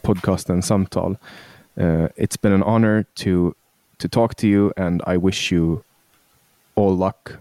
[0.04, 1.18] podcast and samtal.
[1.80, 3.56] Uh, it's been an honor to
[4.00, 5.84] to talk to you, and I wish you
[6.76, 7.40] all luck.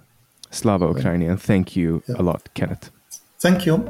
[0.50, 2.16] Slava Ukraini, and thank you yeah.
[2.18, 2.90] a lot, Kenneth.
[3.40, 3.84] Thank you.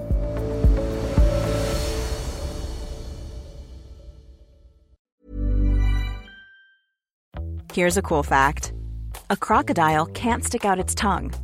[7.74, 8.72] Here's a cool fact
[9.30, 11.34] a crocodile can't stick out its tongue.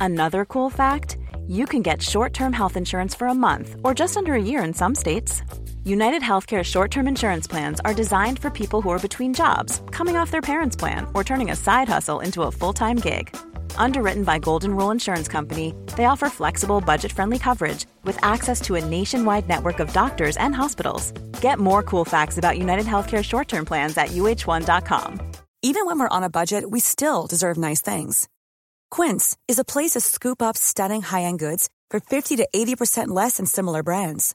[0.00, 1.16] Another cool fact
[1.46, 4.62] you can get short term health insurance for a month or just under a year
[4.64, 5.42] in some states.
[5.86, 10.16] United Healthcare short term insurance plans are designed for people who are between jobs, coming
[10.16, 13.28] off their parents' plan, or turning a side hustle into a full time gig.
[13.76, 18.74] Underwritten by Golden Rule Insurance Company, they offer flexible, budget friendly coverage with access to
[18.74, 21.12] a nationwide network of doctors and hospitals.
[21.40, 25.20] Get more cool facts about United Healthcare short term plans at uh1.com.
[25.62, 28.28] Even when we're on a budget, we still deserve nice things.
[28.90, 33.08] Quince is a place to scoop up stunning high end goods for 50 to 80%
[33.08, 34.34] less than similar brands.